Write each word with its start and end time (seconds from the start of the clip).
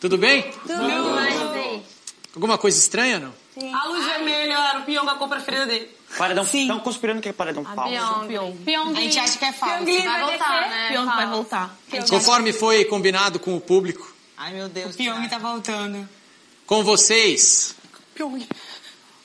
Tudo 0.00 0.16
bem? 0.16 0.50
Tudo 0.66 1.52
bem. 1.52 1.84
Alguma 2.34 2.56
coisa 2.56 2.78
estranha, 2.78 3.18
não? 3.18 3.34
A 3.74 3.88
luz 3.88 4.04
vermelha 4.04 4.54
era 4.54 4.78
o 4.78 4.82
peão 4.82 5.04
com 5.04 5.10
a 5.10 5.16
cor 5.16 5.28
preferida 5.28 5.66
dele. 5.66 5.90
Paredão, 6.16 6.44
estão 6.44 6.80
conspirando 6.80 7.20
que 7.20 7.28
é 7.28 7.32
paredão 7.32 7.64
falso. 7.64 8.26
Pyong. 8.26 8.56
Pyong. 8.64 8.96
A 8.96 9.00
gente 9.00 9.18
acha 9.18 9.38
que 9.38 9.44
é 9.44 9.52
falso. 9.52 9.84
Pyong 9.84 10.02
vai 10.04 10.20
voltar, 10.20 10.60
né? 10.70 10.88
Pyong 10.88 11.06
vai 11.06 11.26
voltar. 11.26 11.76
Conforme 12.08 12.52
foi 12.52 12.84
combinado 12.86 13.38
com 13.38 13.56
o 13.56 13.60
público, 13.60 14.10
Ai, 14.36 14.54
meu 14.54 14.68
Deus. 14.68 14.94
O 14.94 14.98
Pyong 14.98 15.28
tá 15.28 15.38
voltando. 15.38 16.08
com 16.66 16.82
vocês, 16.82 17.74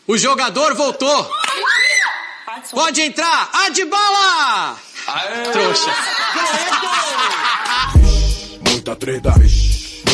o 0.08 0.18
jogador 0.18 0.76
voltou. 0.76 1.32
Pode 2.72 3.02
entrar, 3.02 3.50
Adbala! 3.54 4.78
Trouxa. 5.54 5.92
Muita 8.70 8.96
treta. 8.96 9.34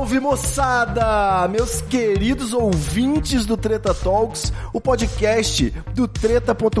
Salve, 0.00 0.18
moçada! 0.18 1.46
Meus 1.48 1.82
queridos 1.82 2.54
ouvintes 2.54 3.44
do 3.44 3.54
Treta 3.54 3.92
Talks, 3.92 4.50
o 4.72 4.80
podcast 4.80 5.68
do 5.94 6.08
treta.com.br, 6.08 6.80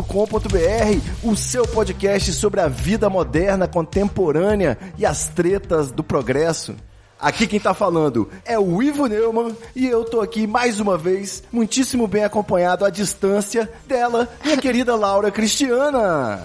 o 1.22 1.36
seu 1.36 1.66
podcast 1.66 2.32
sobre 2.32 2.62
a 2.62 2.68
vida 2.68 3.10
moderna, 3.10 3.68
contemporânea 3.68 4.78
e 4.96 5.04
as 5.04 5.28
tretas 5.28 5.92
do 5.92 6.02
progresso. 6.02 6.74
Aqui 7.20 7.46
quem 7.46 7.60
tá 7.60 7.74
falando 7.74 8.30
é 8.46 8.58
o 8.58 8.82
Ivo 8.82 9.06
Neumann 9.06 9.54
e 9.76 9.86
eu 9.86 10.04
tô 10.04 10.22
aqui 10.22 10.46
mais 10.46 10.80
uma 10.80 10.96
vez, 10.96 11.42
muitíssimo 11.52 12.06
bem 12.06 12.24
acompanhado 12.24 12.82
à 12.82 12.88
distância 12.88 13.70
dela, 13.86 14.26
minha 14.42 14.56
querida 14.58 14.96
Laura 14.96 15.30
Cristiana. 15.30 16.42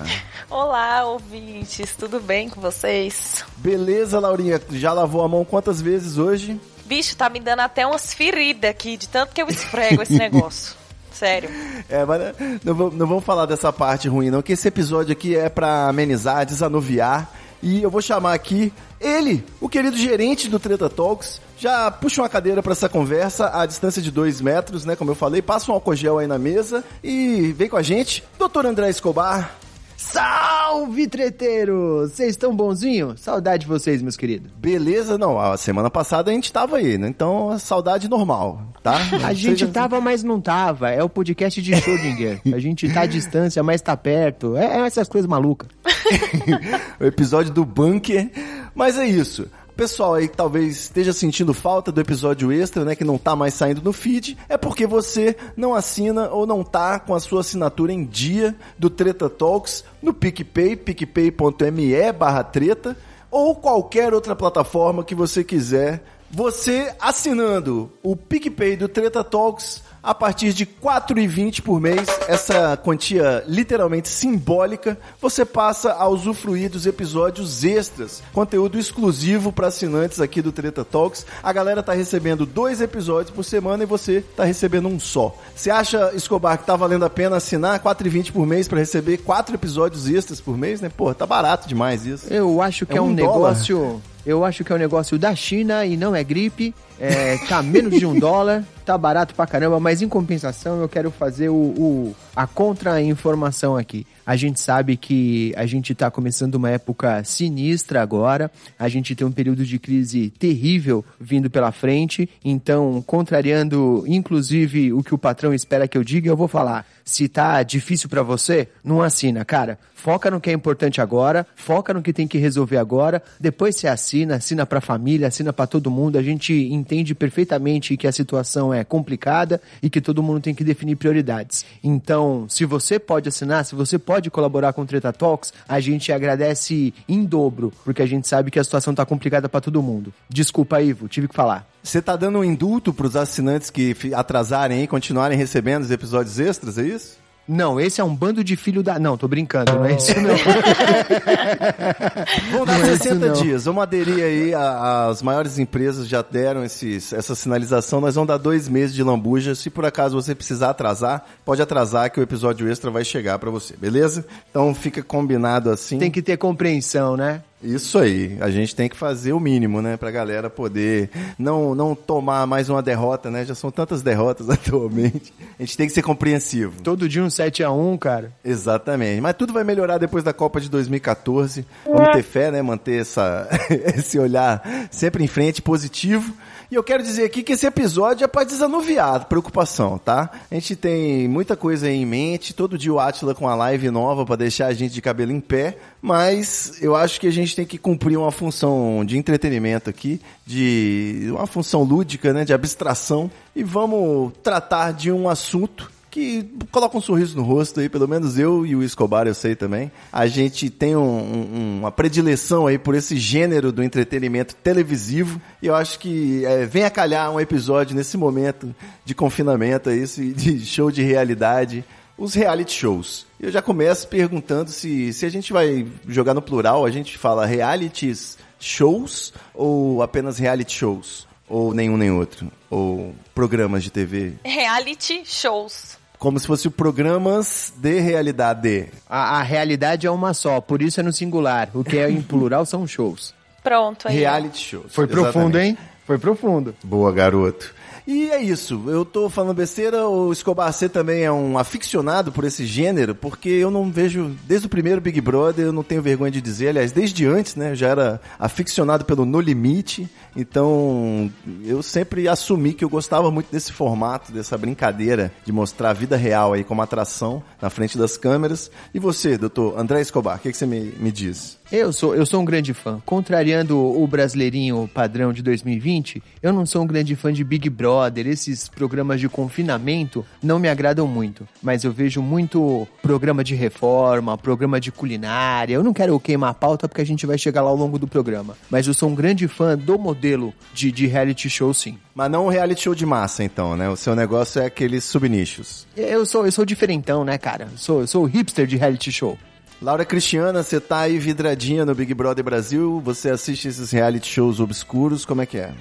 Olá, 0.49 1.05
ouvintes, 1.05 1.95
tudo 1.97 2.19
bem 2.19 2.49
com 2.49 2.59
vocês? 2.59 3.45
Beleza, 3.55 4.19
Laurinha? 4.19 4.61
Já 4.71 4.91
lavou 4.91 5.23
a 5.23 5.29
mão 5.29 5.45
quantas 5.45 5.81
vezes 5.81 6.17
hoje? 6.17 6.59
Bicho, 6.85 7.15
tá 7.15 7.29
me 7.29 7.39
dando 7.39 7.61
até 7.61 7.87
umas 7.87 8.13
feridas 8.13 8.69
aqui, 8.69 8.97
de 8.97 9.07
tanto 9.07 9.33
que 9.33 9.41
eu 9.41 9.47
esfrego 9.47 10.01
esse 10.01 10.13
negócio. 10.19 10.75
Sério. 11.13 11.49
É, 11.87 12.03
mas 12.03 12.21
não, 12.65 12.75
não 12.91 13.07
vamos 13.07 13.23
falar 13.23 13.45
dessa 13.45 13.71
parte 13.71 14.09
ruim, 14.09 14.29
não, 14.29 14.41
que 14.41 14.51
esse 14.51 14.67
episódio 14.67 15.13
aqui 15.13 15.37
é 15.37 15.47
pra 15.47 15.87
amenizar, 15.87 16.45
desanuviar. 16.45 17.31
E 17.63 17.81
eu 17.81 17.89
vou 17.89 18.01
chamar 18.01 18.33
aqui 18.33 18.71
ele, 19.05 19.43
o 19.61 19.69
querido 19.69 19.95
gerente 19.97 20.49
do 20.49 20.59
Treta 20.59 20.89
Talks. 20.89 21.41
Já 21.57 21.89
puxa 21.89 22.21
uma 22.21 22.27
cadeira 22.29 22.61
pra 22.61 22.73
essa 22.73 22.89
conversa 22.89 23.49
à 23.53 23.65
distância 23.65 24.01
de 24.01 24.11
dois 24.11 24.41
metros, 24.41 24.83
né? 24.85 24.95
Como 24.95 25.11
eu 25.11 25.15
falei, 25.15 25.41
passa 25.41 25.71
um 25.71 25.75
álcool 25.75 25.95
gel 25.95 26.17
aí 26.17 26.27
na 26.27 26.37
mesa 26.37 26.83
e 27.03 27.53
vem 27.57 27.69
com 27.69 27.77
a 27.77 27.81
gente, 27.81 28.23
Dr. 28.37 28.65
André 28.65 28.89
Escobar. 28.89 29.55
Salve, 29.97 31.07
treteiros! 31.07 32.11
Vocês 32.11 32.31
estão 32.31 32.55
bonzinhos? 32.55 33.21
Saudade 33.21 33.61
de 33.63 33.67
vocês, 33.67 34.01
meus 34.01 34.15
queridos. 34.17 34.51
Beleza? 34.57 35.17
Não, 35.17 35.39
a 35.39 35.57
semana 35.57 35.89
passada 35.89 36.29
a 36.29 36.33
gente 36.33 36.51
tava 36.51 36.77
aí, 36.77 36.97
né? 36.97 37.07
Então, 37.07 37.57
saudade 37.57 38.07
normal, 38.09 38.61
tá? 38.83 38.97
A 39.23 39.33
gente 39.33 39.59
Seja- 39.61 39.71
tava, 39.71 39.99
mas 40.01 40.23
não 40.23 40.39
tava. 40.39 40.89
É 40.91 41.01
o 41.03 41.09
podcast 41.09 41.61
de 41.61 41.71
Schrödinger. 41.71 42.41
A 42.53 42.59
gente 42.59 42.87
tá 42.93 43.01
à 43.01 43.05
distância, 43.05 43.63
mas 43.63 43.81
tá 43.81 43.95
perto. 43.97 44.55
É, 44.55 44.81
é 44.81 44.85
essas 44.85 45.07
coisas 45.07 45.27
malucas. 45.29 45.69
o 46.99 47.05
episódio 47.05 47.51
do 47.51 47.65
bunker. 47.65 48.29
Mas 48.75 48.97
é 48.97 49.07
isso. 49.07 49.47
Pessoal 49.75 50.13
aí 50.13 50.27
que 50.27 50.37
talvez 50.37 50.77
esteja 50.77 51.11
sentindo 51.11 51.53
falta 51.53 51.91
do 51.91 51.99
episódio 51.99 52.49
extra, 52.51 52.85
né, 52.85 52.95
que 52.95 53.03
não 53.03 53.17
tá 53.17 53.35
mais 53.35 53.53
saindo 53.53 53.81
no 53.81 53.91
feed, 53.91 54.37
é 54.47 54.57
porque 54.57 54.87
você 54.87 55.35
não 55.55 55.73
assina 55.73 56.29
ou 56.29 56.47
não 56.47 56.63
tá 56.63 56.97
com 56.97 57.13
a 57.13 57.19
sua 57.19 57.41
assinatura 57.41 57.91
em 57.91 58.05
dia 58.05 58.55
do 58.79 58.89
Treta 58.89 59.29
Talks 59.29 59.83
no 60.01 60.13
PicPay, 60.13 60.77
picpay.me 60.77 62.13
barra 62.13 62.41
treta, 62.41 62.95
ou 63.29 63.53
qualquer 63.53 64.13
outra 64.13 64.33
plataforma 64.33 65.03
que 65.03 65.13
você 65.13 65.43
quiser. 65.43 66.01
Você 66.35 66.93
assinando 66.99 67.89
o 68.03 68.13
PicPay 68.13 68.75
do 68.75 68.89
Treta 68.89 69.23
Talks 69.23 69.81
a 70.03 70.13
partir 70.13 70.51
de 70.51 70.65
R$ 70.65 70.71
4,20 70.83 71.61
por 71.61 71.79
mês, 71.79 72.05
essa 72.27 72.75
quantia 72.75 73.41
literalmente 73.47 74.09
simbólica, 74.09 74.97
você 75.21 75.45
passa 75.45 75.93
a 75.93 76.05
usufruir 76.09 76.69
dos 76.69 76.85
episódios 76.85 77.63
extras, 77.63 78.21
conteúdo 78.33 78.77
exclusivo 78.77 79.49
para 79.53 79.67
assinantes 79.67 80.19
aqui 80.19 80.41
do 80.41 80.51
Treta 80.51 80.83
Talks. 80.83 81.25
A 81.41 81.53
galera 81.53 81.81
tá 81.81 81.93
recebendo 81.93 82.45
dois 82.45 82.81
episódios 82.81 83.33
por 83.33 83.45
semana 83.45 83.83
e 83.83 83.87
você 83.87 84.21
tá 84.35 84.43
recebendo 84.43 84.89
um 84.89 84.99
só. 84.99 85.33
Você 85.55 85.71
acha, 85.71 86.11
Escobar, 86.13 86.57
que 86.57 86.65
tá 86.65 86.75
valendo 86.75 87.05
a 87.05 87.09
pena 87.09 87.37
assinar 87.37 87.79
R$ 87.79 87.89
4,20 87.89 88.33
por 88.33 88.45
mês 88.45 88.67
para 88.67 88.79
receber 88.79 89.19
quatro 89.19 89.55
episódios 89.55 90.09
extras 90.09 90.41
por 90.41 90.57
mês, 90.57 90.81
né? 90.81 90.89
Pô, 90.89 91.13
tá 91.13 91.25
barato 91.25 91.65
demais 91.65 92.05
isso. 92.05 92.27
Eu 92.31 92.61
acho 92.61 92.85
que 92.85 92.91
É 92.91 92.97
é, 92.97 93.01
um, 93.01 93.05
um 93.05 93.13
negócio. 93.13 94.01
Eu 94.25 94.43
acho 94.43 94.63
que 94.63 94.71
é 94.71 94.75
um 94.75 94.79
negócio 94.79 95.17
da 95.19 95.35
China 95.35 95.85
e 95.85 95.95
não 95.95 96.15
é 96.15 96.23
gripe. 96.23 96.73
É, 96.99 97.37
tá 97.49 97.61
menos 97.61 97.97
de 97.99 98.05
um 98.05 98.17
dólar, 98.19 98.63
tá 98.85 98.97
barato 98.97 99.35
pra 99.35 99.45
caramba, 99.45 99.79
mas 99.79 100.01
em 100.01 100.07
compensação 100.07 100.79
eu 100.81 100.87
quero 100.87 101.11
fazer 101.11 101.49
o, 101.49 101.53
o- 101.55 102.15
a 102.35 102.45
contra-informação 102.47 103.75
aqui. 103.77 104.05
A 104.25 104.35
gente 104.35 104.59
sabe 104.59 104.97
que 104.97 105.53
a 105.55 105.65
gente 105.65 105.93
tá 105.93 106.09
começando 106.09 106.55
uma 106.55 106.69
época 106.71 107.23
sinistra 107.23 108.01
agora, 108.01 108.49
a 108.77 108.87
gente 108.89 109.15
tem 109.15 109.25
um 109.25 109.31
período 109.31 109.63
de 109.65 109.77
crise 109.77 110.31
terrível 110.39 111.05
vindo 111.19 111.49
pela 111.49 111.71
frente, 111.71 112.27
então, 112.43 113.03
contrariando 113.05 114.03
inclusive 114.07 114.91
o 114.93 115.03
que 115.03 115.13
o 115.13 115.17
patrão 115.17 115.53
espera 115.53 115.87
que 115.87 115.97
eu 115.97 116.03
diga, 116.03 116.29
eu 116.29 116.37
vou 116.37 116.47
falar. 116.47 116.85
Se 117.03 117.27
tá 117.27 117.61
difícil 117.61 118.09
pra 118.09 118.23
você, 118.23 118.67
não 118.83 119.01
assina, 119.01 119.45
cara. 119.45 119.77
Foca 119.93 120.29
no 120.31 120.41
que 120.41 120.49
é 120.49 120.53
importante 120.53 120.99
agora, 121.01 121.45
foca 121.55 121.93
no 121.93 122.01
que 122.01 122.11
tem 122.13 122.27
que 122.27 122.37
resolver 122.39 122.77
agora, 122.77 123.21
depois 123.39 123.75
você 123.75 123.87
assina, 123.87 124.35
assina 124.35 124.65
pra 124.65 124.81
família, 124.81 125.27
assina 125.27 125.53
pra 125.53 125.67
todo 125.67 125.89
mundo. 125.91 126.17
A 126.17 126.21
gente 126.23 126.51
entende 126.85 127.15
perfeitamente 127.15 127.97
que 127.97 128.05
a 128.05 128.11
situação 128.11 128.71
é 128.71 128.83
complicada 128.83 129.59
e 129.81 129.89
que 129.89 129.99
todo 129.99 130.21
mundo 130.21 130.39
tem 130.39 130.53
que 130.53 130.63
definir 130.63 130.95
prioridades. 130.95 131.65
Então, 131.83 132.45
se 132.47 132.63
você 132.63 132.99
pode 132.99 133.27
assinar, 133.27 133.65
se 133.65 133.73
você 133.73 133.97
pode 133.97 134.29
colaborar 134.29 134.71
com 134.71 134.83
o 134.83 134.85
Treta 134.85 135.11
Talks, 135.11 135.51
a 135.67 135.79
gente 135.79 136.11
agradece 136.11 136.93
em 137.09 137.25
dobro, 137.25 137.73
porque 137.83 138.03
a 138.03 138.05
gente 138.05 138.27
sabe 138.27 138.51
que 138.51 138.59
a 138.59 138.63
situação 138.63 138.93
tá 138.93 139.03
complicada 139.03 139.49
pra 139.49 139.59
todo 139.59 139.81
mundo. 139.81 140.13
Desculpa, 140.29 140.79
Ivo, 140.79 141.07
tive 141.07 141.27
que 141.27 141.35
falar. 141.35 141.67
Você 141.81 142.01
tá 142.01 142.15
dando 142.15 142.39
um 142.39 142.43
indulto 142.43 142.93
pros 142.93 143.15
assinantes 143.15 143.71
que 143.71 143.95
atrasarem 144.13 144.83
e 144.83 144.87
continuarem 144.87 145.37
recebendo 145.37 145.83
os 145.83 145.91
episódios 145.91 146.39
extras, 146.39 146.77
é 146.77 146.83
isso? 146.83 147.24
Não, 147.47 147.79
esse 147.79 148.01
é 148.01 148.03
um 148.03 148.15
bando 148.15 148.43
de 148.43 148.55
filho 148.55 148.81
da. 148.81 148.97
Não, 148.97 149.15
tô 149.17 149.27
brincando, 149.27 149.73
não 149.75 149.85
é 149.85 149.93
isso 149.95 150.13
não. 150.19 150.33
Vamos 152.51 152.67
dar 152.67 152.79
Não 152.79 152.85
é 152.85 152.93
isso 152.93 153.03
60 153.03 153.25
não. 153.27 153.33
dias. 153.33 153.65
Vamos 153.65 153.83
aderir 153.83 154.23
aí, 154.23 154.53
a- 154.53 155.07
as 155.09 155.21
maiores 155.21 155.59
empresas 155.59 156.07
já 156.07 156.21
deram 156.21 156.63
esses, 156.63 157.13
essa 157.13 157.35
sinalização. 157.35 158.01
Nós 158.01 158.15
vamos 158.15 158.27
dar 158.27 158.37
dois 158.37 158.67
meses 158.67 158.95
de 158.95 159.03
lambuja. 159.03 159.53
Se 159.55 159.69
por 159.69 159.85
acaso 159.85 160.19
você 160.19 160.33
precisar 160.33 160.71
atrasar, 160.71 161.23
pode 161.45 161.61
atrasar 161.61 162.09
que 162.11 162.19
o 162.19 162.23
episódio 162.23 162.69
extra 162.69 162.89
vai 162.89 163.03
chegar 163.05 163.37
pra 163.39 163.51
você, 163.51 163.75
beleza? 163.77 164.25
Então 164.49 164.73
fica 164.73 165.03
combinado 165.03 165.69
assim. 165.69 165.97
Tem 165.99 166.11
que 166.11 166.21
ter 166.21 166.37
compreensão, 166.37 167.15
né? 167.15 167.41
Isso 167.65 167.97
aí, 167.97 168.37
a 168.39 168.49
gente 168.51 168.75
tem 168.75 168.87
que 168.87 168.95
fazer 168.95 169.33
o 169.33 169.39
mínimo, 169.39 169.81
né, 169.81 169.97
pra 169.97 170.11
galera 170.11 170.49
poder 170.49 171.09
não, 171.37 171.73
não 171.73 171.95
tomar 171.95 172.45
mais 172.45 172.69
uma 172.69 172.81
derrota, 172.81 173.31
né? 173.31 173.43
Já 173.43 173.55
são 173.55 173.71
tantas 173.71 174.01
derrotas 174.03 174.49
atualmente. 174.51 175.33
A 175.59 175.63
gente 175.63 175.75
tem 175.75 175.87
que 175.87 175.93
ser 175.93 176.03
compreensivo. 176.03 176.81
Todo 176.83 177.09
dia 177.09 177.23
um 177.23 177.27
7x1, 177.27 177.97
cara. 177.97 178.31
Exatamente. 178.43 179.19
Mas 179.19 179.35
tudo 179.35 179.51
vai 179.51 179.63
melhorar 179.63 179.97
depois 179.97 180.23
da 180.23 180.31
Copa 180.31 180.61
de 180.61 180.69
2014. 180.69 181.65
Vamos 181.85 182.11
ter 182.11 182.23
fé, 182.23 182.51
né? 182.51 182.61
Manter 182.61 183.01
essa, 183.01 183.49
esse 183.69 184.19
olhar 184.19 184.87
sempre 184.91 185.23
em 185.23 185.27
frente, 185.27 185.61
positivo. 185.61 186.33
E 186.71 186.75
eu 186.75 186.83
quero 186.83 187.03
dizer 187.03 187.25
aqui 187.25 187.43
que 187.43 187.53
esse 187.53 187.65
episódio 187.65 188.23
é 188.23 188.27
para 188.27 188.43
desanuviar 188.43 189.25
preocupação, 189.25 189.97
tá? 189.97 190.29
A 190.49 190.55
gente 190.55 190.75
tem 190.75 191.27
muita 191.27 191.55
coisa 191.55 191.87
aí 191.87 191.95
em 191.95 192.05
mente. 192.05 192.53
Todo 192.53 192.77
dia 192.77 192.91
o 192.91 192.99
Atila 192.99 193.35
com 193.35 193.47
a 193.47 193.55
live 193.55 193.91
nova 193.91 194.25
para 194.25 194.37
deixar 194.37 194.67
a 194.67 194.73
gente 194.73 194.93
de 194.93 195.01
cabelo 195.01 195.31
em 195.31 195.39
pé. 195.39 195.77
Mas 196.01 196.81
eu 196.81 196.95
acho 196.95 197.19
que 197.19 197.27
a 197.27 197.31
gente 197.31 197.55
tem 197.55 197.65
que 197.65 197.77
cumprir 197.77 198.17
uma 198.17 198.31
função 198.31 199.03
de 199.05 199.17
entretenimento 199.17 199.89
aqui, 199.89 200.19
de 200.45 201.27
uma 201.31 201.47
função 201.47 201.83
lúdica, 201.83 202.33
né? 202.33 202.43
De 202.43 202.53
abstração. 202.53 203.29
E 203.55 203.63
vamos 203.63 204.33
tratar 204.43 204.91
de 204.91 205.11
um 205.11 205.29
assunto 205.29 205.94
que 206.15 206.49
coloca 206.71 206.97
um 206.97 207.01
sorriso 207.01 207.35
no 207.35 207.43
rosto 207.43 207.81
aí, 207.81 207.89
pelo 207.89 208.07
menos 208.07 208.39
eu 208.39 208.65
e 208.65 208.73
o 208.73 208.81
Escobar 208.81 209.27
eu 209.27 209.33
sei 209.33 209.53
também. 209.53 209.91
A 210.13 210.27
gente 210.27 210.69
tem 210.69 210.95
um- 210.95 211.01
um- 211.01 211.79
uma 211.79 211.91
predileção 211.91 212.67
aí 212.67 212.77
por 212.77 212.95
esse 212.95 213.17
gênero 213.17 213.69
do 213.69 213.83
entretenimento 213.83 214.55
televisivo 214.55 215.41
e 215.61 215.67
eu 215.67 215.75
acho 215.75 215.99
que 215.99 216.45
é, 216.45 216.65
vem 216.65 216.85
a 216.85 216.89
calhar 216.89 217.29
um 217.31 217.37
episódio 217.39 217.93
nesse 217.93 218.15
momento 218.15 218.73
de 219.03 219.13
confinamento 219.13 219.89
esse 219.89 220.31
de 220.31 220.65
show 220.65 220.89
de 220.89 221.03
realidade 221.03 221.83
os 222.17 222.33
reality 222.33 222.71
shows. 222.73 223.25
Eu 223.37 223.51
já 223.51 223.61
começo 223.61 224.07
perguntando 224.07 224.69
se, 224.71 225.11
se 225.11 225.25
a 225.25 225.29
gente 225.29 225.51
vai 225.51 225.85
jogar 226.07 226.33
no 226.33 226.41
plural, 226.41 226.85
a 226.85 226.89
gente 226.91 227.17
fala 227.17 227.45
realities 227.45 228.37
shows 228.57 229.33
ou 229.53 230.01
apenas 230.01 230.37
reality 230.37 230.71
shows? 230.77 231.27
Ou 231.49 231.73
nenhum 231.73 231.97
nem 231.97 232.09
outro? 232.09 232.49
Ou 232.71 233.13
programas 233.35 233.83
de 233.83 233.91
TV? 233.91 234.33
Reality 234.45 235.23
shows. 235.25 235.97
Como 236.17 236.39
se 236.39 236.47
fosse 236.47 236.69
programas 236.69 237.73
de 237.77 237.99
realidade. 237.99 238.87
A, 239.09 239.39
a 239.39 239.41
realidade 239.43 240.07
é 240.07 240.11
uma 240.11 240.33
só, 240.33 240.59
por 240.61 240.81
isso 240.81 240.99
é 240.99 241.03
no 241.03 241.11
singular. 241.13 241.69
O 241.73 241.83
que 241.83 241.97
é 241.97 242.09
em 242.09 242.21
plural 242.21 242.65
são 242.65 242.87
shows. 242.87 243.33
Pronto 243.63 244.07
aí. 244.07 244.17
Reality 244.17 244.59
shows. 244.59 244.93
Foi 244.93 245.07
profundo, 245.07 245.57
Exatamente. 245.57 245.67
hein? 245.69 245.77
Foi 246.05 246.17
profundo. 246.19 246.75
Boa, 246.83 247.11
garoto. 247.11 247.73
E 248.07 248.29
é 248.29 248.39
isso, 248.39 248.83
eu 248.85 249.03
tô 249.03 249.31
falando 249.31 249.55
besteira, 249.55 250.07
o 250.07 250.31
Escobar 250.31 250.71
C 250.71 250.87
também 250.87 251.23
é 251.23 251.31
um 251.31 251.57
aficionado 251.57 252.31
por 252.31 252.43
esse 252.43 252.63
gênero, 252.63 253.15
porque 253.15 253.49
eu 253.49 253.71
não 253.71 253.91
vejo, 253.91 254.35
desde 254.43 254.67
o 254.67 254.69
primeiro 254.69 255.01
Big 255.01 255.19
Brother, 255.19 255.65
eu 255.65 255.73
não 255.73 255.81
tenho 255.81 256.03
vergonha 256.03 256.29
de 256.29 256.39
dizer, 256.39 256.69
aliás, 256.69 256.91
desde 256.91 257.25
antes, 257.25 257.55
né, 257.55 257.71
eu 257.71 257.75
já 257.75 257.87
era 257.87 258.21
aficionado 258.37 259.05
pelo 259.05 259.25
No 259.25 259.39
Limite, 259.39 260.07
então 260.35 261.31
eu 261.65 261.81
sempre 261.81 262.27
assumi 262.27 262.73
que 262.73 262.85
eu 262.85 262.89
gostava 262.89 263.31
muito 263.31 263.51
desse 263.51 263.73
formato, 263.73 264.31
dessa 264.31 264.55
brincadeira 264.55 265.31
de 265.43 265.51
mostrar 265.51 265.89
a 265.89 265.93
vida 265.93 266.15
real 266.15 266.53
aí 266.53 266.63
como 266.63 266.83
atração 266.83 267.41
na 267.59 267.71
frente 267.71 267.97
das 267.97 268.17
câmeras. 268.17 268.69
E 268.93 268.99
você, 268.99 269.35
doutor 269.35 269.79
André 269.79 270.01
Escobar, 270.01 270.37
o 270.37 270.39
que, 270.39 270.51
que 270.51 270.57
você 270.57 270.65
me, 270.65 270.93
me 270.99 271.11
diz? 271.11 271.57
Eu 271.71 271.91
sou, 271.91 272.15
eu 272.15 272.25
sou 272.25 272.41
um 272.41 272.45
grande 272.45 272.73
fã. 272.73 273.01
Contrariando 273.05 273.79
o 273.79 274.05
brasileirinho 274.05 274.87
padrão 274.93 275.33
de 275.33 275.41
2020, 275.41 276.21
eu 276.43 276.53
não 276.53 276.65
sou 276.65 276.83
um 276.83 276.87
grande 276.87 277.15
fã 277.15 277.33
de 277.33 277.43
Big 277.43 277.69
Brother. 277.69 277.94
Esses 278.25 278.67
programas 278.67 279.19
de 279.19 279.29
confinamento 279.29 280.25
não 280.41 280.59
me 280.59 280.69
agradam 280.69 281.07
muito. 281.07 281.47
Mas 281.61 281.83
eu 281.83 281.91
vejo 281.91 282.21
muito 282.21 282.87
programa 283.01 283.43
de 283.43 283.55
reforma, 283.55 284.37
programa 284.37 284.79
de 284.79 284.91
culinária. 284.91 285.75
Eu 285.75 285.83
não 285.83 285.93
quero 285.93 286.19
queimar 286.19 286.51
a 286.51 286.53
pauta 286.53 286.87
porque 286.87 287.01
a 287.01 287.05
gente 287.05 287.25
vai 287.25 287.37
chegar 287.37 287.61
lá 287.61 287.69
ao 287.69 287.75
longo 287.75 287.97
do 287.97 288.07
programa. 288.07 288.57
Mas 288.69 288.87
eu 288.87 288.93
sou 288.93 289.09
um 289.09 289.15
grande 289.15 289.47
fã 289.47 289.77
do 289.77 289.97
modelo 289.97 290.53
de, 290.73 290.91
de 290.91 291.07
reality 291.07 291.49
show, 291.49 291.73
sim. 291.73 291.97
Mas 292.13 292.31
não 292.31 292.45
um 292.45 292.49
reality 292.49 292.83
show 292.83 292.95
de 292.95 293.05
massa, 293.05 293.43
então, 293.43 293.75
né? 293.75 293.89
O 293.89 293.95
seu 293.95 294.15
negócio 294.15 294.61
é 294.61 294.65
aqueles 294.65 295.03
subnichos. 295.03 295.87
Eu 295.95 296.25
sou, 296.25 296.45
eu 296.45 296.51
sou 296.51 296.65
diferentão, 296.65 297.23
né, 297.23 297.37
cara? 297.37 297.67
Eu 297.71 297.77
sou, 297.77 298.01
eu 298.01 298.07
sou 298.07 298.23
o 298.23 298.27
hipster 298.27 298.65
de 298.65 298.77
reality 298.77 299.11
show. 299.11 299.37
Laura 299.81 300.05
Cristiana, 300.05 300.63
você 300.63 300.79
tá 300.79 301.01
aí 301.01 301.17
vidradinha 301.17 301.85
no 301.85 301.93
Big 301.93 302.13
Brother 302.13 302.43
Brasil, 302.43 303.01
você 303.03 303.29
assiste 303.29 303.67
esses 303.67 303.91
reality 303.91 304.27
shows 304.27 304.59
obscuros, 304.59 305.25
como 305.25 305.41
é 305.41 305.45
que 305.45 305.57
é? 305.57 305.73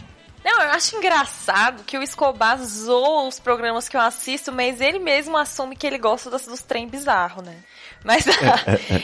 Não, 0.45 0.61
eu 0.61 0.71
acho 0.73 0.97
engraçado 0.97 1.85
que 1.85 1.97
o 1.97 2.03
Escobar 2.03 2.59
zoa 2.63 3.27
os 3.27 3.41
programas 3.41 3.89
que 3.89 3.97
eu 3.97 4.01
assisto, 4.01 4.53
mas 4.53 4.79
ele 4.79 4.99
mesmo 4.99 5.39
assume 5.39 5.75
que 5.75 5.87
ele 5.87 5.97
gosta 5.97 6.29
dos, 6.29 6.45
dos 6.45 6.61
trem 6.61 6.87
bizarro, 6.87 7.41
né? 7.41 7.57
Mas, 8.05 8.27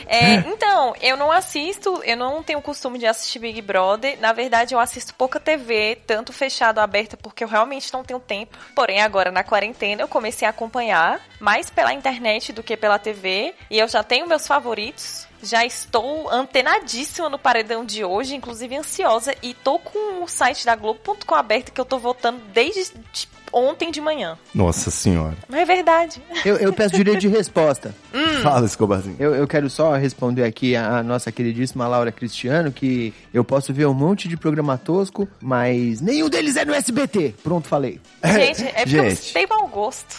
é, 0.05 0.35
então, 0.45 0.93
eu 1.01 1.17
não 1.17 1.31
assisto, 1.31 1.99
eu 2.03 2.15
não 2.15 2.43
tenho 2.43 2.59
o 2.59 2.61
costume 2.61 2.99
de 2.99 3.07
assistir 3.07 3.39
Big 3.39 3.59
Brother. 3.59 4.19
Na 4.21 4.31
verdade, 4.31 4.75
eu 4.75 4.79
assisto 4.79 5.15
pouca 5.15 5.39
TV, 5.39 5.99
tanto 6.05 6.31
fechado 6.31 6.77
ou 6.77 6.83
aberta, 6.83 7.17
porque 7.17 7.43
eu 7.43 7.47
realmente 7.47 7.91
não 7.91 8.03
tenho 8.03 8.19
tempo. 8.19 8.55
Porém, 8.75 9.01
agora 9.01 9.31
na 9.31 9.43
quarentena, 9.43 10.03
eu 10.03 10.07
comecei 10.07 10.47
a 10.47 10.51
acompanhar 10.51 11.19
mais 11.39 11.71
pela 11.71 11.91
internet 11.91 12.53
do 12.53 12.61
que 12.61 12.77
pela 12.77 12.99
TV. 12.99 13.55
E 13.71 13.79
eu 13.79 13.87
já 13.87 14.03
tenho 14.03 14.27
meus 14.27 14.45
favoritos. 14.45 15.27
Já 15.43 15.65
estou 15.65 16.29
antenadíssima 16.29 17.29
no 17.29 17.39
paredão 17.39 17.83
de 17.83 18.03
hoje, 18.03 18.35
inclusive 18.35 18.75
ansiosa. 18.75 19.35
E 19.41 19.53
tô 19.53 19.79
com 19.79 20.23
o 20.23 20.27
site 20.27 20.65
da 20.65 20.75
Globo.com 20.75 21.35
aberto 21.35 21.71
que 21.71 21.81
eu 21.81 21.85
tô 21.85 21.97
votando 21.97 22.39
desde 22.53 22.93
ontem 23.51 23.91
de 23.91 24.01
manhã. 24.01 24.37
Nossa 24.53 24.91
senhora. 24.91 25.37
Mas 25.47 25.61
é 25.61 25.65
verdade. 25.65 26.21
Eu, 26.45 26.57
eu 26.57 26.73
peço 26.73 26.95
direito 26.95 27.19
de 27.19 27.27
resposta. 27.27 27.93
Fala, 28.43 28.65
Escobarzinho. 28.65 29.15
Eu, 29.19 29.35
eu 29.35 29.47
quero 29.47 29.69
só 29.69 29.95
responder 29.95 30.43
aqui 30.43 30.75
a, 30.75 31.01
nossa 31.03 31.31
queridíssima 31.31 31.87
Laura 31.87 32.11
Cristiano 32.11 32.71
que 32.71 33.13
eu 33.33 33.43
posso 33.43 33.73
ver 33.73 33.85
um 33.87 33.93
monte 33.93 34.27
de 34.27 34.37
programa 34.37 34.77
tosco, 34.77 35.27
mas 35.41 36.01
nenhum 36.01 36.29
deles 36.29 36.55
é 36.55 36.65
no 36.65 36.73
SBT. 36.73 37.35
Pronto, 37.43 37.67
falei. 37.67 37.99
Gente, 38.23 38.63
é 38.63 38.83
porque 38.83 38.97
eu 38.97 39.09
Gente. 39.09 39.33
tenho 39.33 39.49
mau 39.49 39.67
gosto. 39.67 40.15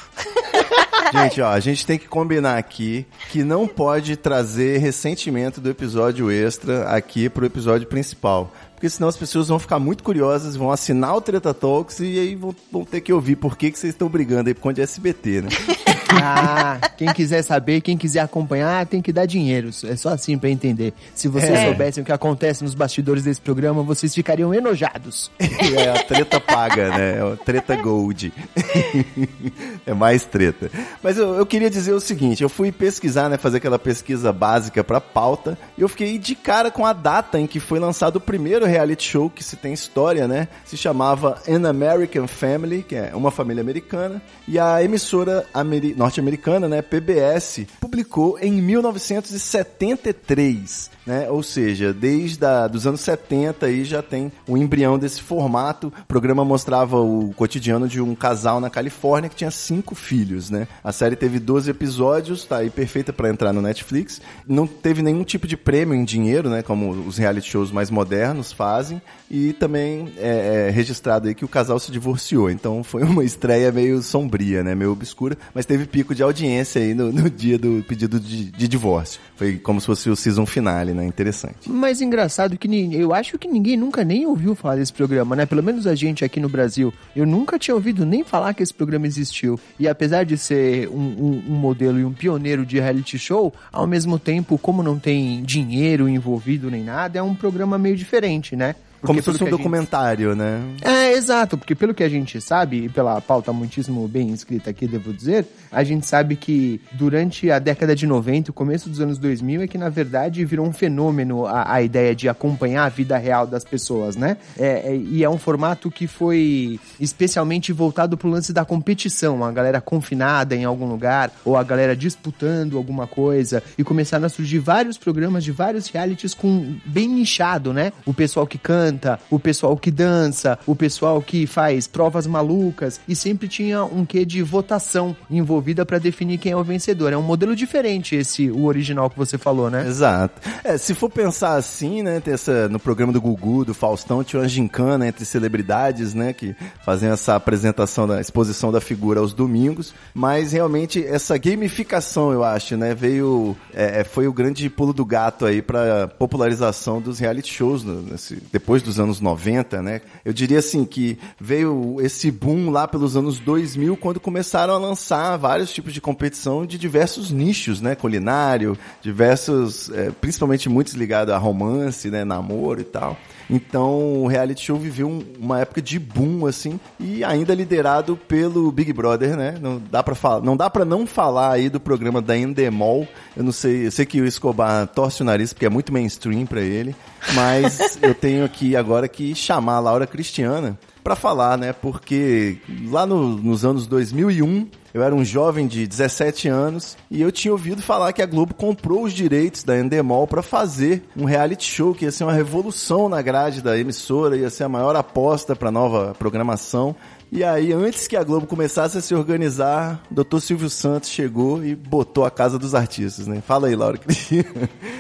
Gente, 1.13 1.41
ó, 1.41 1.51
a 1.51 1.61
gente 1.61 1.85
tem 1.87 1.99
que 1.99 2.09
combinar 2.09 2.57
aqui 2.57 3.07
que 3.31 3.43
não 3.45 3.67
pode 3.67 4.17
trazer 4.17 4.79
ressentimento 4.79 5.61
do 5.61 5.69
episódio 5.69 6.31
extra 6.31 6.89
aqui 6.89 7.29
pro 7.29 7.45
episódio 7.45 7.87
principal. 7.87 8.53
Porque 8.83 8.91
senão 8.91 9.09
as 9.09 9.17
pessoas 9.17 9.47
vão 9.47 9.61
ficar 9.61 9.79
muito 9.79 10.03
curiosas, 10.03 10.57
vão 10.57 10.73
assinar 10.73 11.15
o 11.15 11.21
Treta 11.21 11.55
Talks 11.55 12.01
e 12.01 12.19
aí 12.19 12.35
vão, 12.35 12.53
vão 12.73 12.85
ter 12.85 13.01
que 13.01 13.13
ouvir 13.13 13.37
por 13.37 13.57
que, 13.57 13.71
que 13.71 13.79
vocês 13.79 13.95
estão 13.95 14.09
brigando 14.09 14.49
aí 14.49 14.55
por 14.55 14.61
conta 14.63 14.75
de 14.75 14.81
SBT, 14.83 15.43
né? 15.43 15.49
Ah, 16.15 16.79
quem 16.97 17.11
quiser 17.13 17.43
saber, 17.43 17.81
quem 17.81 17.97
quiser 17.97 18.21
acompanhar, 18.21 18.85
tem 18.87 19.01
que 19.01 19.13
dar 19.15 19.25
dinheiro. 19.25 19.71
É 19.85 19.97
só 19.97 20.11
assim 20.11 20.37
pra 20.37 20.51
entender. 20.51 20.93
Se 21.15 21.27
vocês 21.27 21.51
É. 21.59 21.65
soubessem 21.65 22.03
o 22.03 22.05
que 22.07 22.13
acontece 22.13 22.63
nos 22.63 22.75
bastidores 22.75 23.25
desse 23.25 23.41
programa, 23.41 23.83
vocês 23.83 24.15
ficariam 24.15 24.53
enojados. 24.53 25.31
É 25.73 25.89
a 25.89 26.03
treta 26.03 26.39
paga, 26.39 26.91
né? 26.91 27.19
É 27.19 27.25
o 27.25 27.37
treta 27.37 27.75
gold. 27.77 28.31
é 29.87 29.95
mais 29.95 30.25
treta. 30.27 30.71
Mas 31.03 31.17
eu, 31.17 31.35
eu 31.35 31.47
queria 31.47 31.71
dizer 31.71 31.93
o 31.93 32.01
seguinte, 32.01 32.43
eu 32.43 32.49
fui 32.49 32.71
pesquisar, 32.71 33.29
né, 33.31 33.39
fazer 33.39 33.57
aquela 33.57 33.79
pesquisa 33.79 34.33
básica 34.33 34.85
pra 34.85 35.01
pauta, 35.01 35.57
e 35.79 35.81
eu 35.81 35.89
fiquei 35.89 36.19
de 36.19 36.35
cara 36.35 36.71
com 36.71 36.85
a 36.85 36.93
data 36.93 37.39
em 37.41 37.47
que 37.47 37.59
foi 37.59 37.79
lançado 37.79 38.17
o 38.17 38.21
primeiro 38.21 38.67
reality 38.73 39.05
show 39.05 39.31
que 39.31 39.45
se 39.45 39.55
tem 39.57 39.73
história, 39.73 40.27
né? 40.27 40.49
Se 40.65 40.77
chamava 40.77 41.41
An 41.49 41.69
American 41.69 42.27
Family, 42.27 42.83
que 42.83 42.97
é 42.97 43.13
uma 43.15 43.31
família 43.31 43.61
americana, 43.61 44.21
e 44.49 44.59
a 44.59 44.83
emissora 44.83 45.47
ameri- 45.53 45.95
norte-americana, 45.95 46.69
né, 46.69 46.81
PBS, 46.83 47.67
publicou 47.81 48.39
em 48.41 48.53
1973, 48.61 50.91
né? 51.07 51.29
Ou 51.31 51.43
seja, 51.43 51.93
desde 51.93 52.45
a, 52.45 52.67
dos 52.69 52.87
anos 52.87 53.01
70 53.01 53.67
aí 53.67 53.85
já 53.85 54.03
tem 54.03 54.31
o 54.47 54.57
embrião 54.57 54.99
desse 54.99 55.21
formato. 55.21 55.93
O 56.03 56.07
programa 56.07 56.45
mostrava 56.45 56.99
o 57.01 57.33
cotidiano 57.37 57.89
de 57.89 58.01
um 58.01 58.15
casal 58.15 58.61
na 58.61 58.71
Califórnia 58.71 59.29
que 59.29 59.37
tinha 59.37 59.51
cinco 59.51 59.95
filhos, 59.95 60.51
né? 60.51 60.67
A 60.83 60.93
série 60.93 61.17
teve 61.17 61.39
12 61.39 61.71
episódios, 61.71 62.45
tá 62.45 62.59
aí 62.59 62.71
perfeita 62.71 63.13
para 63.13 63.29
entrar 63.29 63.53
no 63.53 63.61
Netflix. 63.63 64.21
Não 64.47 64.67
teve 64.67 65.03
nenhum 65.03 65.25
tipo 65.25 65.47
de 65.47 65.57
prêmio 65.57 65.95
em 65.95 66.05
dinheiro, 66.05 66.49
né? 66.49 66.63
Como 66.63 66.91
os 66.91 67.19
reality 67.19 67.51
shows 67.51 67.71
mais 67.73 67.91
modernos 67.91 68.53
fazem. 68.63 69.03
E 69.29 69.53
também 69.55 70.13
é, 70.19 70.67
é 70.69 70.71
registrado 70.71 71.27
aí 71.27 71.35
que 71.35 71.45
o 71.45 71.49
casal 71.49 71.79
se 71.81 71.91
divorciou. 71.91 72.51
Então 72.51 72.85
foi 72.85 73.03
uma 73.03 73.25
estreia 73.25 73.73
meio 73.73 74.01
sombria, 74.03 74.63
né? 74.63 74.75
Meio 74.75 74.93
obscura, 74.93 75.37
mas 75.55 75.65
teve 75.67 75.87
pico 75.87 76.15
de 76.15 76.23
audiência 76.23 76.81
aí 76.83 76.95
no, 76.95 77.11
no 77.11 77.29
dia 77.31 77.59
do 77.59 77.83
pedido 77.89 78.21
de, 78.21 78.51
de 78.53 78.69
divórcio. 78.69 79.21
Foi 79.35 79.57
como 79.57 79.81
se 79.81 79.87
fosse 79.87 80.09
o 80.11 80.15
season 80.15 80.45
finale, 80.47 80.93
né? 80.93 81.05
Interessante. 81.05 81.69
Mas 81.69 82.01
engraçado 82.01 82.57
que 82.59 82.69
eu 82.95 83.13
acho 83.15 83.39
que 83.39 83.49
ninguém 83.49 83.77
nunca 83.77 84.05
nem 84.05 84.27
ouviu 84.27 84.55
falar 84.55 84.77
desse 84.77 84.93
programa, 84.93 85.35
né? 85.35 85.47
Pelo 85.47 85.63
menos 85.63 85.87
a 85.87 85.95
gente 85.95 86.25
aqui 86.25 86.39
no 86.39 86.49
Brasil. 86.49 86.93
Eu 87.17 87.27
nunca 87.27 87.59
tinha 87.59 87.75
ouvido 87.75 88.05
nem 88.07 88.23
falar 88.23 88.53
que 88.55 88.63
esse 88.63 88.75
programa 88.75 89.07
existiu. 89.07 89.59
E 89.81 89.89
apesar 89.89 90.25
de 90.25 90.37
ser 90.39 90.89
um, 90.89 90.95
um- 90.95 91.43
um 91.49 91.55
modelo 91.57 91.99
e 91.99 92.05
um 92.05 92.13
pioneiro 92.13 92.65
de 92.67 92.79
reality 92.79 93.19
show, 93.19 93.53
ao 93.73 93.87
mesmo 93.87 94.19
tempo, 94.19 94.59
como 94.59 94.83
não 94.83 94.99
tem 94.99 95.43
dinheiro 95.43 96.07
envolvido 96.09 96.71
nem 96.71 96.85
nada, 96.85 97.19
é 97.19 97.23
um 97.23 97.35
programa 97.35 97.79
meio 97.79 97.97
diferente, 97.97 98.52
né? 98.57 98.75
Como 99.03 99.19
se 99.19 99.25
fosse 99.25 99.43
um 99.43 99.47
a 99.47 99.51
gente- 99.51 99.59
documentário, 99.59 100.35
né? 100.35 100.61
É, 100.81 101.13
exato, 101.13 101.59
porque 101.59 101.75
pelo 101.75 101.93
que 101.95 102.03
a 102.03 102.09
gente 102.09 102.41
sabe, 102.41 102.85
e 102.85 102.89
pela 102.89 103.21
pauta 103.21 103.53
muitíssimo 103.53 104.07
bem 104.09 104.31
escrita 104.31 104.71
aqui, 104.71 104.87
devo 104.87 105.13
dizer, 105.13 105.45
a 105.71 105.83
gente 105.85 106.07
sabe 106.07 106.37
que 106.37 106.81
durante 106.93 107.51
a 107.51 107.59
década 107.59 107.95
de 107.95 108.07
90, 108.07 108.51
o 108.51 108.55
começo 108.55 108.89
dos 108.89 109.01
anos 109.01 109.19
2000, 109.19 109.63
é 109.63 109.67
que 109.67 109.77
na 109.79 109.89
verdade 109.89 110.45
virou 110.45 110.67
um 110.67 110.73
fenômeno 110.73 111.47
a, 111.47 111.75
a 111.75 111.83
ideia 111.83 112.15
de 112.15 112.29
acompanhar 112.29 112.85
a 112.85 112.89
vida 112.89 113.17
real 113.19 113.47
das 113.47 113.65
pessoas, 113.65 114.17
né? 114.17 114.37
É, 114.59 114.93
é- 114.93 114.97
e 114.97 115.23
é 115.25 115.29
um 115.29 115.39
formato 115.39 115.91
que 115.91 116.07
foi 116.07 116.79
especialmente 117.01 117.73
voltado 117.73 118.17
pro 118.17 118.29
lance 118.31 118.53
da 118.53 118.65
competição, 118.65 119.45
a 119.45 119.53
galera 119.53 119.81
confinada 119.81 120.55
em 120.55 120.65
algum 120.65 120.87
lugar, 120.87 121.31
ou 121.45 121.57
a 121.57 121.63
galera 121.63 121.95
disputando 121.97 122.77
alguma 122.77 123.07
coisa, 123.07 123.63
e 123.77 123.85
começaram 123.85 124.25
a 124.27 124.29
surgir 124.29 124.59
vários 124.61 124.97
programas 124.97 125.45
de 125.45 125.51
vários 125.53 125.89
realities 125.89 126.33
com 126.35 126.77
bem 126.87 127.09
nichado, 127.09 127.73
né? 127.73 127.93
O 128.07 128.15
pessoal 128.15 128.47
que 128.47 128.57
canta, 128.59 128.92
o 129.31 129.39
pessoal 129.39 129.77
que 129.77 129.91
dança, 129.91 130.59
o 130.67 130.75
pessoal 130.75 131.21
que 131.23 131.47
faz 131.47 131.87
provas 131.87 132.27
malucas, 132.27 133.01
e 133.09 133.15
sempre 133.17 133.49
tinha 133.49 133.85
um 133.85 134.05
quê 134.05 134.25
de 134.25 134.43
votação 134.43 135.17
envolvida 135.31 135.85
pra 135.87 135.99
definir 135.99 136.39
quem 136.39 136.53
é 136.53 136.57
o 136.57 136.65
vencedor. 136.65 137.13
É 137.13 137.17
um 137.17 137.23
modelo 137.23 137.55
diferente 137.57 138.15
esse, 138.17 138.51
o 138.51 138.65
original 138.65 139.09
que 139.11 139.17
você 139.19 139.39
falou, 139.39 139.71
né? 139.71 139.87
Exato. 139.87 140.41
É, 140.65 140.77
se 140.77 140.95
for 140.95 141.11
pensar 141.11 141.55
assim, 141.55 142.03
né, 142.03 142.21
tem 142.21 142.35
essa, 142.35 142.69
no 142.69 142.79
programa 142.79 143.13
do 143.13 143.21
Gugu, 143.21 143.65
do 143.65 143.75
Faustão, 143.75 144.23
tinha 144.25 144.41
uma 144.41 144.49
gincana 144.49 145.07
entre 145.07 145.25
celebridades, 145.25 146.15
né, 146.15 146.33
que 146.33 146.55
faziam 146.85 147.13
essa 147.13 147.35
apresentação 147.35 148.07
da 148.07 148.21
exposição 148.21 148.73
da 148.73 148.81
figura 148.81 149.21
aos 149.21 149.33
domingos, 149.33 149.95
mas 150.15 150.53
realmente 150.53 151.05
essa 151.05 151.37
gamificação, 151.39 152.33
eu 152.33 152.43
acho, 152.45 152.77
né, 152.77 152.95
veio, 152.95 153.57
é, 153.75 154.01
é, 154.01 154.05
foi 154.05 154.27
o 154.27 154.33
grande 154.33 154.69
pulo 154.69 154.93
do 154.93 155.05
gato 155.05 155.47
aí 155.47 155.63
pra 155.63 156.09
popularização 156.09 157.01
dos 157.01 157.19
reality 157.19 157.53
shows 157.53 157.83
no- 157.85 158.03
nesse- 158.03 158.43
depois 158.53 158.82
dos 158.83 158.99
anos 158.99 159.21
90, 159.21 159.83
né. 159.83 160.01
Eu 160.25 160.33
diria 160.33 160.59
assim 160.59 160.85
que 160.85 161.19
veio 161.41 161.97
esse 162.01 162.31
boom 162.31 162.71
lá 162.71 162.87
pelos 162.87 163.17
anos 163.17 163.39
2000, 163.39 163.97
quando 163.97 164.21
começaram 164.21 164.75
a 164.75 164.79
lançar 164.79 165.37
vários 165.37 165.73
tipos 165.73 165.93
de 165.93 166.01
competição 166.01 166.67
de 166.67 166.79
diversos 166.79 167.31
nichos, 167.31 167.81
né? 167.81 167.95
Culinário, 167.95 168.77
diversos, 169.01 169.91
é, 169.91 170.11
principalmente 170.11 170.69
muitos 170.69 170.95
ligados 170.95 171.33
a 171.33 171.39
romance, 171.39 172.11
né? 172.11 172.25
Namoro 172.25 172.81
e 172.81 172.85
tal. 172.85 173.17
Então 173.53 174.23
o 174.23 174.27
reality 174.27 174.65
show 174.65 174.79
viveu 174.79 175.07
um, 175.07 175.23
uma 175.39 175.61
época 175.61 175.83
de 175.83 175.99
boom, 175.99 176.47
assim, 176.47 176.81
e 176.99 177.23
ainda 177.23 177.55
liderado 177.55 178.17
pelo 178.17 178.73
Big 178.73 178.95
Brother, 178.95 179.37
né? 179.37 179.57
Não 179.61 179.79
dá 179.91 180.03
pra 180.03 180.15
falar, 180.15 180.43
não 180.43 180.57
dá 180.57 180.71
para 180.71 180.87
não 180.87 181.07
falar 181.07 181.53
aí 181.53 181.69
do 181.69 181.79
programa 181.79 182.23
da 182.23 182.35
Endemol. 182.35 183.07
Eu 183.37 183.45
não 183.45 183.53
sei, 183.53 183.87
eu 183.87 183.91
sei 183.91 184.07
que 184.07 184.23
o 184.23 184.27
Escobar 184.27 184.87
torce 184.87 185.21
o 185.21 185.25
nariz 185.25 185.53
porque 185.53 185.67
é 185.67 185.71
muito 185.71 185.93
mainstream 185.93 186.47
para 186.47 186.63
ele, 186.63 186.97
mas 187.35 187.99
eu 188.01 188.15
tenho 188.15 188.43
aqui 188.43 188.75
agora 188.75 189.07
que 189.07 189.35
chamar 189.35 189.75
a 189.75 189.81
Laura 189.81 190.07
Cristiana 190.07 190.79
para 191.03 191.17
falar, 191.17 191.59
né? 191.59 191.73
Porque 191.73 192.59
lá 192.89 193.07
no, 193.07 193.37
nos 193.37 193.65
anos 193.65 193.87
2001 193.87 194.69
eu 194.95 195.03
era 195.03 195.15
um 195.15 195.25
jovem 195.25 195.67
de 195.67 195.87
17 195.87 196.49
anos 196.49 196.97
e 197.11 197.23
eu 197.23 197.33
tinha 197.33 197.53
ouvido 197.53 197.81
falar 197.81 198.13
que 198.13 198.21
a 198.21 198.27
Globo 198.27 198.55
comprou 198.55 199.05
os 199.05 199.13
direitos 199.13 199.65
da 199.65 199.79
Endemol 199.79 200.27
para 200.27 200.43
fazer 200.43 201.03
um 201.17 201.25
reality 201.25 201.65
show 201.65 201.95
que 201.95 202.05
ia 202.05 202.13
ser 202.13 202.25
uma 202.25 202.33
revolução 202.33 203.09
na 203.09 203.23
grade 203.23 203.63
da 203.63 203.79
emissora, 203.79 204.37
ia 204.37 204.51
ser 204.51 204.65
a 204.65 204.69
maior 204.69 204.95
aposta 204.95 205.57
para 205.57 205.71
nova 205.71 206.15
programação. 206.19 206.95
E 207.35 207.43
aí, 207.43 207.73
antes 207.73 208.07
que 208.07 208.15
a 208.15 208.23
Globo 208.23 208.47
começasse 208.47 208.99
a 208.99 209.01
se 209.01 209.15
organizar, 209.15 210.03
Dr. 210.11 210.39
Silvio 210.39 210.69
Santos 210.69 211.09
chegou 211.09 211.65
e 211.65 211.75
botou 211.75 212.27
a 212.27 212.31
Casa 212.31 212.59
dos 212.59 212.75
Artistas, 212.75 213.27
né? 213.27 213.41
Fala 213.41 213.69
aí, 213.69 213.75
Laura. 213.75 213.99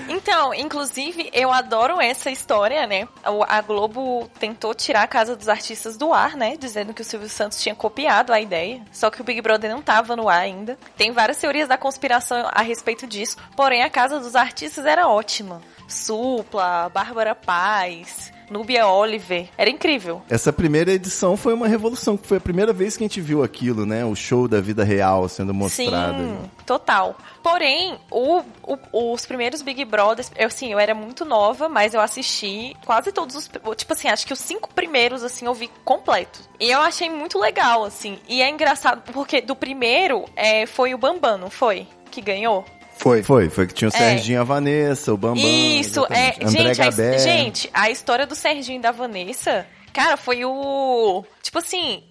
Então, 0.08 0.54
inclusive, 0.54 1.28
eu 1.34 1.52
adoro 1.52 2.00
essa 2.00 2.30
história, 2.30 2.86
né? 2.86 3.06
A 3.22 3.60
Globo 3.60 4.30
tentou 4.38 4.74
tirar 4.74 5.02
a 5.02 5.06
Casa 5.06 5.36
dos 5.36 5.46
Artistas 5.46 5.98
do 5.98 6.10
ar, 6.10 6.34
né? 6.34 6.56
Dizendo 6.56 6.94
que 6.94 7.02
o 7.02 7.04
Silvio 7.04 7.28
Santos 7.28 7.60
tinha 7.60 7.74
copiado 7.74 8.32
a 8.32 8.40
ideia. 8.40 8.80
Só 8.90 9.10
que 9.10 9.20
o 9.20 9.24
Big 9.24 9.42
Brother 9.42 9.70
não 9.70 9.82
tava 9.82 10.16
no 10.16 10.26
ar 10.26 10.40
ainda. 10.40 10.78
Tem 10.96 11.12
várias 11.12 11.36
teorias 11.36 11.68
da 11.68 11.76
conspiração 11.76 12.48
a 12.50 12.62
respeito 12.62 13.06
disso. 13.06 13.36
Porém, 13.54 13.82
a 13.82 13.90
Casa 13.90 14.18
dos 14.18 14.34
Artistas 14.34 14.86
era 14.86 15.06
ótima. 15.06 15.60
Supla, 15.86 16.88
Bárbara 16.88 17.34
Paz, 17.34 18.32
Núbia 18.52 18.86
Oliver. 18.86 19.48
Era 19.56 19.70
incrível. 19.70 20.22
Essa 20.28 20.52
primeira 20.52 20.92
edição 20.92 21.36
foi 21.36 21.54
uma 21.54 21.66
revolução, 21.66 22.16
que 22.16 22.26
foi 22.26 22.36
a 22.36 22.40
primeira 22.40 22.72
vez 22.72 22.96
que 22.96 23.02
a 23.02 23.06
gente 23.06 23.20
viu 23.20 23.42
aquilo, 23.42 23.86
né? 23.86 24.04
O 24.04 24.14
show 24.14 24.46
da 24.46 24.60
vida 24.60 24.84
real 24.84 25.28
sendo 25.28 25.54
mostrado. 25.54 26.18
Sim, 26.18 26.50
total. 26.66 27.16
Porém, 27.42 27.98
o, 28.10 28.42
o, 28.62 29.12
os 29.12 29.24
primeiros 29.24 29.62
Big 29.62 29.84
Brothers, 29.84 30.30
eu 30.36 30.50
sim, 30.50 30.72
eu 30.72 30.78
era 30.78 30.94
muito 30.94 31.24
nova, 31.24 31.68
mas 31.68 31.94
eu 31.94 32.00
assisti 32.00 32.76
quase 32.84 33.10
todos 33.10 33.34
os. 33.34 33.50
Tipo 33.76 33.92
assim, 33.92 34.08
acho 34.08 34.26
que 34.26 34.32
os 34.32 34.38
cinco 34.38 34.68
primeiros, 34.72 35.22
assim, 35.24 35.46
eu 35.46 35.54
vi 35.54 35.70
completo. 35.84 36.40
E 36.60 36.70
eu 36.70 36.80
achei 36.80 37.08
muito 37.08 37.38
legal, 37.38 37.84
assim. 37.84 38.18
E 38.28 38.42
é 38.42 38.48
engraçado, 38.48 39.02
porque 39.12 39.40
do 39.40 39.56
primeiro 39.56 40.24
é, 40.36 40.66
foi 40.66 40.94
o 40.94 40.98
Bambam, 40.98 41.38
não 41.38 41.50
foi? 41.50 41.86
Que 42.10 42.20
ganhou? 42.20 42.64
Foi. 43.02 43.22
Foi, 43.22 43.50
foi 43.50 43.66
que 43.66 43.74
tinha 43.74 43.88
o 43.88 43.90
Serginho 43.90 44.36
e 44.36 44.40
a 44.40 44.44
Vanessa, 44.44 45.12
o 45.12 45.16
Bambam. 45.16 45.44
Isso, 45.44 46.06
é. 46.08 46.36
André 46.40 46.72
Gente 46.72 46.80
a, 46.80 47.18
gente, 47.18 47.70
a 47.74 47.90
história 47.90 48.24
do 48.26 48.36
Serginho 48.36 48.78
e 48.78 48.82
da 48.82 48.92
Vanessa, 48.92 49.66
cara, 49.92 50.16
foi 50.16 50.44
o. 50.44 51.24
Tipo 51.42 51.58
assim, 51.58 52.04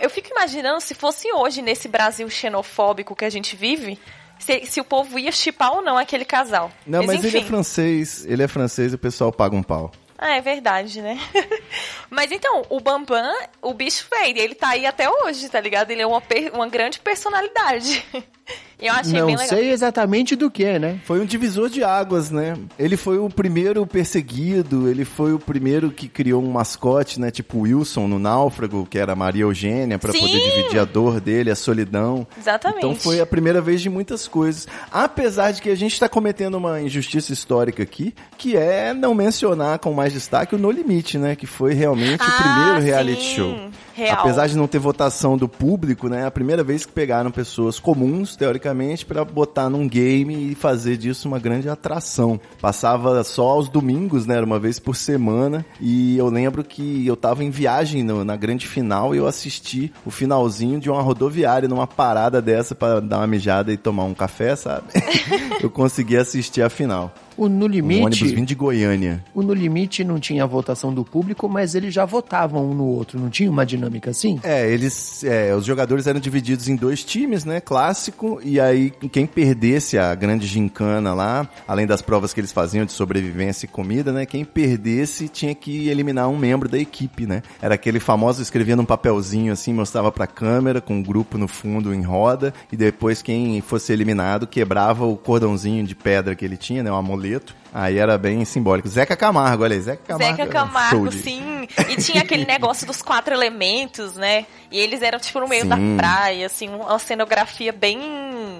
eu 0.00 0.08
fico 0.08 0.30
imaginando 0.30 0.80
se 0.80 0.94
fosse 0.94 1.32
hoje, 1.32 1.62
nesse 1.62 1.88
Brasil 1.88 2.30
xenofóbico 2.30 3.16
que 3.16 3.24
a 3.24 3.30
gente 3.30 3.56
vive. 3.56 3.98
Se, 4.38 4.66
se 4.66 4.80
o 4.80 4.84
povo 4.84 5.18
ia 5.18 5.32
chipar 5.32 5.72
ou 5.72 5.82
não 5.82 5.96
aquele 5.96 6.24
casal. 6.24 6.70
Não, 6.86 7.02
mas, 7.02 7.24
enfim. 7.24 7.28
ele 7.28 7.38
é 7.38 7.42
francês, 7.42 8.24
ele 8.26 8.42
é 8.42 8.48
francês 8.48 8.92
e 8.92 8.94
o 8.94 8.98
pessoal 8.98 9.32
paga 9.32 9.56
um 9.56 9.62
pau. 9.62 9.90
Ah, 10.18 10.36
é 10.36 10.40
verdade, 10.40 11.02
né? 11.02 11.18
Mas 12.08 12.32
então, 12.32 12.62
o 12.70 12.80
Bambam, 12.80 13.34
o 13.60 13.74
bicho 13.74 14.06
feio, 14.08 14.38
ele 14.38 14.54
tá 14.54 14.70
aí 14.70 14.86
até 14.86 15.10
hoje, 15.10 15.46
tá 15.48 15.60
ligado? 15.60 15.90
Ele 15.90 16.00
é 16.00 16.06
uma, 16.06 16.22
uma 16.54 16.68
grande 16.68 17.00
personalidade. 17.00 18.02
Eu 18.78 18.92
achei 18.92 19.18
Não 19.18 19.26
bem 19.28 19.36
legal. 19.36 19.48
sei 19.58 19.70
exatamente 19.70 20.36
do 20.36 20.50
que, 20.50 20.78
né? 20.78 21.00
Foi 21.04 21.18
um 21.18 21.24
divisor 21.24 21.70
de 21.70 21.82
águas, 21.82 22.30
né? 22.30 22.54
Ele 22.78 22.94
foi 22.96 23.16
o 23.18 23.28
primeiro 23.30 23.86
perseguido, 23.86 24.86
ele 24.88 25.02
foi 25.04 25.32
o 25.32 25.38
primeiro 25.38 25.90
que 25.90 26.08
criou 26.08 26.42
um 26.42 26.50
mascote, 26.50 27.18
né? 27.18 27.30
Tipo 27.30 27.60
Wilson 27.60 28.06
no 28.06 28.18
Náufrago, 28.18 28.86
que 28.88 28.98
era 28.98 29.14
Maria 29.16 29.42
Eugênia, 29.44 29.98
para 29.98 30.12
poder 30.12 30.28
dividir 30.50 30.78
a 30.78 30.84
dor 30.84 31.20
dele, 31.20 31.50
a 31.50 31.56
solidão. 31.56 32.26
Exatamente. 32.38 32.78
Então 32.78 32.94
foi 32.94 33.18
a 33.18 33.24
primeira 33.26 33.62
vez 33.62 33.80
de 33.80 33.88
muitas 33.88 34.28
coisas. 34.28 34.68
Apesar 34.92 35.52
de 35.52 35.62
que 35.62 35.70
a 35.70 35.74
gente 35.74 35.94
está 35.94 36.06
cometendo 36.08 36.56
uma 36.56 36.78
injustiça 36.80 37.32
histórica 37.32 37.82
aqui, 37.82 38.14
que 38.36 38.56
é 38.58 38.92
não 38.92 39.14
mencionar 39.14 39.78
com 39.78 39.92
mais 39.94 40.12
destaque 40.12 40.54
o 40.54 40.58
No 40.58 40.70
Limite, 40.70 41.16
né? 41.16 41.34
Que 41.34 41.46
foi 41.46 41.72
realmente 41.72 42.20
o 42.22 42.26
Ah, 42.26 42.42
primeiro 42.42 42.80
reality 42.84 43.22
sim. 43.22 43.36
show. 43.36 43.56
Real. 43.96 44.18
Apesar 44.20 44.46
de 44.46 44.56
não 44.56 44.66
ter 44.66 44.78
votação 44.78 45.38
do 45.38 45.48
público, 45.48 46.06
né? 46.08 46.20
É 46.20 46.24
a 46.26 46.30
primeira 46.30 46.62
vez 46.62 46.84
que 46.84 46.92
pegaram 46.92 47.30
pessoas 47.30 47.78
comuns, 47.80 48.36
teoricamente, 48.36 49.06
para 49.06 49.24
botar 49.24 49.70
num 49.70 49.88
game 49.88 50.52
e 50.52 50.54
fazer 50.54 50.98
disso 50.98 51.26
uma 51.26 51.38
grande 51.38 51.66
atração. 51.66 52.38
Passava 52.60 53.24
só 53.24 53.48
aos 53.48 53.70
domingos, 53.70 54.26
né? 54.26 54.36
Era 54.36 54.44
uma 54.44 54.58
vez 54.58 54.78
por 54.78 54.94
semana. 54.94 55.64
E 55.80 56.16
eu 56.18 56.28
lembro 56.28 56.62
que 56.62 57.06
eu 57.06 57.16
tava 57.16 57.42
em 57.42 57.48
viagem 57.50 58.02
no- 58.02 58.22
na 58.22 58.36
grande 58.36 58.66
final 58.68 59.14
e 59.14 59.18
eu 59.18 59.26
assisti 59.26 59.90
o 60.04 60.10
finalzinho 60.10 60.78
de 60.78 60.90
uma 60.90 61.00
rodoviária 61.00 61.66
numa 61.68 61.86
parada 61.86 62.42
dessa 62.42 62.74
para 62.74 63.00
dar 63.00 63.16
uma 63.18 63.26
mijada 63.26 63.72
e 63.72 63.78
tomar 63.78 64.04
um 64.04 64.12
café, 64.14 64.54
sabe? 64.56 64.88
eu 65.62 65.70
consegui 65.70 66.18
assistir 66.18 66.60
a 66.60 66.68
final. 66.68 67.12
O 67.36 67.48
No 67.48 67.66
Um 67.66 67.66
ônibus 67.66 68.18
Limite, 68.20 68.24
vindo 68.34 68.46
de 68.46 68.54
Goiânia. 68.54 69.22
o 69.34 69.42
No 69.42 69.52
Limite 69.52 70.02
não 70.04 70.18
tinha 70.18 70.44
a 70.44 70.46
votação 70.46 70.92
do 70.92 71.04
público, 71.04 71.48
mas 71.48 71.74
eles 71.74 71.92
já 71.92 72.04
votavam 72.04 72.70
um 72.70 72.74
no 72.74 72.84
outro, 72.86 73.18
não 73.18 73.28
tinha 73.28 73.50
uma 73.50 73.66
dinâmica 73.66 74.10
assim? 74.10 74.40
É, 74.42 74.68
eles. 74.70 75.22
é, 75.24 75.54
os 75.54 75.64
jogadores 75.64 76.06
eram 76.06 76.20
divididos 76.20 76.68
em 76.68 76.76
dois 76.76 77.04
times, 77.04 77.44
né? 77.44 77.60
Clássico. 77.60 78.40
E 78.42 78.58
aí, 78.58 78.90
quem 79.12 79.26
perdesse 79.26 79.98
a 79.98 80.14
grande 80.14 80.46
gincana 80.46 81.12
lá, 81.14 81.48
além 81.66 81.86
das 81.86 82.00
provas 82.02 82.32
que 82.32 82.40
eles 82.40 82.52
faziam 82.52 82.84
de 82.84 82.92
sobrevivência 82.92 83.66
e 83.66 83.68
comida, 83.68 84.12
né? 84.12 84.24
Quem 84.26 84.44
perdesse 84.44 85.28
tinha 85.28 85.54
que 85.54 85.88
eliminar 85.88 86.28
um 86.28 86.36
membro 86.38 86.68
da 86.68 86.78
equipe, 86.78 87.26
né? 87.26 87.42
Era 87.60 87.74
aquele 87.74 88.00
famoso 88.00 88.40
escrevia 88.42 88.76
num 88.76 88.84
papelzinho 88.84 89.52
assim, 89.52 89.72
mostrava 89.72 90.10
pra 90.10 90.26
câmera, 90.26 90.80
com 90.80 90.94
um 90.94 91.02
grupo 91.02 91.36
no 91.38 91.48
fundo 91.48 91.92
em 91.94 92.02
roda. 92.02 92.52
E 92.72 92.76
depois, 92.76 93.20
quem 93.22 93.60
fosse 93.60 93.92
eliminado, 93.92 94.46
quebrava 94.46 95.04
o 95.04 95.16
cordãozinho 95.16 95.84
de 95.84 95.94
pedra 95.94 96.34
que 96.34 96.44
ele 96.44 96.56
tinha, 96.56 96.82
né? 96.82 96.90
Um 96.90 96.96
amuleto. 97.26 97.52
Aí 97.78 97.98
era 97.98 98.16
bem 98.16 98.42
simbólico. 98.46 98.88
Zeca 98.88 99.14
Camargo, 99.14 99.62
olha 99.64 99.74
aí, 99.74 99.80
Zeca 99.82 100.00
Camargo. 100.06 100.36
Zeca 100.36 100.48
um 100.48 100.52
Camargo, 100.52 101.08
de- 101.10 101.18
sim. 101.22 101.68
E 101.90 101.96
tinha 101.96 102.22
aquele 102.22 102.44
negócio 102.48 102.86
dos 102.86 103.02
quatro 103.02 103.34
elementos, 103.34 104.14
né? 104.14 104.46
E 104.70 104.78
eles 104.80 105.02
eram, 105.02 105.18
tipo, 105.18 105.38
no 105.40 105.46
meio 105.46 105.62
Sim. 105.62 105.68
da 105.68 105.76
praia, 105.96 106.46
assim, 106.46 106.68
uma 106.68 106.98
cenografia 106.98 107.72
bem 107.72 108.00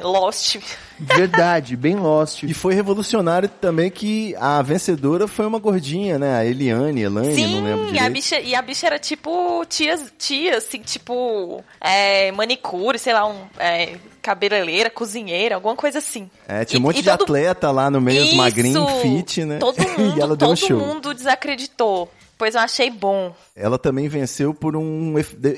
lost. 0.03 0.59
Verdade, 0.99 1.77
bem 1.77 1.97
Lost. 1.97 2.43
E 2.45 2.55
foi 2.55 2.75
revolucionário 2.75 3.49
também 3.49 3.91
que 3.91 4.35
a 4.39 4.63
vencedora 4.63 5.27
foi 5.29 5.47
uma 5.47 5.59
gordinha, 5.59 6.19
né? 6.19 6.37
A 6.39 6.45
Eliane, 6.45 7.03
Elaine, 7.03 7.47
não 7.55 7.65
lembro 7.65 7.81
Sim, 7.87 7.93
direito. 7.93 8.07
a 8.07 8.11
bicha, 8.11 8.41
e 8.41 8.55
a 8.55 8.63
bicha 8.63 8.87
era 8.87 8.99
tipo 8.99 9.65
tia, 9.69 9.99
tia 10.19 10.57
assim, 10.57 10.79
tipo 10.81 11.63
é, 11.81 12.33
manicure, 12.33 12.99
sei 12.99 13.13
lá, 13.13 13.27
um, 13.29 13.37
é, 13.59 13.97
cabeleireira, 14.23 14.89
cozinheira, 14.89 15.55
alguma 15.57 15.77
coisa 15.77 15.99
assim. 15.99 16.31
É, 16.49 16.65
tinha 16.65 16.79
um 16.79 16.83
E- 16.83 16.87
monte 16.87 16.99
e 17.01 17.03
de 17.03 17.11
todo- 17.11 17.23
atleta 17.25 17.71
lá 17.71 17.91
no 17.91 18.01
meio, 18.01 18.23
os 18.23 18.29
Isso! 18.29 18.37
magrinhos, 18.37 18.91
fit, 19.09 19.45
né? 19.45 19.59
Todo 19.59 19.77
mundo, 19.99 20.37
todo 20.37 20.57
show. 20.57 20.79
mundo 20.79 21.15
desacreditou. 21.15 22.11
Pois 22.39 22.55
eu 22.55 22.61
achei 22.61 22.91
bom. 22.91 23.35
Ela 23.57 23.79
também 23.79 24.07
venceu 24.07 24.53
por 24.53 24.77
um, 24.77 25.15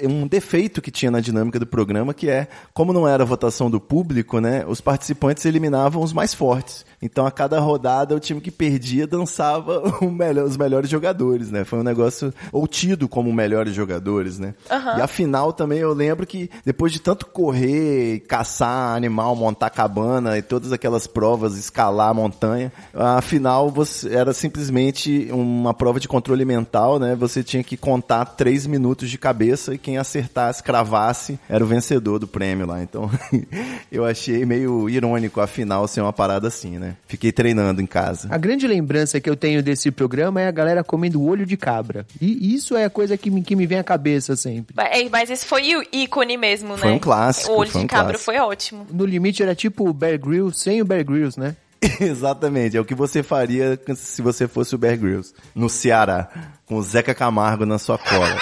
um 0.08 0.26
defeito 0.28 0.80
que 0.80 0.90
tinha 0.90 1.10
na 1.10 1.18
dinâmica 1.18 1.58
do 1.58 1.66
programa, 1.66 2.14
que 2.14 2.30
é, 2.30 2.46
como 2.72 2.92
não 2.92 3.08
era 3.08 3.24
votação 3.24 3.68
do 3.68 3.80
público, 3.80 4.38
né? 4.40 4.64
Os 4.68 4.80
participantes 4.80 5.44
eliminavam 5.44 6.00
os 6.00 6.12
mais 6.12 6.32
fortes. 6.32 6.86
Então, 7.02 7.26
a 7.26 7.30
cada 7.30 7.58
rodada, 7.60 8.14
o 8.14 8.20
time 8.20 8.40
que 8.40 8.50
perdia 8.50 9.06
dançava 9.06 9.82
melhor- 10.02 10.46
os 10.46 10.56
melhores 10.56 10.88
jogadores, 10.88 11.50
né? 11.50 11.64
Foi 11.64 11.78
um 11.80 11.82
negócio, 11.82 12.32
ou 12.52 12.66
tido 12.68 13.08
como 13.08 13.32
melhores 13.32 13.74
jogadores, 13.74 14.38
né? 14.38 14.54
E 14.98 15.00
a 15.02 15.06
final 15.08 15.52
também, 15.52 15.78
eu 15.80 15.92
lembro 15.92 16.26
que 16.26 16.48
depois 16.64 16.92
de 16.92 17.00
tanto 17.00 17.26
correr, 17.26 18.20
caçar 18.28 18.96
animal, 18.96 19.34
montar 19.34 19.70
cabana 19.70 20.38
e 20.38 20.42
todas 20.42 20.72
aquelas 20.72 21.06
provas, 21.06 21.56
escalar 21.56 22.10
a 22.10 22.14
montanha, 22.14 22.72
a 22.94 23.20
final 23.20 23.70
você, 23.70 24.14
era 24.14 24.32
simplesmente 24.32 25.28
uma 25.32 25.74
prova 25.74 25.98
de 25.98 26.06
controle 26.08 26.44
mental, 26.44 26.98
né? 26.98 27.14
Você 27.16 27.42
tinha 27.42 27.62
que 27.64 27.76
contar 27.88 28.26
três 28.26 28.66
minutos 28.66 29.08
de 29.08 29.16
cabeça 29.16 29.72
e 29.74 29.78
quem 29.78 29.96
acertasse, 29.96 30.62
cravasse, 30.62 31.38
era 31.48 31.64
o 31.64 31.66
vencedor 31.66 32.18
do 32.18 32.28
prêmio 32.28 32.66
lá. 32.66 32.82
Então, 32.82 33.10
eu 33.90 34.04
achei 34.04 34.44
meio 34.44 34.90
irônico 34.90 35.40
a 35.40 35.46
final 35.46 35.88
ser 35.88 36.02
uma 36.02 36.12
parada 36.12 36.48
assim, 36.48 36.78
né? 36.78 36.96
Fiquei 37.06 37.32
treinando 37.32 37.80
em 37.80 37.86
casa. 37.86 38.28
A 38.30 38.36
grande 38.36 38.66
lembrança 38.66 39.18
que 39.20 39.30
eu 39.30 39.34
tenho 39.34 39.62
desse 39.62 39.90
programa 39.90 40.38
é 40.42 40.48
a 40.48 40.50
galera 40.50 40.84
comendo 40.84 41.24
olho 41.24 41.46
de 41.46 41.56
cabra. 41.56 42.06
E 42.20 42.54
isso 42.54 42.76
é 42.76 42.84
a 42.84 42.90
coisa 42.90 43.16
que 43.16 43.30
me, 43.30 43.42
que 43.42 43.56
me 43.56 43.66
vem 43.66 43.78
à 43.78 43.84
cabeça 43.84 44.36
sempre. 44.36 44.74
Mas 44.76 44.88
é, 44.92 45.08
Mas 45.08 45.30
esse 45.30 45.46
foi 45.46 45.74
o 45.74 45.82
ícone 45.90 46.36
mesmo, 46.36 46.74
né? 46.74 46.82
Foi 46.82 46.92
um 46.92 46.98
clássico, 46.98 47.52
O 47.52 47.56
olho 47.56 47.70
foi 47.70 47.80
de 47.80 47.84
um 47.86 47.88
cabra 47.88 48.12
clássico. 48.12 48.24
foi 48.24 48.38
ótimo. 48.38 48.86
No 48.92 49.06
limite 49.06 49.42
era 49.42 49.54
tipo 49.54 49.88
o 49.88 49.94
Bear 49.94 50.18
Grylls 50.18 50.60
sem 50.60 50.82
o 50.82 50.84
Bear 50.84 51.04
Grylls, 51.06 51.40
né? 51.40 51.56
Exatamente, 52.00 52.76
é 52.76 52.80
o 52.80 52.84
que 52.84 52.94
você 52.94 53.22
faria 53.22 53.78
se 53.96 54.20
você 54.20 54.48
fosse 54.48 54.74
o 54.74 54.78
Bear 54.78 54.98
Grylls, 54.98 55.32
no 55.54 55.68
Ceará, 55.68 56.28
com 56.66 56.74
o 56.76 56.82
Zeca 56.82 57.14
Camargo 57.14 57.64
na 57.64 57.78
sua 57.78 57.96
cola. 57.98 58.36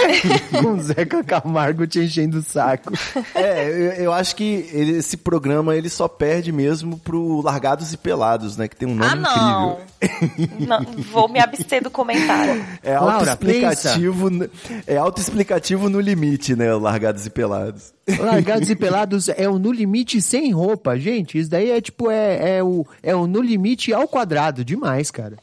com 0.62 0.72
o 0.72 0.80
Zeca 0.82 1.22
Camargo 1.22 1.86
te 1.86 1.98
enchendo 2.00 2.38
o 2.38 2.42
saco. 2.42 2.90
É, 3.34 3.68
eu, 3.68 4.04
eu 4.04 4.12
acho 4.12 4.34
que 4.36 4.68
ele- 4.72 4.96
esse 4.98 5.16
programa 5.16 5.76
ele 5.76 5.88
só 5.90 6.08
perde 6.08 6.50
mesmo 6.50 6.98
pro 6.98 7.40
Largados 7.42 7.92
e 7.92 7.96
Pelados, 7.96 8.56
né? 8.56 8.66
Que 8.68 8.76
tem 8.76 8.88
um 8.88 8.94
nome 8.94 9.10
Ah, 9.12 9.16
não. 9.16 9.78
incrível. 10.02 10.66
Não, 10.66 10.84
vou 11.12 11.28
me 11.28 11.40
abster 11.40 11.82
do 11.82 11.90
comentário. 11.90 12.64
É 12.82 12.94
autoexplicativo, 12.94 14.30
no- 14.30 14.48
é 14.86 14.96
autoexplicativo 14.96 15.88
no 15.90 16.00
limite, 16.00 16.56
né? 16.56 16.72
o 16.74 16.78
Largados 16.78 17.26
e 17.26 17.30
Pelados. 17.30 17.92
Largados 18.18 18.70
e 18.70 18.76
Pelados 18.76 19.28
é 19.28 19.48
o 19.48 19.58
No 19.58 19.70
Limite 19.72 20.20
sem 20.22 20.50
roupa. 20.52 20.98
Gente, 20.98 21.38
isso 21.38 21.50
daí 21.50 21.70
é 21.70 21.80
tipo, 21.80 22.10
é, 22.10 22.56
é, 22.56 22.62
o, 22.62 22.86
é 23.02 23.14
o 23.14 23.26
No 23.26 23.40
Limite 23.40 23.92
ao 23.92 24.08
quadrado. 24.08 24.64
Demais, 24.64 25.10
cara. 25.10 25.36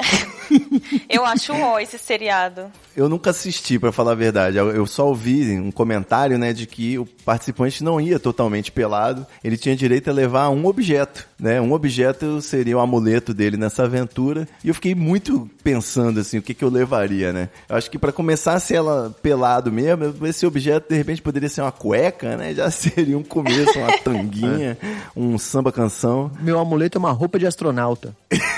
Eu 1.10 1.26
acho 1.26 1.54
ó 1.54 1.80
esse 1.80 1.98
seriado. 1.98 2.72
Eu 2.96 3.10
nunca 3.10 3.32
assisti, 3.32 3.78
pra 3.78 3.92
falar 3.92 4.14
a 4.14 4.16
verdade. 4.16 4.58
Eu, 4.58 4.88
só 4.88 5.08
ouvi 5.08 5.60
um 5.60 5.72
comentário, 5.72 6.38
né, 6.38 6.54
de 6.54 6.66
que 6.66 6.98
o 6.98 7.06
participante 7.06 7.84
não 7.84 8.00
ia 8.00 8.18
totalmente 8.18 8.72
pelado. 8.72 9.28
Ele 9.44 9.58
tinha 9.58 9.76
direito 9.76 10.10
a 10.10 10.14
levar 10.14 10.50
um 10.50 10.66
objeto, 10.66 11.28
né? 11.38 11.60
Um 11.60 11.74
objeto 11.74 12.42
seria 12.42 12.78
o 12.78 12.80
amuleto 12.80 13.34
dele 13.34 13.58
nessa 13.58 13.84
aventura. 13.84 14.48
E 14.64 14.70
eu 14.70 14.74
fiquei 14.74 14.96
muito 14.96 15.50
pensando, 15.62 16.20
assim, 16.22 16.38
o 16.38 16.42
que, 16.42 16.54
que 16.54 16.64
eu 16.64 16.70
levaria, 16.70 17.34
né? 17.34 17.50
Eu 17.68 17.76
acho 17.76 17.92
que 17.92 18.00
pra 18.00 18.14
começar, 18.14 18.60
se 18.60 18.74
ela 18.74 19.14
pelado 19.22 19.72
mesmo, 19.72 20.26
esse 20.26 20.46
objeto, 20.46 20.88
de 20.88 20.96
repente, 20.96 21.22
poderia 21.22 21.50
ser 21.50 21.62
uma 21.62 21.72
cueca, 21.72 22.38
né? 22.38 22.54
Já 22.54 22.72
seria 22.72 23.18
um 23.18 23.24
começo, 23.24 23.78
uma 23.78 23.98
tanguinha, 23.98 24.78
um 25.16 25.38
samba-canção. 25.38 26.32
Meu 26.40 26.60
amuleto 26.60 26.98
é 26.98 27.00
uma 27.00 27.12
roupa 27.12 27.38
de 27.38 27.46
astronauta. 27.46 28.16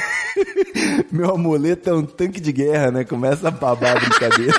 Meu 1.11 1.33
amuleto 1.35 1.89
é 1.89 1.93
um 1.93 2.05
tanque 2.05 2.39
de 2.39 2.51
guerra, 2.51 2.91
né? 2.91 3.03
Começa 3.03 3.47
a 3.47 3.51
babar 3.51 3.97
a 3.97 3.99
brincadeira. 3.99 4.53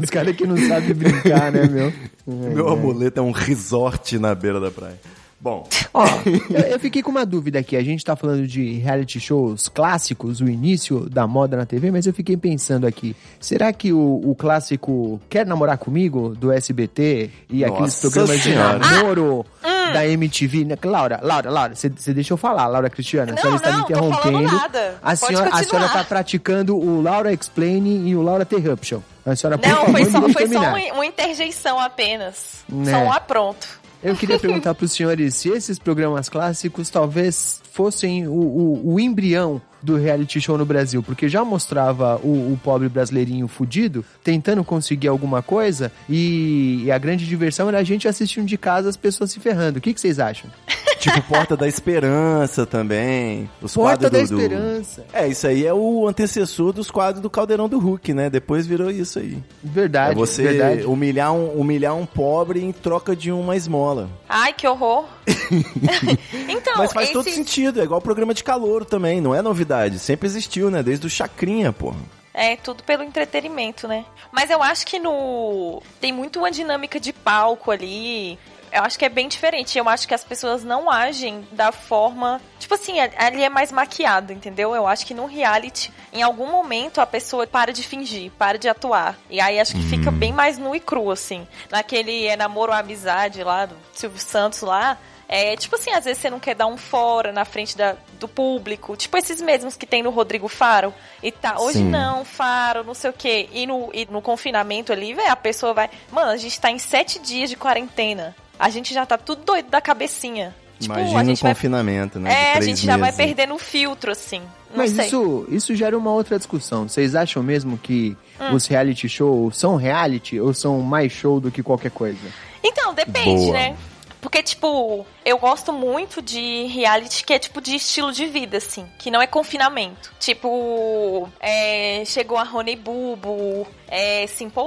Os 0.00 0.10
caras 0.10 0.34
que 0.36 0.46
não 0.46 0.56
sabem 0.56 0.94
brincar, 0.94 1.52
né, 1.52 1.66
meu? 1.66 1.92
Meu 2.26 2.68
amuleto 2.68 3.20
é 3.20 3.22
um 3.22 3.30
resort 3.30 4.18
na 4.18 4.34
beira 4.34 4.60
da 4.60 4.70
praia. 4.70 4.98
Bom, 5.40 5.66
Ó, 5.94 6.04
eu, 6.50 6.60
eu 6.72 6.78
fiquei 6.78 7.02
com 7.02 7.10
uma 7.10 7.24
dúvida 7.24 7.58
aqui. 7.58 7.74
A 7.76 7.82
gente 7.82 8.04
tá 8.04 8.14
falando 8.14 8.46
de 8.46 8.74
reality 8.74 9.18
shows 9.18 9.68
clássicos, 9.68 10.40
o 10.40 10.48
início 10.48 11.08
da 11.08 11.26
moda 11.26 11.56
na 11.56 11.64
TV, 11.64 11.90
mas 11.90 12.06
eu 12.06 12.12
fiquei 12.12 12.36
pensando 12.36 12.86
aqui. 12.86 13.16
Será 13.40 13.72
que 13.72 13.92
o, 13.92 14.20
o 14.22 14.34
clássico 14.34 15.20
Quer 15.30 15.46
Namorar 15.46 15.78
Comigo, 15.78 16.34
do 16.36 16.52
SBT, 16.52 17.30
e 17.48 17.64
aqueles 17.64 17.80
Nossa 17.80 18.00
programas 18.02 18.42
Senhora. 18.42 18.78
de 18.78 18.94
namoro 18.94 19.46
da 19.92 20.06
MTV... 20.06 20.64
Né? 20.64 20.76
Laura, 20.84 21.18
Laura, 21.22 21.50
Laura, 21.50 21.74
você 21.74 21.88
deixa 22.12 22.32
eu 22.34 22.36
falar, 22.36 22.66
Laura 22.66 22.90
Cristiana. 22.90 23.32
a 23.32 23.34
Não, 23.34 23.42
senhora 23.42 23.56
está 23.56 23.72
me 23.76 23.82
interrompendo. 23.82 24.42
nada. 24.42 24.98
A 25.02 25.06
Pode 25.16 25.18
senhora, 25.20 25.50
a 25.52 25.62
senhora 25.64 25.88
tá 25.88 26.04
praticando 26.04 26.76
o 26.76 27.00
Laura 27.00 27.32
Explaining 27.32 28.06
e 28.08 28.14
o 28.14 28.22
Laura 28.22 28.42
Interruption. 28.42 29.00
A 29.24 29.34
senhora, 29.34 29.58
por 29.58 29.68
Não, 29.68 29.76
favor, 29.76 29.92
foi 29.92 30.04
só, 30.10 30.28
foi 30.28 30.48
só 30.48 30.60
uma, 30.60 30.94
uma 30.94 31.06
interjeição 31.06 31.78
apenas. 31.78 32.62
Né. 32.68 32.90
Só 32.92 32.98
um 32.98 33.12
apronto. 33.12 33.80
Eu 34.02 34.16
queria 34.16 34.38
perguntar 34.40 34.74
para 34.74 34.84
os 34.84 34.92
senhores 34.92 35.34
se 35.34 35.48
esses 35.50 35.78
programas 35.78 36.28
clássicos 36.28 36.88
talvez 36.90 37.60
fossem 37.72 38.26
o, 38.26 38.32
o, 38.32 38.94
o 38.94 39.00
embrião 39.00 39.60
do 39.82 39.96
reality 39.96 40.40
show 40.40 40.58
no 40.58 40.66
Brasil, 40.66 41.02
porque 41.02 41.28
já 41.28 41.44
mostrava 41.44 42.16
o, 42.16 42.52
o 42.52 42.60
pobre 42.62 42.88
brasileirinho 42.88 43.48
fudido 43.48 44.04
tentando 44.22 44.62
conseguir 44.62 45.08
alguma 45.08 45.42
coisa 45.42 45.90
e, 46.08 46.82
e 46.84 46.90
a 46.90 46.98
grande 46.98 47.26
diversão 47.26 47.68
era 47.68 47.78
a 47.78 47.84
gente 47.84 48.06
assistindo 48.06 48.46
de 48.46 48.58
casa 48.58 48.88
as 48.88 48.96
pessoas 48.96 49.30
se 49.30 49.40
ferrando. 49.40 49.78
O 49.78 49.80
que, 49.80 49.94
que 49.94 50.00
vocês 50.00 50.18
acham? 50.18 50.50
tipo 51.00 51.20
Porta 51.22 51.56
da 51.56 51.66
Esperança 51.66 52.64
também. 52.66 53.50
Os 53.60 53.74
Porta 53.74 54.08
quadros 54.08 54.28
da 54.30 54.34
do- 54.36 54.38
do- 54.38 54.42
Esperança. 54.42 55.06
É, 55.12 55.26
isso 55.28 55.46
aí 55.46 55.66
é 55.66 55.74
o 55.74 56.06
antecessor 56.06 56.72
dos 56.72 56.90
quadros 56.90 57.20
do 57.22 57.28
Caldeirão 57.30 57.68
do 57.68 57.78
Hulk, 57.78 58.12
né? 58.14 58.30
Depois 58.30 58.66
virou 58.66 58.90
isso 58.90 59.18
aí. 59.18 59.38
Verdade, 59.62 60.12
é 60.12 60.14
você 60.14 60.42
verdade. 60.42 60.84
humilhar 60.84 61.32
um, 61.32 61.58
humilhar 61.60 61.94
um 61.96 62.06
pobre 62.06 62.62
em 62.62 62.72
troca 62.72 63.16
de 63.16 63.32
uma 63.32 63.56
esmola. 63.56 64.08
Ai, 64.28 64.52
que 64.52 64.66
horror. 64.68 65.06
então, 66.48 66.74
Mas 66.76 66.92
faz 66.92 67.04
esse... 67.04 67.12
todo 67.12 67.28
sentido, 67.30 67.80
é 67.80 67.84
igual 67.84 67.98
o 68.00 68.02
programa 68.02 68.34
de 68.34 68.44
calouro 68.44 68.84
também, 68.84 69.20
não 69.20 69.34
é 69.34 69.42
novidade. 69.42 69.98
Sempre 69.98 70.26
existiu, 70.26 70.70
né? 70.70 70.82
Desde 70.82 71.06
o 71.06 71.10
Chacrinha, 71.10 71.72
porra. 71.72 71.98
É, 72.32 72.56
tudo 72.56 72.82
pelo 72.84 73.02
entretenimento, 73.02 73.88
né? 73.88 74.04
Mas 74.32 74.50
eu 74.50 74.62
acho 74.62 74.86
que 74.86 74.98
no. 74.98 75.82
Tem 76.00 76.12
muito 76.12 76.38
uma 76.38 76.50
dinâmica 76.50 77.00
de 77.00 77.12
palco 77.12 77.70
ali. 77.72 78.38
Eu 78.72 78.82
acho 78.82 78.98
que 78.98 79.04
é 79.04 79.08
bem 79.08 79.28
diferente. 79.28 79.78
Eu 79.78 79.88
acho 79.88 80.06
que 80.06 80.14
as 80.14 80.24
pessoas 80.24 80.64
não 80.64 80.90
agem 80.90 81.46
da 81.52 81.72
forma. 81.72 82.40
Tipo 82.58 82.74
assim, 82.74 83.00
ali 83.00 83.42
é 83.42 83.48
mais 83.48 83.72
maquiado, 83.72 84.32
entendeu? 84.32 84.74
Eu 84.74 84.86
acho 84.86 85.04
que 85.04 85.14
no 85.14 85.26
reality, 85.26 85.92
em 86.12 86.22
algum 86.22 86.50
momento, 86.50 87.00
a 87.00 87.06
pessoa 87.06 87.46
para 87.46 87.72
de 87.72 87.82
fingir, 87.82 88.30
para 88.38 88.58
de 88.58 88.68
atuar. 88.68 89.18
E 89.28 89.40
aí 89.40 89.58
acho 89.58 89.74
que 89.74 89.82
fica 89.82 90.10
bem 90.10 90.32
mais 90.32 90.58
nu 90.58 90.74
e 90.74 90.80
cru, 90.80 91.10
assim. 91.10 91.46
Naquele 91.70 92.26
é, 92.26 92.36
namoro 92.36 92.72
ou 92.72 92.78
amizade 92.78 93.42
lá 93.42 93.66
do 93.66 93.76
Silvio 93.92 94.20
Santos 94.20 94.62
lá. 94.62 94.98
É 95.32 95.56
tipo 95.56 95.76
assim, 95.76 95.92
às 95.92 96.04
vezes 96.04 96.20
você 96.20 96.28
não 96.28 96.40
quer 96.40 96.56
dar 96.56 96.66
um 96.66 96.76
fora 96.76 97.30
na 97.30 97.44
frente 97.44 97.76
da, 97.76 97.96
do 98.18 98.26
público. 98.26 98.96
Tipo 98.96 99.16
esses 99.16 99.40
mesmos 99.40 99.76
que 99.76 99.86
tem 99.86 100.02
no 100.02 100.10
Rodrigo 100.10 100.48
Faro. 100.48 100.92
E 101.22 101.30
tá, 101.30 101.56
hoje 101.56 101.78
Sim. 101.78 101.88
não, 101.88 102.24
Faro, 102.24 102.82
não 102.82 102.94
sei 102.94 103.10
o 103.10 103.12
quê. 103.12 103.48
E 103.52 103.64
no, 103.64 103.90
e 103.94 104.08
no 104.10 104.20
confinamento 104.20 104.92
ali, 104.92 105.14
velho, 105.14 105.30
a 105.30 105.36
pessoa 105.36 105.72
vai. 105.72 105.88
Mano, 106.10 106.32
a 106.32 106.36
gente 106.36 106.60
tá 106.60 106.68
em 106.68 106.80
sete 106.80 107.20
dias 107.20 107.48
de 107.48 107.54
quarentena. 107.54 108.34
A 108.60 108.68
gente 108.68 108.92
já 108.94 109.04
tá 109.06 109.16
tudo 109.18 109.42
doido 109.44 109.70
da 109.70 109.80
cabecinha. 109.80 110.54
Tipo, 110.78 110.94
Imagina 110.94 111.18
a 111.18 111.22
um 111.22 111.26
gente 111.26 111.42
vai. 111.42 111.54
confinamento, 111.54 112.18
né? 112.20 112.32
É, 112.32 112.52
a 112.58 112.60
gente 112.60 112.84
já 112.86 112.96
vai 112.96 113.10
meses. 113.10 113.16
perdendo 113.16 113.54
o 113.54 113.58
filtro, 113.58 114.10
assim. 114.12 114.40
Não 114.70 114.76
Mas 114.78 114.92
sei. 114.92 115.06
isso, 115.06 115.46
isso 115.50 115.74
gera 115.74 115.96
uma 115.98 116.10
outra 116.12 116.38
discussão. 116.38 116.88
Vocês 116.88 117.14
acham 117.14 117.42
mesmo 117.42 117.76
que 117.76 118.16
Hum. 118.40 118.54
os 118.54 118.66
reality 118.66 119.08
shows 119.08 119.56
são 119.58 119.76
reality 119.76 120.38
ou 120.40 120.54
são 120.54 120.80
mais 120.80 121.12
show 121.12 121.38
do 121.40 121.50
que 121.50 121.62
qualquer 121.62 121.90
coisa? 121.90 122.18
Então, 122.62 122.94
depende, 122.94 123.42
Boa. 123.46 123.52
né? 123.52 123.76
Porque, 124.22 124.42
tipo, 124.42 125.06
eu 125.24 125.38
gosto 125.38 125.72
muito 125.72 126.20
de 126.20 126.66
reality 126.66 127.24
que 127.24 127.32
é, 127.32 127.38
tipo, 127.38 127.58
de 127.60 127.74
estilo 127.74 128.12
de 128.12 128.26
vida, 128.26 128.58
assim. 128.58 128.86
Que 128.98 129.10
não 129.10 129.20
é 129.20 129.26
confinamento. 129.26 130.12
Tipo, 130.18 131.26
é, 131.40 131.79
chegou 132.04 132.36
a 132.36 132.42
Rony 132.42 132.76
Bubu, 132.76 133.66
é, 133.88 134.26
Simple 134.26 134.62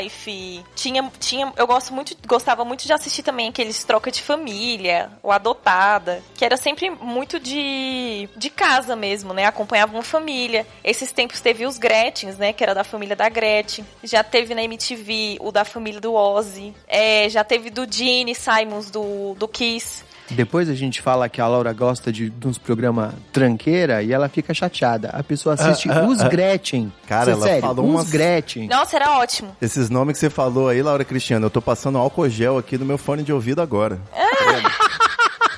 Life. 0.00 0.64
Tinha, 0.74 1.10
tinha, 1.18 1.52
eu 1.56 1.66
gosto 1.66 1.92
muito, 1.92 2.16
gostava 2.26 2.64
muito 2.64 2.86
de 2.86 2.92
assistir 2.92 3.22
também 3.22 3.48
aqueles 3.48 3.82
Troca 3.84 4.10
de 4.10 4.22
Família, 4.22 5.10
o 5.22 5.32
Adotada. 5.32 6.22
Que 6.34 6.44
era 6.44 6.56
sempre 6.56 6.90
muito 6.90 7.40
de, 7.40 8.28
de 8.36 8.50
casa 8.50 8.94
mesmo, 8.94 9.34
né? 9.34 9.46
Acompanhava 9.46 9.92
uma 9.92 10.02
família. 10.02 10.66
Esses 10.82 11.12
tempos 11.12 11.40
teve 11.40 11.66
os 11.66 11.78
Gretchens, 11.78 12.38
né? 12.38 12.52
Que 12.52 12.62
era 12.62 12.74
da 12.74 12.84
família 12.84 13.16
da 13.16 13.28
Gretchen. 13.28 13.86
Já 14.02 14.22
teve 14.22 14.54
na 14.54 14.62
MTV 14.62 15.38
o 15.40 15.50
da 15.50 15.64
família 15.64 16.00
do 16.00 16.14
Ozzy. 16.14 16.74
É, 16.86 17.28
já 17.28 17.42
teve 17.42 17.70
do 17.70 17.90
Gene 17.90 18.34
Simons, 18.34 18.90
do, 18.90 19.34
do 19.34 19.48
Kiss. 19.48 20.07
Depois 20.30 20.68
a 20.68 20.74
gente 20.74 21.00
fala 21.00 21.28
que 21.28 21.40
a 21.40 21.46
Laura 21.46 21.72
gosta 21.72 22.12
de, 22.12 22.28
de 22.28 22.46
uns 22.46 22.58
programas 22.58 23.14
tranqueira 23.32 24.02
e 24.02 24.12
ela 24.12 24.28
fica 24.28 24.52
chateada. 24.52 25.08
A 25.10 25.22
pessoa 25.22 25.54
assiste 25.54 25.88
Ah, 25.90 26.00
ah, 26.00 26.06
os 26.06 26.20
ah. 26.20 26.28
Gretchen. 26.28 26.92
Cara, 27.06 27.24
Cê- 27.26 27.30
ela 27.32 27.46
sério, 27.46 27.60
falou 27.62 27.84
os 27.86 27.90
umas- 27.90 28.10
Gretchen. 28.10 28.68
Nossa, 28.68 28.96
era 28.96 29.18
ótimo. 29.18 29.56
Esses 29.60 29.88
nomes 29.88 30.14
que 30.14 30.20
você 30.20 30.30
falou 30.30 30.68
aí, 30.68 30.82
Laura 30.82 31.04
Cristiano, 31.04 31.46
eu 31.46 31.50
tô 31.50 31.62
passando 31.62 31.96
álcool 31.98 32.28
gel 32.28 32.58
aqui 32.58 32.76
no 32.76 32.84
meu 32.84 32.98
fone 32.98 33.22
de 33.22 33.32
ouvido 33.32 33.62
agora. 33.62 33.98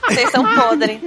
Vocês 0.08 0.30
são 0.30 0.44
podres. 0.54 1.00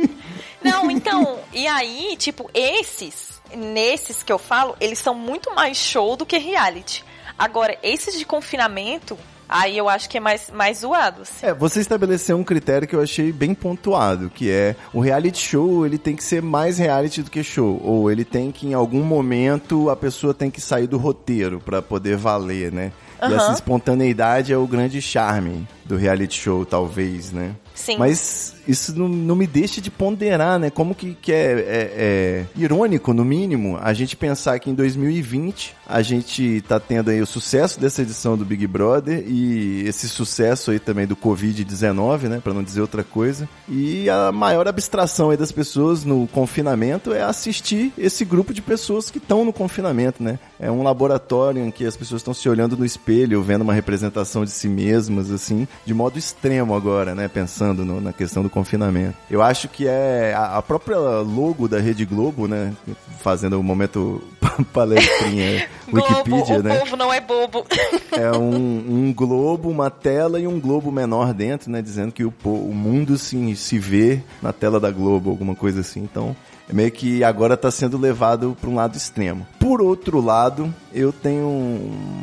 Não, 0.64 0.90
então, 0.90 1.40
e 1.52 1.68
aí, 1.68 2.16
tipo, 2.18 2.50
esses, 2.54 3.42
nesses 3.56 4.24
que 4.24 4.32
eu 4.32 4.40
falo, 4.40 4.76
eles 4.80 4.98
são 5.00 5.14
muito 5.14 5.54
mais 5.54 5.76
show 5.78 6.16
do 6.16 6.26
que 6.26 6.38
reality. 6.38 7.04
Agora, 7.38 7.78
esses 7.84 8.18
de 8.18 8.26
confinamento, 8.26 9.18
aí 9.54 9.78
eu 9.78 9.88
acho 9.88 10.10
que 10.10 10.18
é 10.18 10.20
mais, 10.20 10.50
mais 10.52 10.80
zoado. 10.80 11.22
assim. 11.22 11.46
É, 11.46 11.54
você 11.54 11.80
estabeleceu 11.80 12.36
um 12.36 12.44
critério 12.44 12.88
que 12.88 12.96
eu 12.96 13.02
achei 13.02 13.32
bem 13.32 13.54
pontuado, 13.54 14.30
que 14.30 14.50
é 14.50 14.76
o 14.92 15.00
reality 15.00 15.40
show, 15.40 15.86
ele 15.86 15.98
tem 15.98 16.16
que 16.16 16.24
ser 16.24 16.42
mais 16.42 16.78
reality 16.78 17.22
do 17.22 17.30
que 17.30 17.44
show, 17.44 17.80
ou 17.84 18.12
ele 18.12 18.26
tem 18.26 18.52
que 18.52 18.68
em 18.68 18.74
algum 18.74 19.04
momento 19.04 19.90
a 19.90 19.96
pessoa 19.96 20.34
tem 20.34 20.50
que 20.50 20.60
sair 20.60 20.88
do 20.88 20.98
roteiro 20.98 21.62
pra 21.64 21.82
poder 21.82 22.18
valer, 22.18 22.72
né? 22.72 22.92
E 23.22 23.26
Aham. 23.26 23.36
essa 23.36 23.54
espontaneidade 23.54 24.52
é 24.52 24.58
o 24.58 24.68
grande 24.68 25.02
charme 25.02 25.66
do 25.86 25.96
reality 25.96 26.42
show, 26.42 26.66
talvez, 26.66 27.32
né? 27.32 27.56
Sim. 27.74 27.98
Mas 27.98 28.56
isso 28.68 28.98
não, 28.98 29.08
não 29.10 29.36
me 29.36 29.46
deixa 29.48 29.80
de 29.82 29.90
ponderar, 29.92 30.58
né? 30.60 30.70
Como 30.70 30.94
que, 30.96 31.16
que 31.22 31.32
é, 31.32 31.36
é- 31.36 31.94
é 31.96 32.46
irônico, 32.56 33.14
no 33.14 33.24
mínimo, 33.26 33.78
a 33.82 33.94
gente 33.94 34.16
pensar 34.16 34.60
que 34.60 34.70
em 34.70 34.74
2020 34.74 35.76
a 35.88 36.02
gente 36.02 36.62
tá 36.68 36.80
tendo 36.80 37.10
aí 37.10 37.22
o 37.22 37.26
sucesso 37.26 37.80
dessa 37.80 38.02
edição 38.02 38.38
do 38.38 38.46
Big 38.46 38.66
Brother 38.68 39.24
e 39.28 39.84
esse 39.88 40.08
sucesso 40.10 40.72
aí 40.72 40.80
também 40.80 41.06
do 41.06 41.16
Covid-19, 41.16 42.24
né? 42.30 42.42
Pra 42.44 42.54
não 42.54 42.64
dizer 42.64 42.82
outra 42.82 43.04
coisa. 43.04 43.48
E 43.70 44.10
a 44.10 44.32
maior 44.32 44.68
abstração 44.68 45.30
aí 45.30 45.38
das 45.38 45.52
pessoas 45.52 46.04
no 46.04 46.28
confinamento 46.28 47.14
é 47.14 47.22
assistir 47.22 47.92
esse 47.98 48.24
grupo 48.26 48.54
de 48.54 48.62
pessoas 48.62 49.10
que 49.10 49.18
estão 49.18 49.44
no 49.46 49.54
confinamento, 49.54 50.22
né? 50.24 50.40
É 50.60 50.72
um 50.72 50.84
laboratório 50.84 51.64
em 51.64 51.72
que 51.72 51.86
as 51.86 51.96
pessoas 51.98 52.22
estão 52.22 52.34
se 52.34 52.48
olhando 52.48 52.78
no 52.78 52.86
espelho, 52.86 53.42
vendo 53.44 53.62
uma 53.62 53.74
representação 53.74 54.44
de 54.46 54.52
si 54.52 54.68
mesmas, 54.68 55.32
assim, 55.32 55.68
de 55.86 55.94
modo 55.94 56.18
extremo 56.18 56.74
agora, 56.76 57.14
né? 57.14 57.28
Pensando 57.28 57.84
no- 57.86 58.02
na 58.02 58.14
questão 58.14 58.42
do 58.44 58.50
confinamento. 58.54 59.16
Eu 59.30 59.42
acho 59.42 59.68
que 59.68 59.88
é 59.88 60.34
a, 60.36 60.58
a 60.58 60.62
própria 60.62 60.98
logo 60.98 61.68
da 61.68 61.80
Rede 61.80 62.06
Globo, 62.06 62.48
né? 62.48 62.72
Fazendo 63.20 63.60
o 63.60 63.64
momento 63.64 64.22
palestrinha 64.72 65.68
Wikipedia, 65.92 66.46
globo, 66.46 66.64
né? 66.64 66.76
O 66.76 66.80
povo 66.82 66.96
não 66.96 67.12
é 67.12 67.20
bobo. 67.20 67.66
É 68.14 68.32
um, 68.32 69.08
um 69.08 69.12
globo, 69.12 69.70
uma 69.70 69.90
tela 69.90 70.40
e 70.40 70.46
um 70.46 70.60
globo 70.60 70.92
menor 70.92 71.34
dentro, 71.34 71.72
né? 71.72 71.82
Dizendo 71.82 72.12
que 72.12 72.24
o, 72.24 72.32
o 72.46 72.72
mundo 72.72 73.18
se, 73.18 73.56
se 73.56 73.80
vê 73.80 74.22
na 74.40 74.54
tela 74.54 74.80
da 74.80 74.92
Globo, 74.92 75.32
alguma 75.32 75.56
coisa 75.56 75.80
assim. 75.80 76.02
Então, 76.02 76.36
meio 76.72 76.92
que 76.92 77.24
agora 77.24 77.56
está 77.56 77.70
sendo 77.70 77.98
levado 77.98 78.56
para 78.60 78.70
um 78.70 78.76
lado 78.76 78.96
extremo. 78.96 79.46
Por 79.60 79.82
outro 79.82 80.22
lado, 80.22 80.74
eu 80.94 81.12
tenho 81.12 81.48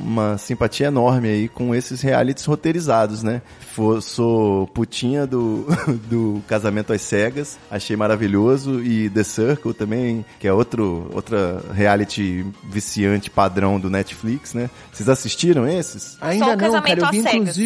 uma 0.05 0.39
simpatia 0.39 0.87
enorme 0.87 1.29
aí 1.29 1.49
com 1.49 1.75
esses 1.75 2.01
realities 2.01 2.45
roteirizados, 2.45 3.23
né? 3.23 3.43
Sou 4.03 4.67
putinha 4.69 5.27
do, 5.27 5.67
do 6.09 6.43
Casamento 6.47 6.93
às 6.93 7.01
Cegas, 7.01 7.59
achei 7.71 7.97
maravilhoso, 7.97 8.83
e 8.83 9.09
The 9.09 9.25
Circle 9.25 9.73
também, 9.73 10.25
que 10.39 10.47
é 10.47 10.53
outro 10.53 11.11
outra 11.13 11.63
reality 11.73 12.45
viciante 12.65 13.31
padrão 13.31 13.81
do 13.81 13.89
Netflix, 13.89 14.55
né? 14.55 14.69
Vocês 14.93 15.09
assistiram 15.09 15.67
esses? 15.67 16.19
Ainda 16.21 16.45
Só 16.45 16.51
o 16.51 16.57
não, 16.57 16.59
cara. 16.59 16.71
casamento 16.71 17.05
Eu 17.05 17.11
vi 17.11 17.19
às 17.19 17.33
cegas. 17.33 17.57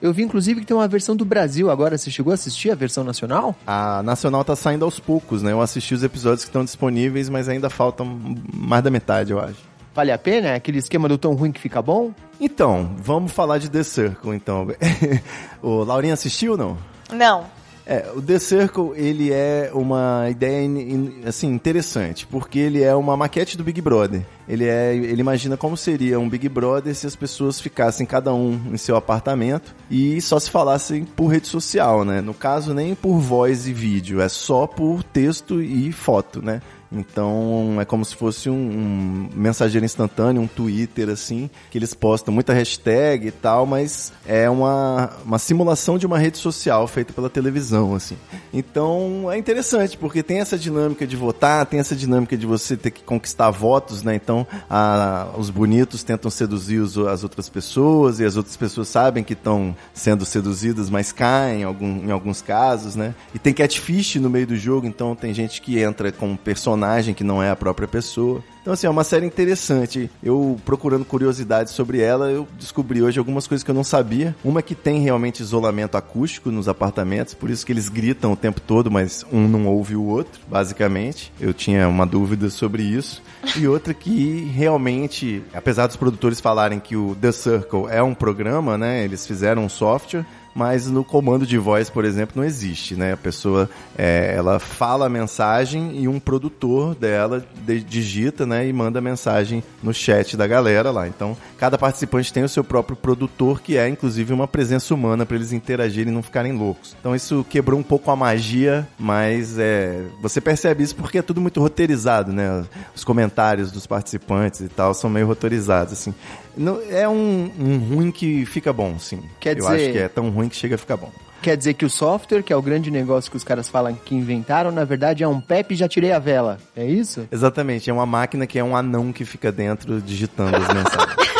Inclusive. 0.00 0.02
Eu 0.02 0.12
vi 0.12 0.22
inclusive 0.22 0.60
que 0.60 0.66
tem 0.66 0.76
uma 0.76 0.88
versão 0.88 1.14
do 1.14 1.24
Brasil 1.24 1.70
agora. 1.70 1.96
Você 1.96 2.10
chegou 2.10 2.30
a 2.30 2.34
assistir 2.34 2.70
a 2.70 2.74
versão 2.74 3.04
nacional? 3.04 3.54
A 3.66 4.02
Nacional 4.02 4.44
tá 4.44 4.56
saindo 4.56 4.84
aos 4.84 4.98
poucos, 4.98 5.42
né? 5.42 5.52
Eu 5.52 5.60
assisti 5.60 5.94
os 5.94 6.02
episódios 6.02 6.44
que 6.44 6.48
estão 6.48 6.64
disponíveis, 6.64 7.28
mas 7.28 7.48
ainda 7.48 7.68
faltam 7.68 8.18
mais 8.52 8.82
da 8.82 8.90
metade, 8.90 9.32
eu 9.32 9.38
acho. 9.38 9.70
Vale 9.94 10.12
a 10.12 10.18
pena? 10.18 10.48
É 10.48 10.54
aquele 10.54 10.78
esquema 10.78 11.08
do 11.08 11.18
tão 11.18 11.34
ruim 11.34 11.52
que 11.52 11.60
fica 11.60 11.82
bom? 11.82 12.12
Então, 12.40 12.94
vamos 12.98 13.32
falar 13.32 13.58
de 13.58 13.68
The 13.68 13.82
Circle, 13.82 14.34
então. 14.34 14.68
o 15.60 15.84
Laurinha 15.84 16.14
assistiu 16.14 16.52
ou 16.52 16.58
não? 16.58 16.78
Não. 17.12 17.44
É, 17.92 18.08
o 18.14 18.22
The 18.22 18.38
Circle, 18.38 18.92
ele 18.94 19.32
é 19.32 19.68
uma 19.74 20.28
ideia 20.30 20.62
in- 20.64 20.78
in- 20.78 21.14
assim 21.26 21.48
interessante, 21.48 22.24
porque 22.24 22.56
ele 22.60 22.84
é 22.84 22.94
uma 22.94 23.16
maquete 23.16 23.56
do 23.58 23.64
Big 23.64 23.80
Brother. 23.80 24.22
Ele 24.48 24.64
é, 24.64 24.94
ele 24.94 25.20
imagina 25.20 25.56
como 25.56 25.76
seria 25.76 26.18
um 26.20 26.28
Big 26.28 26.48
Brother 26.48 26.94
se 26.94 27.04
as 27.08 27.16
pessoas 27.16 27.60
ficassem 27.60 28.06
cada 28.06 28.32
um 28.32 28.60
em 28.72 28.76
seu 28.76 28.94
apartamento 28.94 29.74
e 29.90 30.20
só 30.20 30.38
se 30.38 30.48
falassem 30.48 31.04
por 31.04 31.26
rede 31.32 31.48
social, 31.48 32.04
né? 32.04 32.20
No 32.20 32.32
caso 32.32 32.72
nem 32.72 32.94
por 32.94 33.18
voz 33.18 33.66
e 33.66 33.72
vídeo, 33.72 34.20
é 34.20 34.28
só 34.28 34.68
por 34.68 35.02
texto 35.02 35.60
e 35.60 35.90
foto, 35.90 36.40
né? 36.40 36.62
Então 36.92 37.76
é 37.80 37.84
como 37.84 38.04
se 38.04 38.16
fosse 38.16 38.50
um, 38.50 38.54
um 38.54 39.28
mensageiro 39.34 39.84
instantâneo, 39.84 40.42
um 40.42 40.46
Twitter 40.46 41.08
assim, 41.08 41.48
que 41.70 41.78
eles 41.78 41.94
postam 41.94 42.32
muita 42.34 42.52
hashtag 42.52 43.28
e 43.28 43.30
tal, 43.30 43.64
mas 43.64 44.12
é 44.26 44.50
uma, 44.50 45.10
uma 45.24 45.38
simulação 45.38 45.96
de 45.98 46.06
uma 46.06 46.18
rede 46.18 46.38
social 46.38 46.86
feita 46.88 47.12
pela 47.12 47.30
televisão, 47.30 47.94
assim. 47.94 48.16
Então 48.52 49.30
é 49.30 49.38
interessante, 49.38 49.96
porque 49.96 50.22
tem 50.22 50.40
essa 50.40 50.58
dinâmica 50.58 51.06
de 51.06 51.16
votar, 51.16 51.64
tem 51.66 51.78
essa 51.80 51.94
dinâmica 51.94 52.36
de 52.36 52.46
você 52.46 52.76
ter 52.76 52.90
que 52.90 53.02
conquistar 53.02 53.50
votos, 53.50 54.02
né? 54.02 54.14
Então 54.14 54.46
a- 54.68 55.28
os 55.38 55.48
bonitos 55.50 56.02
tentam 56.02 56.30
seduzir 56.30 56.78
os- 56.78 56.98
as 56.98 57.22
outras 57.22 57.48
pessoas 57.48 58.18
e 58.20 58.24
as 58.24 58.36
outras 58.36 58.56
pessoas 58.56 58.88
sabem 58.88 59.22
que 59.22 59.32
estão 59.34 59.74
sendo 59.94 60.24
seduzidas, 60.24 60.90
mas 60.90 61.12
caem 61.12 61.60
em, 61.60 61.64
algum- 61.64 62.04
em 62.04 62.10
alguns 62.10 62.42
casos, 62.42 62.96
né? 62.96 63.14
E 63.34 63.38
tem 63.38 63.52
catfish 63.54 64.16
no 64.16 64.28
meio 64.28 64.46
do 64.46 64.56
jogo, 64.56 64.86
então 64.86 65.14
tem 65.14 65.32
gente 65.32 65.60
que 65.62 65.78
entra 65.78 66.10
com 66.10 66.30
um 66.30 66.36
personagem 66.80 67.14
que 67.14 67.22
não 67.22 67.42
é 67.42 67.50
a 67.50 67.56
própria 67.56 67.86
pessoa. 67.86 68.42
Então, 68.62 68.74
assim, 68.74 68.86
é 68.86 68.90
uma 68.90 69.04
série 69.04 69.26
interessante. 69.26 70.10
Eu, 70.22 70.58
procurando 70.64 71.04
curiosidades 71.04 71.72
sobre 71.72 72.00
ela, 72.00 72.30
eu 72.30 72.46
descobri 72.58 73.02
hoje 73.02 73.18
algumas 73.18 73.46
coisas 73.46 73.64
que 73.64 73.70
eu 73.70 73.74
não 73.74 73.84
sabia. 73.84 74.34
Uma 74.44 74.60
é 74.60 74.62
que 74.62 74.74
tem 74.74 75.00
realmente 75.00 75.40
isolamento 75.40 75.96
acústico 75.96 76.50
nos 76.50 76.68
apartamentos, 76.68 77.32
por 77.32 77.48
isso 77.48 77.64
que 77.64 77.72
eles 77.72 77.88
gritam 77.88 78.32
o 78.32 78.36
tempo 78.36 78.60
todo, 78.60 78.90
mas 78.90 79.24
um 79.32 79.48
não 79.48 79.66
ouve 79.66 79.96
o 79.96 80.04
outro, 80.04 80.40
basicamente. 80.48 81.32
Eu 81.40 81.54
tinha 81.54 81.88
uma 81.88 82.06
dúvida 82.06 82.50
sobre 82.50 82.82
isso. 82.82 83.22
E 83.56 83.66
outra 83.66 83.94
que 83.94 84.44
realmente, 84.54 85.42
apesar 85.54 85.86
dos 85.86 85.96
produtores 85.96 86.40
falarem 86.40 86.78
que 86.78 86.96
o 86.96 87.16
The 87.18 87.32
Circle 87.32 87.86
é 87.88 88.02
um 88.02 88.14
programa, 88.14 88.76
né? 88.76 89.04
Eles 89.04 89.26
fizeram 89.26 89.64
um 89.64 89.68
software, 89.68 90.26
mas 90.54 90.86
no 90.88 91.04
comando 91.04 91.46
de 91.46 91.56
voz, 91.58 91.88
por 91.88 92.04
exemplo, 92.04 92.34
não 92.36 92.44
existe, 92.44 92.94
né? 92.94 93.12
A 93.12 93.16
pessoa, 93.16 93.68
é, 93.96 94.34
ela 94.36 94.58
fala 94.58 95.06
a 95.06 95.08
mensagem 95.08 96.02
e 96.02 96.08
um 96.08 96.18
produtor 96.18 96.94
dela 96.94 97.44
de- 97.66 97.82
digita, 97.82 98.44
né? 98.44 98.66
E 98.66 98.72
manda 98.72 98.98
a 98.98 99.02
mensagem 99.02 99.62
no 99.82 99.94
chat 99.94 100.36
da 100.36 100.46
galera 100.46 100.90
lá. 100.90 101.06
Então, 101.06 101.36
cada 101.56 101.78
participante 101.78 102.32
tem 102.32 102.42
o 102.42 102.48
seu 102.48 102.64
próprio 102.64 102.96
produtor, 102.96 103.60
que 103.60 103.76
é, 103.76 103.88
inclusive, 103.88 104.32
uma 104.32 104.48
presença 104.48 104.92
humana 104.94 105.24
para 105.24 105.36
eles 105.36 105.52
interagirem 105.52 106.12
e 106.12 106.14
não 106.14 106.22
ficarem 106.22 106.52
loucos. 106.52 106.96
Então, 106.98 107.14
isso 107.14 107.46
quebrou 107.48 107.78
um 107.78 107.82
pouco 107.82 108.10
a 108.10 108.16
magia, 108.16 108.86
mas 108.98 109.58
é, 109.58 110.02
você 110.20 110.40
percebe 110.40 110.82
isso 110.82 110.96
porque 110.96 111.18
é 111.18 111.22
tudo 111.22 111.40
muito 111.40 111.60
roteirizado, 111.60 112.32
né? 112.32 112.64
Os 112.94 113.04
comentários 113.04 113.70
dos 113.70 113.86
participantes 113.86 114.60
e 114.60 114.68
tal 114.68 114.92
são 114.94 115.08
meio 115.08 115.26
roteirizados, 115.26 115.92
assim. 115.92 116.14
Não, 116.56 116.80
é 116.90 117.08
um, 117.08 117.50
um 117.58 117.78
ruim 117.78 118.10
que 118.10 118.44
fica 118.46 118.72
bom, 118.72 118.98
sim. 118.98 119.22
Quer 119.38 119.56
Eu 119.58 119.66
dizer- 119.66 119.74
acho 119.74 119.92
que 119.92 119.98
é 119.98 120.08
tão 120.08 120.28
ruim 120.30 120.48
que 120.48 120.56
chega 120.56 120.74
a 120.74 120.78
ficar 120.78 120.96
bom. 120.96 121.12
Quer 121.42 121.56
dizer 121.56 121.72
que 121.74 121.86
o 121.86 121.90
software, 121.90 122.42
que 122.42 122.52
é 122.52 122.56
o 122.56 122.60
grande 122.60 122.90
negócio 122.90 123.30
que 123.30 123.36
os 123.36 123.44
caras 123.44 123.66
falam 123.68 123.94
que 123.94 124.14
inventaram, 124.14 124.70
na 124.70 124.84
verdade 124.84 125.22
é 125.22 125.28
um 125.28 125.40
PEP 125.40 125.72
e 125.72 125.76
já 125.76 125.88
tirei 125.88 126.12
a 126.12 126.18
vela. 126.18 126.58
É 126.76 126.84
isso? 126.84 127.26
Exatamente, 127.32 127.88
é 127.88 127.92
uma 127.92 128.04
máquina 128.04 128.46
que 128.46 128.58
é 128.58 128.64
um 128.64 128.76
anão 128.76 129.10
que 129.10 129.24
fica 129.24 129.50
dentro 129.50 130.02
digitando 130.02 130.54
as 130.56 130.68
mensagens. 130.68 131.30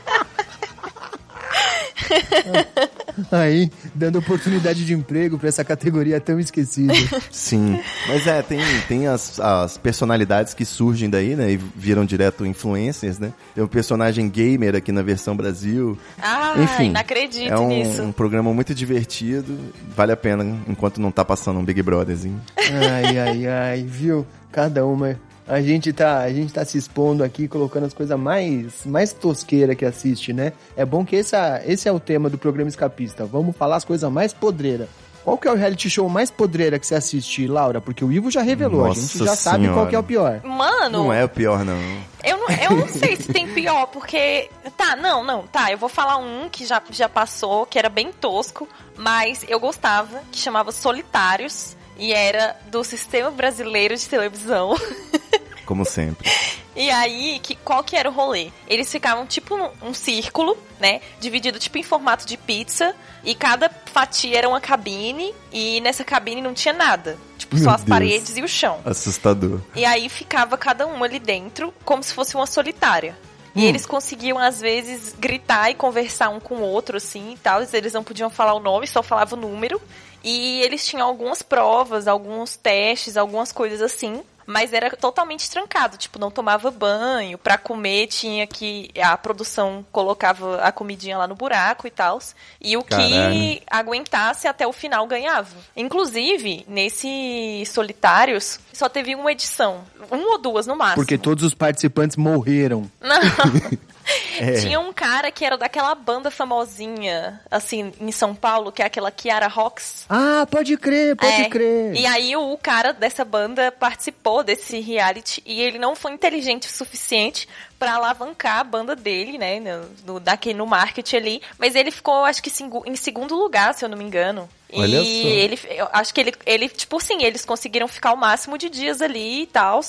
Aí, 3.31 3.71
dando 3.93 4.19
oportunidade 4.19 4.85
de 4.85 4.93
emprego 4.93 5.37
pra 5.37 5.49
essa 5.49 5.63
categoria 5.63 6.19
tão 6.19 6.39
esquecida. 6.39 6.93
Sim, 7.31 7.79
mas 8.07 8.27
é, 8.27 8.41
tem, 8.41 8.59
tem 8.87 9.07
as, 9.07 9.39
as 9.39 9.77
personalidades 9.77 10.53
que 10.53 10.65
surgem 10.65 11.09
daí, 11.09 11.35
né, 11.35 11.51
e 11.51 11.57
viram 11.57 12.05
direto 12.05 12.45
influencers, 12.45 13.19
né? 13.19 13.33
Tem 13.53 13.63
um 13.63 13.67
personagem 13.67 14.29
gamer 14.29 14.75
aqui 14.75 14.91
na 14.91 15.01
versão 15.01 15.35
Brasil. 15.35 15.97
Ai, 16.21 16.63
Enfim, 16.63 16.91
não 16.91 17.01
acredito 17.01 17.51
é 17.51 17.59
um, 17.59 17.67
nisso. 17.67 18.03
um 18.03 18.11
programa 18.11 18.53
muito 18.53 18.73
divertido, 18.73 19.57
vale 19.95 20.11
a 20.11 20.17
pena 20.17 20.45
enquanto 20.67 20.99
não 21.01 21.11
tá 21.11 21.23
passando 21.23 21.59
um 21.59 21.63
Big 21.65 21.81
Brotherzinho. 21.81 22.41
Ai, 22.57 23.17
ai, 23.17 23.47
ai, 23.47 23.83
viu? 23.83 24.25
Cada 24.51 24.85
uma. 24.85 25.19
A 25.47 25.61
gente 25.61 25.93
tá, 25.93 26.19
a 26.19 26.33
gente 26.33 26.51
tá 26.51 26.65
se 26.65 26.77
expondo 26.77 27.23
aqui, 27.23 27.47
colocando 27.47 27.85
as 27.85 27.93
coisas 27.93 28.17
mais, 28.19 28.83
mais 28.85 29.13
tosqueira 29.13 29.75
que 29.75 29.85
assiste, 29.85 30.33
né? 30.33 30.53
É 30.75 30.83
bom 30.83 31.05
que 31.05 31.15
essa, 31.15 31.61
esse 31.65 31.87
é 31.87 31.91
o 31.91 31.99
tema 31.99 32.29
do 32.29 32.37
programa 32.37 32.67
Escapista. 32.67 33.25
Vamos 33.25 33.55
falar 33.55 33.75
as 33.75 33.85
coisas 33.85 34.11
mais 34.11 34.33
podreiras. 34.33 34.87
Qual 35.23 35.37
que 35.39 35.47
é 35.47 35.51
o 35.51 35.55
reality 35.55 35.89
show 35.89 36.07
mais 36.07 36.29
podreira 36.29 36.77
que 36.77 36.85
você 36.85 36.93
assiste, 36.93 37.47
Laura? 37.47 37.81
Porque 37.81 38.05
o 38.05 38.11
Ivo 38.11 38.29
já 38.29 38.43
revelou, 38.43 38.85
a 38.85 38.89
gente 38.93 39.17
Nossa 39.17 39.25
já 39.25 39.35
sabe 39.35 39.65
qual 39.65 39.73
Senhora. 39.73 39.89
que 39.89 39.95
é 39.95 39.99
o 39.99 40.03
pior. 40.03 40.41
Mano, 40.43 41.03
Não 41.05 41.13
é 41.13 41.23
o 41.25 41.29
pior, 41.29 41.65
não. 41.65 41.79
eu, 42.23 42.37
não, 42.37 42.47
eu 42.49 42.71
não 42.77 42.87
sei 42.87 43.15
se 43.15 43.33
tem 43.33 43.47
pior, 43.47 43.87
porque. 43.87 44.49
Tá, 44.77 44.95
não, 44.95 45.23
não, 45.23 45.47
tá. 45.47 45.71
Eu 45.71 45.79
vou 45.79 45.89
falar 45.89 46.17
um 46.17 46.47
que 46.47 46.63
já, 46.63 46.79
já 46.91 47.09
passou, 47.09 47.65
que 47.65 47.79
era 47.79 47.89
bem 47.89 48.11
tosco, 48.11 48.67
mas 48.95 49.43
eu 49.47 49.59
gostava, 49.59 50.21
que 50.31 50.37
chamava 50.37 50.71
Solitários, 50.71 51.75
e 51.97 52.13
era 52.13 52.55
do 52.69 52.83
Sistema 52.83 53.31
Brasileiro 53.31 53.95
de 53.95 54.07
Televisão. 54.07 54.75
Como 55.65 55.85
sempre. 55.85 56.29
E 56.77 56.91
aí, 56.91 57.39
que, 57.41 57.55
qual 57.55 57.81
que 57.85 57.95
era 57.95 58.09
o 58.09 58.11
rolê? 58.11 58.51
Eles 58.67 58.91
ficavam 58.91 59.25
tipo 59.25 59.55
num 59.55 59.69
um 59.81 59.93
círculo, 59.93 60.57
né? 60.77 60.99
Dividido 61.21 61.57
tipo 61.57 61.77
em 61.77 61.83
formato 61.83 62.25
de 62.27 62.35
pizza. 62.35 62.93
E 63.23 63.33
cada 63.33 63.69
fatia 63.85 64.37
era 64.39 64.49
uma 64.49 64.59
cabine. 64.59 65.33
E 65.53 65.79
nessa 65.79 66.03
cabine 66.03 66.41
não 66.41 66.53
tinha 66.53 66.73
nada. 66.73 67.17
Tipo, 67.37 67.55
só 67.57 67.63
Meu 67.63 67.71
as 67.75 67.81
Deus. 67.81 67.89
paredes 67.89 68.35
e 68.35 68.41
o 68.41 68.47
chão. 68.49 68.81
Assustador. 68.83 69.61
E 69.73 69.85
aí 69.85 70.09
ficava 70.09 70.57
cada 70.57 70.85
um 70.85 71.01
ali 71.01 71.17
dentro, 71.17 71.73
como 71.85 72.03
se 72.03 72.13
fosse 72.13 72.35
uma 72.35 72.45
solitária. 72.45 73.17
E 73.55 73.61
Hum. 73.61 73.69
eles 73.69 73.85
conseguiam, 73.85 74.37
às 74.37 74.59
vezes, 74.59 75.15
gritar 75.17 75.69
e 75.71 75.75
conversar 75.75 76.27
um 76.27 76.41
com 76.41 76.55
o 76.55 76.61
outro, 76.61 76.97
assim, 76.97 77.35
e 77.35 77.37
tal. 77.37 77.61
Eles 77.71 77.93
não 77.93 78.03
podiam 78.03 78.29
falar 78.29 78.53
o 78.53 78.59
nome, 78.59 78.85
só 78.85 79.01
falava 79.01 79.33
o 79.33 79.39
número. 79.39 79.81
E 80.21 80.59
eles 80.61 80.85
tinham 80.85 81.07
algumas 81.07 81.41
provas, 81.41 82.05
alguns 82.05 82.57
testes, 82.57 83.15
algumas 83.15 83.53
coisas 83.53 83.81
assim. 83.81 84.21
Mas 84.45 84.73
era 84.73 84.89
totalmente 84.95 85.49
trancado, 85.49 85.97
tipo, 85.97 86.19
não 86.19 86.29
tomava 86.29 86.69
banho. 86.69 87.37
Pra 87.37 87.57
comer 87.57 88.07
tinha 88.07 88.45
que. 88.45 88.91
A 89.01 89.17
produção 89.17 89.85
colocava 89.91 90.61
a 90.61 90.71
comidinha 90.71 91.17
lá 91.17 91.27
no 91.27 91.35
buraco 91.35 91.87
e 91.87 91.91
tal. 91.91 92.19
E 92.61 92.77
o 92.77 92.83
que 92.83 92.89
Caralho. 92.89 93.61
aguentasse 93.69 94.47
até 94.47 94.67
o 94.67 94.73
final 94.73 95.07
ganhava. 95.07 95.55
Inclusive, 95.75 96.65
nesse 96.67 97.63
Solitários, 97.65 98.59
só 98.71 98.87
teve 98.87 99.15
uma 99.15 99.31
edição. 99.31 99.83
Uma 100.11 100.33
ou 100.33 100.37
duas 100.37 100.67
no 100.67 100.75
máximo. 100.75 100.95
Porque 100.95 101.17
todos 101.17 101.43
os 101.43 101.53
participantes 101.53 102.15
morreram. 102.15 102.89
Não. 103.01 103.21
É. 104.39 104.53
Tinha 104.61 104.79
um 104.79 104.91
cara 104.93 105.31
que 105.31 105.43
era 105.45 105.57
daquela 105.57 105.95
banda 105.95 106.29
famosinha, 106.29 107.41
assim, 107.49 107.93
em 107.99 108.11
São 108.11 108.35
Paulo, 108.35 108.71
que 108.71 108.81
é 108.81 108.85
aquela 108.85 109.11
Kiara 109.11 109.47
Rocks. 109.47 110.05
Ah, 110.09 110.45
pode 110.49 110.75
crer, 110.77 111.15
pode 111.15 111.41
É. 111.41 111.49
crer. 111.49 111.95
E 111.95 112.05
aí 112.05 112.35
o 112.35 112.57
cara 112.57 112.91
dessa 112.93 113.23
banda 113.25 113.71
participou 113.71 114.43
desse 114.43 114.79
reality 114.79 115.41
e 115.45 115.61
ele 115.61 115.79
não 115.79 115.95
foi 115.95 116.11
inteligente 116.11 116.67
o 116.67 116.71
suficiente 116.71 117.47
pra 117.79 117.95
alavancar 117.95 118.59
a 118.59 118.63
banda 118.63 118.95
dele, 118.95 119.37
né, 119.37 119.59
no, 119.59 120.13
no, 120.13 120.19
daqui 120.19 120.53
no 120.53 120.65
marketing 120.65 121.15
ali, 121.17 121.41
mas 121.57 121.75
ele 121.75 121.91
ficou, 121.91 122.23
acho 122.23 122.41
que 122.41 122.51
em 122.85 122.95
segundo 122.95 123.35
lugar, 123.35 123.73
se 123.73 123.83
eu 123.83 123.89
não 123.89 123.97
me 123.97 124.03
engano. 124.03 124.47
Olha 124.73 124.97
e 125.01 125.21
só. 125.21 125.27
ele, 125.27 125.59
acho 125.93 126.13
que 126.13 126.21
ele, 126.21 126.33
ele, 126.45 126.69
tipo 126.69 126.97
assim, 126.97 127.23
eles 127.23 127.45
conseguiram 127.45 127.87
ficar 127.87 128.13
o 128.13 128.17
máximo 128.17 128.57
de 128.57 128.69
dias 128.69 129.01
ali 129.01 129.43
e 129.43 129.47
tal. 129.47 129.81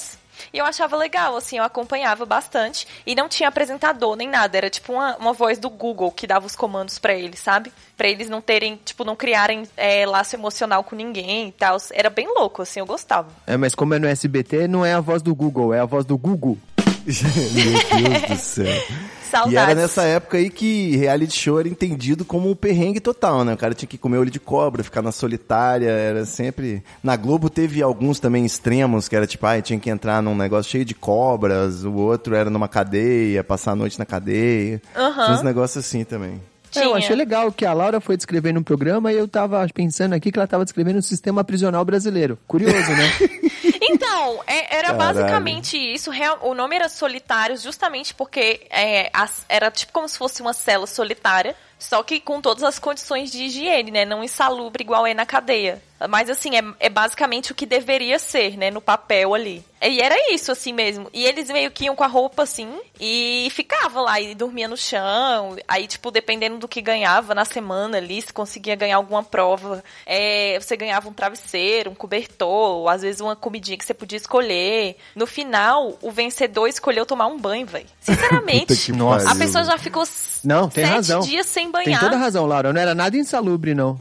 E 0.53 0.59
eu 0.59 0.64
achava 0.64 0.96
legal, 0.96 1.37
assim, 1.37 1.59
eu 1.59 1.64
acompanhava 1.64 2.25
bastante. 2.25 2.87
E 3.07 3.14
não 3.14 3.29
tinha 3.29 3.49
apresentador 3.49 4.16
nem 4.16 4.29
nada. 4.29 4.57
Era 4.57 4.70
tipo 4.70 4.92
uma, 4.92 5.16
uma 5.16 5.33
voz 5.33 5.59
do 5.59 5.70
Google 5.70 6.11
que 6.11 6.27
dava 6.27 6.46
os 6.46 6.57
comandos 6.57 6.99
pra 6.99 7.14
eles, 7.14 7.40
sabe? 7.40 7.72
Pra 7.96 8.09
eles 8.09 8.29
não 8.29 8.40
terem, 8.40 8.81
tipo, 8.85 9.05
não 9.05 9.16
criarem 9.16 9.64
é, 9.77 10.07
laço 10.07 10.37
emocional 10.37 10.85
com 10.85 10.96
ninguém 10.96 11.49
e 11.49 11.53
tal. 11.53 11.77
Era 11.92 12.11
bem 12.11 12.27
louco, 12.29 12.62
assim, 12.62 12.81
eu 12.81 12.87
gostava. 12.87 13.29
É, 13.46 13.57
mas 13.57 13.75
como 13.75 13.94
é 13.94 13.99
no 13.99 14.07
SBT, 14.07 14.68
não 14.68 14.85
é 14.85 14.94
a 14.94 15.01
voz 15.01 15.22
do 15.22 15.35
Google, 15.35 15.72
é 15.72 15.81
a 15.81 15.85
voz 15.85 16.05
do 16.05 16.16
Google. 16.16 16.59
Meu 17.07 18.11
Deus 18.11 18.22
do 18.29 18.37
céu. 18.37 18.66
Saudades. 19.37 19.53
E 19.53 19.57
era 19.57 19.75
nessa 19.75 20.03
época 20.03 20.38
aí 20.38 20.51
que 20.51 20.96
reality 20.96 21.37
show 21.37 21.61
era 21.61 21.68
entendido 21.68 22.25
como 22.25 22.51
um 22.51 22.55
perrengue 22.55 23.01
total, 23.01 23.44
né? 23.44 23.55
O 23.55 23.57
cara 23.57 23.75
tinha 23.75 23.88
que 23.88 23.99
comer 23.99 24.18
olho 24.18 24.31
de 24.31 24.40
cobra, 24.40 24.83
ficar 24.83 25.03
na 25.03 25.12
solitária, 25.12 25.88
era 25.88 26.25
sempre... 26.25 26.83
Na 27.03 27.16
Globo 27.16 27.51
teve 27.51 27.83
alguns 27.83 28.20
também 28.20 28.44
extremos, 28.44 29.09
que 29.09 29.16
era 29.16 29.27
tipo, 29.27 29.46
ah, 29.46 29.61
tinha 29.61 29.79
que 29.79 29.90
entrar 29.90 30.22
num 30.22 30.35
negócio 30.35 30.70
cheio 30.70 30.85
de 30.85 30.94
cobras, 30.94 31.85
o 31.85 31.92
outro 31.92 32.35
era 32.35 32.51
numa 32.51 32.68
cadeia, 32.68 33.44
passar 33.44 33.72
a 33.72 33.77
noite 33.77 33.99
na 33.99 34.07
cadeia. 34.07 34.81
Aham. 34.94 35.25
Tinha 35.25 35.37
uns 35.37 35.42
negócios 35.42 35.85
assim 35.85 36.05
também. 36.05 36.40
É, 36.80 36.84
eu 36.84 36.88
Tinha. 36.88 36.98
achei 36.98 37.16
legal 37.16 37.50
que 37.52 37.64
a 37.66 37.72
Laura 37.72 38.00
foi 38.00 38.16
descrevendo 38.16 38.60
um 38.60 38.62
programa 38.62 39.12
e 39.12 39.16
eu 39.16 39.26
tava 39.28 39.66
pensando 39.74 40.12
aqui 40.14 40.30
que 40.32 40.38
ela 40.38 40.46
tava 40.46 40.64
descrevendo 40.64 40.98
o 40.98 41.02
sistema 41.02 41.42
prisional 41.44 41.84
brasileiro. 41.84 42.38
Curioso, 42.46 42.90
né? 42.92 43.12
Então, 43.88 44.40
é- 44.46 44.76
era 44.78 44.88
Caralho. 44.88 44.98
basicamente 44.98 45.76
isso. 45.76 46.10
O 46.42 46.54
nome 46.54 46.74
era 46.76 46.88
Solitários 46.88 47.62
justamente 47.62 48.14
porque 48.14 48.66
é, 48.70 49.10
as- 49.12 49.44
era 49.48 49.70
tipo 49.70 49.92
como 49.92 50.08
se 50.08 50.18
fosse 50.18 50.40
uma 50.42 50.52
cela 50.52 50.86
solitária, 50.86 51.54
só 51.78 52.02
que 52.02 52.18
com 52.20 52.40
todas 52.40 52.62
as 52.64 52.78
condições 52.78 53.30
de 53.30 53.44
higiene, 53.44 53.90
né? 53.90 54.04
Não 54.04 54.24
insalubre 54.24 54.82
igual 54.82 55.06
é 55.06 55.14
na 55.14 55.26
cadeia. 55.26 55.80
Mas 56.09 56.28
assim, 56.28 56.56
é, 56.56 56.62
é 56.80 56.88
basicamente 56.88 57.52
o 57.52 57.54
que 57.54 57.64
deveria 57.66 58.18
ser, 58.18 58.56
né? 58.56 58.70
No 58.70 58.80
papel 58.80 59.35
ali. 59.35 59.64
E 59.82 60.00
era 60.00 60.16
isso, 60.32 60.50
assim 60.50 60.72
mesmo. 60.72 61.09
E 61.12 61.24
eles 61.24 61.50
meio 61.50 61.70
que 61.70 61.85
iam 61.85 61.94
com 61.94 62.02
a 62.02 62.06
roupa 62.06 62.42
assim 62.42 62.68
e 62.98 63.48
ficava 63.50 64.00
lá 64.00 64.20
e 64.20 64.35
dormia 64.35 64.66
no 64.66 64.76
chão. 64.76 65.56
Aí, 65.68 65.87
tipo, 65.87 66.11
dependendo 66.11 66.59
do 66.59 66.66
que 66.66 66.80
ganhava 66.80 67.35
na 67.35 67.44
semana 67.44 67.98
ali, 67.98 68.20
se 68.20 68.32
conseguia 68.32 68.74
ganhar 68.74 68.96
alguma 68.96 69.22
prova, 69.22 69.85
é, 70.06 70.59
você 70.61 70.76
ganhava 70.76 71.09
um 71.09 71.12
travesseiro, 71.12 71.90
um 71.90 71.94
cobertor, 71.94 72.48
ou 72.76 72.88
às 72.88 73.02
vezes 73.02 73.20
uma 73.20 73.37
comidinha 73.37 73.76
que 73.76 73.85
você 73.85 73.94
podia 73.94 74.16
escolher. 74.16 74.96
No 75.14 75.26
final, 75.26 75.96
o 76.00 76.11
vencedor 76.11 76.66
escolheu 76.68 77.04
tomar 77.04 77.26
um 77.26 77.38
banho, 77.38 77.66
velho. 77.66 77.87
Sinceramente, 78.00 78.72
a 79.26 79.35
pessoa 79.35 79.64
já 79.64 79.78
ficou 79.78 80.04
Não, 80.42 80.68
tem 80.68 80.85
sete 80.85 80.94
razão. 80.94 81.20
dias 81.20 81.46
sem 81.46 81.70
Tem 81.70 81.85
banhar. 81.85 82.00
toda 82.00 82.16
razão, 82.16 82.46
Laura. 82.46 82.72
Não 82.72 82.80
era 82.80 82.94
nada 82.94 83.16
insalubre, 83.16 83.74
não. 83.74 83.98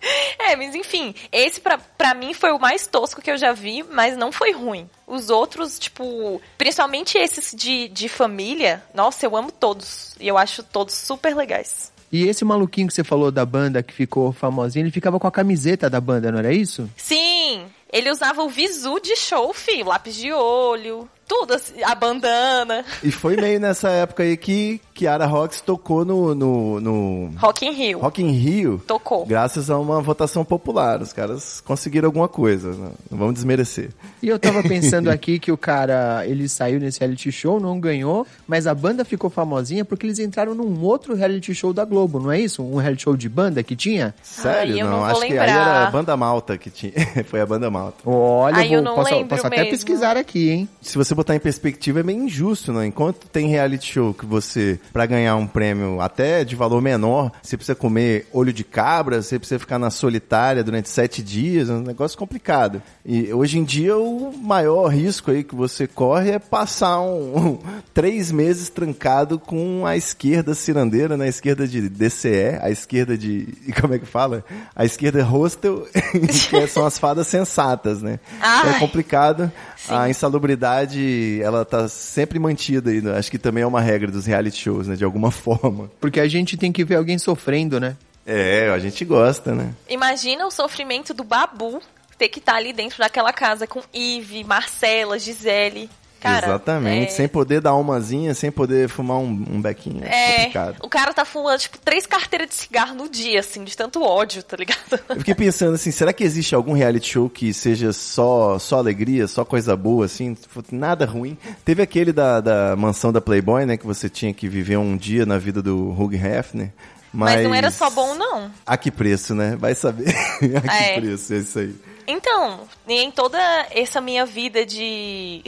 É, 0.40 0.56
mas 0.56 0.74
enfim, 0.74 1.14
esse 1.30 1.60
pra, 1.60 1.76
pra 1.76 2.14
mim 2.14 2.32
foi 2.32 2.52
o 2.52 2.58
mais 2.58 2.86
tosco 2.86 3.20
que 3.20 3.30
eu 3.30 3.36
já 3.36 3.52
vi, 3.52 3.82
mas 3.82 4.16
não 4.16 4.32
foi 4.32 4.52
ruim. 4.52 4.88
Os 5.06 5.28
outros, 5.28 5.78
tipo, 5.78 6.40
principalmente 6.56 7.18
esses 7.18 7.52
de, 7.54 7.88
de 7.88 8.08
família, 8.08 8.82
nossa, 8.94 9.26
eu 9.26 9.36
amo 9.36 9.52
todos. 9.52 10.14
E 10.18 10.26
eu 10.26 10.38
acho 10.38 10.62
todos 10.62 10.94
super 10.94 11.36
legais. 11.36 11.92
E 12.10 12.26
esse 12.26 12.44
maluquinho 12.44 12.86
que 12.86 12.94
você 12.94 13.04
falou 13.04 13.30
da 13.30 13.44
banda 13.44 13.82
que 13.82 13.92
ficou 13.92 14.32
famosinho, 14.32 14.84
ele 14.84 14.90
ficava 14.90 15.20
com 15.20 15.26
a 15.26 15.32
camiseta 15.32 15.90
da 15.90 16.00
banda, 16.00 16.32
não 16.32 16.38
era 16.38 16.52
isso? 16.52 16.88
Sim, 16.96 17.66
ele 17.92 18.10
usava 18.10 18.42
o 18.42 18.48
visu 18.48 18.98
de 19.00 19.14
show, 19.16 19.52
filho, 19.52 19.88
lápis 19.88 20.14
de 20.16 20.32
olho, 20.32 21.08
tudo, 21.28 21.52
assim, 21.52 21.82
a 21.82 21.94
bandana, 21.94 22.84
E 23.04 23.12
foi 23.12 23.36
meio 23.36 23.60
nessa 23.60 23.90
época 23.90 24.22
aí 24.22 24.36
que 24.36 24.80
Kiara 24.94 25.26
Rocks 25.26 25.60
tocou 25.60 26.04
no, 26.04 26.34
no, 26.34 26.80
no 26.80 27.30
Rock 27.36 27.66
in 27.66 27.72
Rio. 27.72 27.98
Rock 28.00 28.22
in 28.22 28.32
Rio. 28.32 28.82
Tocou. 28.86 29.26
Graças 29.26 29.70
a 29.70 29.78
uma 29.78 30.00
votação 30.00 30.44
popular. 30.44 31.00
Os 31.02 31.12
caras 31.12 31.60
conseguiram 31.60 32.06
alguma 32.06 32.28
coisa. 32.28 32.70
Não, 32.70 32.92
não 33.10 33.18
vamos 33.18 33.34
desmerecer. 33.34 33.90
E 34.22 34.28
eu 34.28 34.38
tava 34.38 34.62
pensando 34.62 35.08
aqui 35.10 35.38
que 35.38 35.52
o 35.52 35.56
cara, 35.56 36.26
ele 36.26 36.48
saiu 36.48 36.80
nesse 36.80 36.98
reality 36.98 37.30
show, 37.30 37.60
não 37.60 37.78
ganhou, 37.78 38.26
mas 38.46 38.66
a 38.66 38.74
banda 38.74 39.04
ficou 39.04 39.28
famosinha 39.28 39.84
porque 39.84 40.06
eles 40.06 40.18
entraram 40.18 40.54
num 40.54 40.82
outro 40.82 41.14
reality 41.14 41.54
show 41.54 41.72
da 41.72 41.84
Globo, 41.84 42.18
não 42.18 42.32
é 42.32 42.40
isso? 42.40 42.62
Um 42.62 42.76
reality 42.76 43.02
show 43.02 43.16
de 43.16 43.28
banda 43.28 43.62
que 43.62 43.76
tinha? 43.76 44.14
Sério? 44.22 44.74
Ai, 44.74 44.80
eu 44.82 44.86
não 44.88 44.96
vou 44.98 45.04
acho 45.06 45.20
que 45.20 45.26
aí 45.26 45.32
lembrar. 45.32 45.48
era 45.48 45.86
a 45.88 45.90
banda 45.90 46.16
malta 46.16 46.56
que 46.56 46.70
tinha. 46.70 46.92
foi 47.26 47.40
a 47.40 47.46
banda 47.46 47.70
malta. 47.70 47.98
Olha, 48.04 48.56
Ai, 48.56 48.66
eu 48.66 48.82
vou, 48.82 48.82
não 48.82 48.94
posso, 48.94 49.24
posso 49.26 49.46
até 49.46 49.64
pesquisar 49.66 50.16
aqui, 50.16 50.50
hein? 50.50 50.68
Se 50.80 50.96
você 50.96 51.14
botar 51.18 51.34
em 51.34 51.40
perspectiva, 51.40 51.98
é 51.98 52.02
meio 52.04 52.22
injusto, 52.22 52.72
né? 52.72 52.86
Enquanto 52.86 53.26
tem 53.26 53.48
reality 53.48 53.92
show 53.94 54.14
que 54.14 54.24
você, 54.24 54.78
pra 54.92 55.04
ganhar 55.04 55.34
um 55.34 55.48
prêmio 55.48 56.00
até 56.00 56.44
de 56.44 56.54
valor 56.54 56.80
menor, 56.80 57.32
você 57.42 57.56
precisa 57.56 57.74
comer 57.74 58.28
olho 58.32 58.52
de 58.52 58.62
cabra, 58.62 59.20
você 59.20 59.36
precisa 59.36 59.58
ficar 59.58 59.80
na 59.80 59.90
solitária 59.90 60.62
durante 60.62 60.88
sete 60.88 61.20
dias, 61.20 61.68
é 61.68 61.72
um 61.72 61.80
negócio 61.80 62.16
complicado. 62.16 62.80
E 63.04 63.32
hoje 63.32 63.58
em 63.58 63.64
dia 63.64 63.96
o 63.98 64.32
maior 64.32 64.86
risco 64.86 65.32
aí 65.32 65.42
que 65.42 65.56
você 65.56 65.88
corre 65.88 66.30
é 66.30 66.38
passar 66.38 67.00
um, 67.00 67.36
um- 67.36 67.58
três 67.92 68.30
meses 68.30 68.68
trancado 68.68 69.40
com 69.40 69.84
a 69.84 69.96
esquerda 69.96 70.54
cirandeira, 70.54 71.16
na 71.16 71.26
esquerda 71.26 71.66
de 71.66 71.88
DCE, 71.88 72.60
a 72.62 72.70
esquerda 72.70 73.18
de. 73.18 73.48
como 73.80 73.92
é 73.92 73.98
que 73.98 74.06
fala? 74.06 74.44
A 74.76 74.84
esquerda 74.84 75.24
hostel, 75.24 75.84
que 76.48 76.66
são 76.68 76.86
as 76.86 76.96
fadas 76.96 77.26
sensatas, 77.26 78.00
né? 78.00 78.20
Ai. 78.40 78.76
É 78.76 78.78
complicado. 78.78 79.50
A 79.88 80.08
insalubridade, 80.10 81.07
ela 81.42 81.64
tá 81.64 81.88
sempre 81.88 82.38
mantida 82.38 82.90
aí. 82.90 83.00
né? 83.00 83.16
Acho 83.18 83.30
que 83.30 83.38
também 83.38 83.62
é 83.62 83.66
uma 83.66 83.80
regra 83.80 84.10
dos 84.10 84.26
reality 84.26 84.60
shows, 84.60 84.86
né? 84.88 84.96
De 84.96 85.04
alguma 85.04 85.30
forma. 85.32 85.90
Porque 86.00 86.20
a 86.20 86.28
gente 86.28 86.56
tem 86.56 86.72
que 86.72 86.84
ver 86.84 86.96
alguém 86.96 87.18
sofrendo, 87.18 87.78
né? 87.80 87.96
É, 88.26 88.68
a 88.68 88.78
gente 88.78 89.04
gosta, 89.04 89.54
né? 89.54 89.72
Imagina 89.88 90.46
o 90.46 90.50
sofrimento 90.50 91.14
do 91.14 91.24
Babu 91.24 91.80
ter 92.18 92.28
que 92.28 92.40
estar 92.40 92.56
ali 92.56 92.72
dentro 92.72 92.98
daquela 92.98 93.32
casa 93.32 93.66
com 93.66 93.80
Ive, 93.94 94.44
Marcela, 94.44 95.18
Gisele. 95.18 95.88
Cara, 96.20 96.46
Exatamente. 96.46 97.12
é- 97.12 97.14
Sem 97.14 97.28
poder 97.28 97.60
dar 97.60 97.74
umazinha, 97.74 98.34
sem 98.34 98.50
poder 98.50 98.88
fumar 98.88 99.18
um, 99.18 99.44
um 99.50 99.60
bequinho. 99.62 100.02
É, 100.04 100.08
É, 100.08 100.36
complicado. 100.38 100.76
o 100.82 100.88
cara 100.88 101.14
tá 101.14 101.24
fumando, 101.24 101.58
tipo, 101.60 101.78
três 101.78 102.06
carteiras 102.06 102.48
de 102.48 102.54
cigarro 102.56 102.94
no 102.94 103.08
dia, 103.08 103.40
assim, 103.40 103.62
de 103.62 103.76
tanto 103.76 104.02
ódio, 104.02 104.42
tá 104.42 104.56
ligado? 104.56 104.78
Eu 105.08 105.16
fiquei 105.16 105.34
pensando 105.34 105.74
assim, 105.74 105.90
será 105.90 106.12
que 106.12 106.24
existe 106.24 106.54
algum 106.54 106.72
reality 106.72 107.10
show 107.12 107.30
que 107.30 107.54
seja 107.54 107.92
só, 107.92 108.58
só 108.58 108.78
alegria, 108.78 109.28
só 109.28 109.44
coisa 109.44 109.76
boa, 109.76 110.06
assim, 110.06 110.36
nada 110.72 111.06
ruim? 111.06 111.38
Teve 111.64 111.82
aquele 111.82 112.12
da, 112.12 112.40
da 112.40 112.74
mansão 112.76 113.12
da 113.12 113.20
Playboy, 113.20 113.64
né, 113.64 113.76
que 113.76 113.86
você 113.86 114.08
tinha 114.08 114.34
que 114.34 114.48
viver 114.48 114.76
um 114.76 114.96
dia 114.96 115.24
na 115.24 115.38
vida 115.38 115.62
do 115.62 115.90
Hugh 115.90 116.14
Hefner. 116.14 116.72
Mas, 117.12 117.36
Mas 117.36 117.44
não 117.44 117.54
era 117.54 117.70
só 117.70 117.88
bom, 117.88 118.14
não. 118.14 118.50
A 118.66 118.76
que 118.76 118.90
preço, 118.90 119.34
né? 119.34 119.56
Vai 119.58 119.74
saber. 119.74 120.08
a 120.56 120.60
que 120.60 120.68
É. 120.84 121.00
preço, 121.00 121.32
é 121.32 121.36
isso 121.38 121.58
aí. 121.58 121.74
Então, 122.10 122.66
em 122.88 123.10
toda 123.10 123.38
essa 123.70 124.00
minha 124.00 124.24
vida 124.24 124.64
de. 124.64 125.44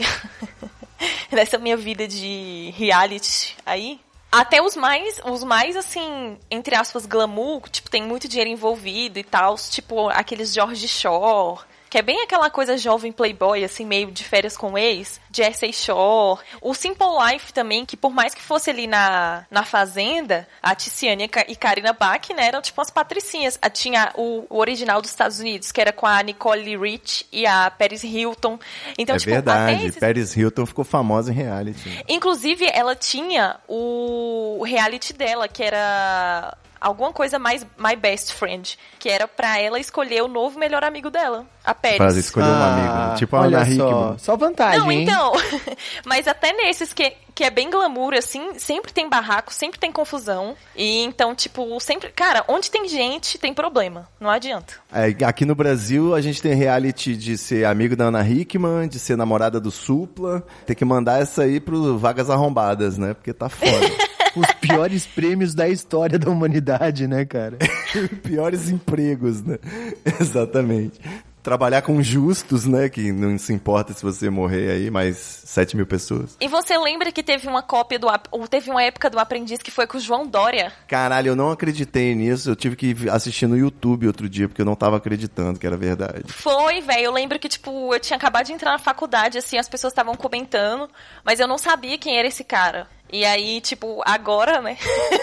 nessa 1.31 1.57
minha 1.57 1.75
vida 1.75 2.07
de 2.07 2.71
reality 2.77 3.57
aí. 3.65 3.99
Até 4.31 4.61
os 4.61 4.75
mais, 4.75 5.19
os 5.25 5.43
mais, 5.43 5.75
assim, 5.75 6.37
entre 6.49 6.75
aspas, 6.75 7.07
glamour, 7.07 7.67
tipo, 7.67 7.89
tem 7.89 8.03
muito 8.03 8.27
dinheiro 8.27 8.49
envolvido 8.49 9.17
e 9.17 9.23
tal, 9.23 9.55
tipo, 9.55 10.07
aqueles 10.09 10.53
George 10.53 10.87
Shore, 10.87 11.61
que 11.91 11.97
é 11.97 12.01
bem 12.01 12.21
aquela 12.23 12.49
coisa 12.49 12.77
jovem 12.77 13.11
playboy, 13.11 13.63
assim, 13.65 13.85
meio 13.85 14.09
de 14.11 14.23
férias 14.23 14.55
com 14.55 14.77
ex, 14.77 15.19
Jersey 15.31 15.73
Shore. 15.73 16.39
O 16.61 16.73
Simple 16.73 17.05
Life 17.29 17.51
também, 17.51 17.85
que 17.85 17.97
por 17.97 18.11
mais 18.13 18.33
que 18.33 18.41
fosse 18.41 18.69
ali 18.69 18.87
na, 18.87 19.45
na 19.51 19.63
Fazenda, 19.65 20.47
a 20.63 20.73
Tiziane 20.73 21.25
e 21.25 21.27
Ka- 21.27 21.45
Karina 21.59 21.91
Bach, 21.91 22.29
né, 22.33 22.47
eram 22.47 22.61
tipo 22.61 22.79
as 22.81 22.89
patricinhas. 22.89 23.59
Ah, 23.61 23.69
Tinha 23.69 24.13
o, 24.15 24.45
o 24.49 24.57
original 24.57 25.01
dos 25.01 25.11
Estados 25.11 25.41
Unidos, 25.41 25.69
que 25.71 25.81
era 25.81 25.91
com 25.91 26.07
a 26.07 26.23
Nicole 26.23 26.77
Rich 26.77 27.27
e 27.29 27.45
a 27.45 27.69
Paris 27.69 28.03
Hilton. 28.05 28.57
Então, 28.97 29.17
é 29.17 29.19
tipo, 29.19 29.31
verdade. 29.31 29.85
esses- 29.87 29.99
Paris 29.99 30.33
Hilton 30.35 30.65
ficou 30.65 30.85
famosa 30.85 31.31
em 31.31 31.35
reality. 31.35 32.05
Inclusive, 32.07 32.69
ela 32.73 32.95
tinha 32.95 33.57
o 33.67 34.63
reality 34.65 35.11
dela, 35.11 35.45
que 35.49 35.61
era 35.61 36.55
alguma 36.81 37.13
coisa 37.13 37.37
mais 37.37 37.63
My 37.77 37.95
Best 37.95 38.33
Friend, 38.33 38.77
que 38.99 39.07
era 39.07 39.27
pra 39.27 39.59
ela 39.59 39.79
escolher 39.79 40.23
o 40.23 40.27
novo 40.27 40.57
melhor 40.59 40.83
amigo 40.83 41.11
dela, 41.11 41.45
a 41.63 41.75
Pérez. 41.75 41.97
Pra 41.97 42.07
escolher 42.09 42.47
um 42.47 42.63
amigo. 42.63 43.15
Tipo 43.17 43.35
a 43.35 43.45
Ana 43.45 43.65
só, 43.65 43.71
Hickman. 43.71 44.17
só 44.17 44.35
vantagem, 44.35 44.79
Não, 44.79 44.91
hein? 44.91 45.03
então. 45.03 45.31
Mas 46.05 46.27
até 46.27 46.51
nesses 46.53 46.91
que, 46.91 47.13
que 47.35 47.43
é 47.43 47.49
bem 47.51 47.69
glamour, 47.69 48.13
assim, 48.15 48.57
sempre 48.57 48.91
tem 48.91 49.07
barraco, 49.07 49.53
sempre 49.53 49.79
tem 49.79 49.91
confusão. 49.91 50.55
E 50.75 51.03
então, 51.03 51.35
tipo, 51.35 51.79
sempre. 51.79 52.09
Cara, 52.09 52.43
onde 52.47 52.71
tem 52.71 52.87
gente, 52.87 53.37
tem 53.37 53.53
problema. 53.53 54.07
Não 54.19 54.29
adianta. 54.29 54.73
É, 54.91 55.23
aqui 55.25 55.45
no 55.45 55.53
Brasil, 55.55 56.15
a 56.15 56.21
gente 56.21 56.41
tem 56.41 56.53
reality 56.55 57.15
de 57.15 57.37
ser 57.37 57.65
amigo 57.65 57.95
da 57.95 58.05
Ana 58.05 58.27
Hickman, 58.27 58.87
de 58.87 58.97
ser 58.99 59.15
namorada 59.15 59.59
do 59.59 59.69
Supla. 59.69 60.43
Tem 60.65 60.75
que 60.75 60.83
mandar 60.83 61.21
essa 61.21 61.43
aí 61.43 61.59
pro 61.59 61.97
Vagas 61.97 62.29
Arrombadas, 62.29 62.97
né? 62.97 63.13
Porque 63.13 63.33
tá 63.33 63.47
foda. 63.49 63.71
Os 64.35 64.51
piores 64.53 65.05
prêmios 65.05 65.53
da 65.53 65.67
história 65.67 66.17
da 66.17 66.29
humanidade, 66.29 67.07
né, 67.07 67.25
cara? 67.25 67.57
Piores 68.23 68.69
empregos, 68.69 69.41
né? 69.41 69.57
Exatamente. 70.19 70.99
Trabalhar 71.43 71.81
com 71.81 72.03
justos, 72.03 72.65
né? 72.65 72.87
Que 72.87 73.11
não 73.11 73.35
se 73.37 73.51
importa 73.51 73.93
se 73.93 74.03
você 74.03 74.29
morrer 74.29 74.71
aí, 74.71 74.91
mais 74.91 75.17
7 75.17 75.75
mil 75.75 75.87
pessoas. 75.87 76.37
E 76.39 76.47
você 76.47 76.77
lembra 76.77 77.11
que 77.11 77.23
teve 77.23 77.47
uma 77.47 77.63
cópia 77.63 77.97
do. 77.97 78.07
Ou 78.29 78.47
teve 78.47 78.69
uma 78.69 78.83
época 78.83 79.09
do 79.09 79.17
aprendiz 79.17 79.59
que 79.59 79.71
foi 79.71 79.87
com 79.87 79.97
o 79.97 79.99
João 79.99 80.27
Dória? 80.27 80.71
Caralho, 80.87 81.29
eu 81.29 81.35
não 81.35 81.49
acreditei 81.49 82.13
nisso. 82.13 82.51
Eu 82.51 82.55
tive 82.55 82.75
que 82.75 83.09
assistir 83.09 83.47
no 83.47 83.57
YouTube 83.57 84.05
outro 84.05 84.29
dia, 84.29 84.47
porque 84.47 84.61
eu 84.61 84.65
não 84.65 84.75
tava 84.75 84.97
acreditando 84.97 85.59
que 85.59 85.65
era 85.65 85.75
verdade. 85.75 86.31
Foi, 86.31 86.79
velho. 86.79 87.05
Eu 87.05 87.11
lembro 87.11 87.39
que, 87.39 87.49
tipo, 87.49 87.91
eu 87.91 87.99
tinha 87.99 88.17
acabado 88.17 88.45
de 88.45 88.53
entrar 88.53 88.73
na 88.73 88.79
faculdade, 88.79 89.39
assim, 89.39 89.57
as 89.57 89.67
pessoas 89.67 89.91
estavam 89.91 90.13
comentando, 90.13 90.87
mas 91.25 91.39
eu 91.39 91.47
não 91.47 91.57
sabia 91.57 91.97
quem 91.97 92.19
era 92.19 92.27
esse 92.27 92.43
cara. 92.43 92.87
E 93.11 93.25
aí, 93.25 93.59
tipo, 93.61 94.01
agora, 94.05 94.61
né? 94.61 94.77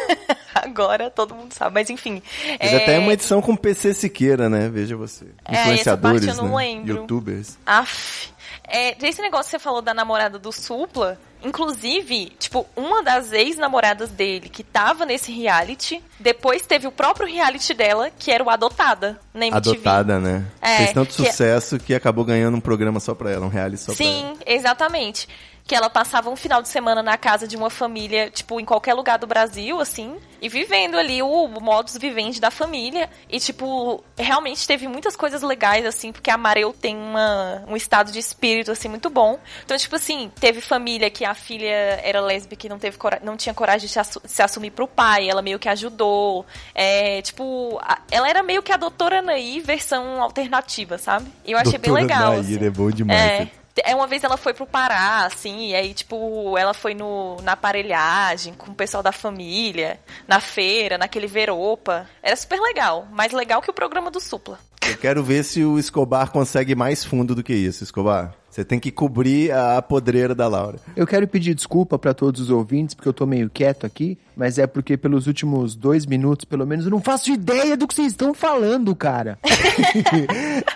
agora 0.54 1.10
todo 1.10 1.34
mundo 1.34 1.52
sabe. 1.52 1.74
Mas 1.74 1.90
enfim. 1.90 2.22
Teve 2.60 2.76
até 2.76 2.98
uma 2.98 3.12
edição 3.12 3.40
com 3.40 3.56
PC 3.56 3.94
Siqueira, 3.94 4.48
né? 4.48 4.68
Veja 4.68 4.96
você. 4.96 5.26
É, 5.44 5.62
Influenciadores, 5.62 6.36
não 6.36 6.48
né? 6.48 6.56
lembro. 6.56 6.88
Youtubers. 6.96 7.58
Aff. 7.64 8.30
É, 8.70 8.94
esse 9.06 9.22
negócio 9.22 9.46
que 9.46 9.50
você 9.52 9.58
falou 9.58 9.80
da 9.80 9.94
namorada 9.94 10.38
do 10.38 10.52
Supla, 10.52 11.18
inclusive, 11.42 12.32
tipo, 12.38 12.66
uma 12.76 13.02
das 13.02 13.32
ex-namoradas 13.32 14.10
dele 14.10 14.50
que 14.50 14.62
tava 14.62 15.06
nesse 15.06 15.32
reality, 15.32 16.02
depois 16.20 16.66
teve 16.66 16.86
o 16.86 16.92
próprio 16.92 17.26
reality 17.26 17.72
dela, 17.72 18.10
que 18.18 18.30
era 18.30 18.44
o 18.44 18.50
Adotada, 18.50 19.18
na 19.32 19.46
MTV. 19.46 19.70
Adotada, 19.70 20.18
né? 20.18 20.44
É, 20.60 20.76
Fez 20.78 20.92
tanto 20.92 21.14
que- 21.14 21.26
sucesso 21.26 21.78
que 21.78 21.94
acabou 21.94 22.24
ganhando 22.26 22.56
um 22.58 22.60
programa 22.60 23.00
só 23.00 23.14
pra 23.14 23.30
ela, 23.30 23.46
um 23.46 23.50
reality 23.50 23.80
só 23.80 23.94
pra 23.94 24.04
ela. 24.04 24.14
Sim, 24.14 24.36
exatamente. 24.44 25.26
Que 25.68 25.74
ela 25.74 25.90
passava 25.90 26.30
um 26.30 26.34
final 26.34 26.62
de 26.62 26.68
semana 26.68 27.02
na 27.02 27.18
casa 27.18 27.46
de 27.46 27.54
uma 27.54 27.68
família, 27.68 28.30
tipo, 28.30 28.58
em 28.58 28.64
qualquer 28.64 28.94
lugar 28.94 29.18
do 29.18 29.26
Brasil, 29.26 29.78
assim, 29.82 30.16
e 30.40 30.48
vivendo 30.48 30.96
ali 30.96 31.22
o 31.22 31.46
modus 31.60 31.98
vivendi 31.98 32.40
da 32.40 32.50
família. 32.50 33.10
E, 33.28 33.38
tipo, 33.38 34.02
realmente 34.16 34.66
teve 34.66 34.88
muitas 34.88 35.14
coisas 35.14 35.42
legais, 35.42 35.84
assim, 35.84 36.10
porque 36.10 36.30
a 36.30 36.38
Mareu 36.38 36.72
tem 36.72 36.96
uma, 36.96 37.64
um 37.68 37.76
estado 37.76 38.10
de 38.10 38.18
espírito, 38.18 38.70
assim, 38.72 38.88
muito 38.88 39.10
bom. 39.10 39.38
Então, 39.62 39.76
tipo 39.76 39.94
assim, 39.94 40.32
teve 40.40 40.62
família 40.62 41.10
que 41.10 41.22
a 41.22 41.34
filha 41.34 42.00
era 42.02 42.18
lésbica 42.22 42.66
e 42.66 42.70
não, 42.70 42.78
teve 42.78 42.96
não 43.22 43.36
tinha 43.36 43.52
coragem 43.54 43.86
de 43.86 43.92
se, 43.92 43.98
assu- 44.00 44.22
se 44.24 44.40
assumir 44.42 44.70
pro 44.70 44.88
pai, 44.88 45.28
ela 45.28 45.42
meio 45.42 45.58
que 45.58 45.68
ajudou. 45.68 46.46
É, 46.74 47.20
tipo, 47.20 47.78
a- 47.82 47.98
ela 48.10 48.26
era 48.26 48.42
meio 48.42 48.62
que 48.62 48.72
a 48.72 48.76
doutora 48.78 49.18
Anaí 49.18 49.60
versão 49.60 50.22
alternativa, 50.22 50.96
sabe? 50.96 51.30
E 51.44 51.52
eu 51.52 51.58
achei 51.58 51.78
bem 51.78 51.90
Doutora 51.92 52.00
legal. 52.02 52.30
Nair, 52.32 52.40
assim. 52.56 52.64
é 52.66 52.70
bom 52.70 52.90
demais. 52.90 53.20
É. 53.20 53.48
É, 53.84 53.94
uma 53.94 54.06
vez 54.06 54.24
ela 54.24 54.36
foi 54.36 54.54
pro 54.54 54.66
Pará, 54.66 55.24
assim, 55.26 55.68
e 55.70 55.74
aí, 55.74 55.94
tipo, 55.94 56.56
ela 56.56 56.74
foi 56.74 56.94
no, 56.94 57.36
na 57.42 57.52
aparelhagem 57.52 58.54
com 58.54 58.70
o 58.70 58.74
pessoal 58.74 59.02
da 59.02 59.12
família, 59.12 59.98
na 60.26 60.40
feira, 60.40 60.98
naquele 60.98 61.26
Veropa. 61.26 62.06
Era 62.22 62.36
super 62.36 62.60
legal, 62.60 63.06
mais 63.10 63.32
legal 63.32 63.62
que 63.62 63.70
o 63.70 63.74
programa 63.74 64.10
do 64.10 64.20
Supla. 64.20 64.58
Eu 64.88 64.96
quero 64.96 65.22
ver 65.22 65.44
se 65.44 65.64
o 65.64 65.78
Escobar 65.78 66.30
consegue 66.30 66.74
mais 66.74 67.04
fundo 67.04 67.34
do 67.34 67.42
que 67.42 67.52
isso, 67.52 67.84
Escobar. 67.84 68.34
Você 68.58 68.64
tem 68.64 68.80
que 68.80 68.90
cobrir 68.90 69.52
a 69.52 69.80
podreira 69.80 70.34
da 70.34 70.48
Laura. 70.48 70.80
Eu 70.96 71.06
quero 71.06 71.28
pedir 71.28 71.54
desculpa 71.54 71.96
pra 71.96 72.12
todos 72.12 72.40
os 72.40 72.50
ouvintes, 72.50 72.92
porque 72.92 73.08
eu 73.08 73.12
tô 73.12 73.24
meio 73.24 73.48
quieto 73.48 73.86
aqui, 73.86 74.18
mas 74.36 74.58
é 74.58 74.66
porque 74.66 74.96
pelos 74.96 75.28
últimos 75.28 75.76
dois 75.76 76.04
minutos, 76.04 76.44
pelo 76.44 76.66
menos, 76.66 76.84
eu 76.84 76.90
não 76.90 77.00
faço 77.00 77.30
ideia 77.30 77.76
do 77.76 77.86
que 77.86 77.94
vocês 77.94 78.08
estão 78.08 78.34
falando, 78.34 78.96
cara. 78.96 79.38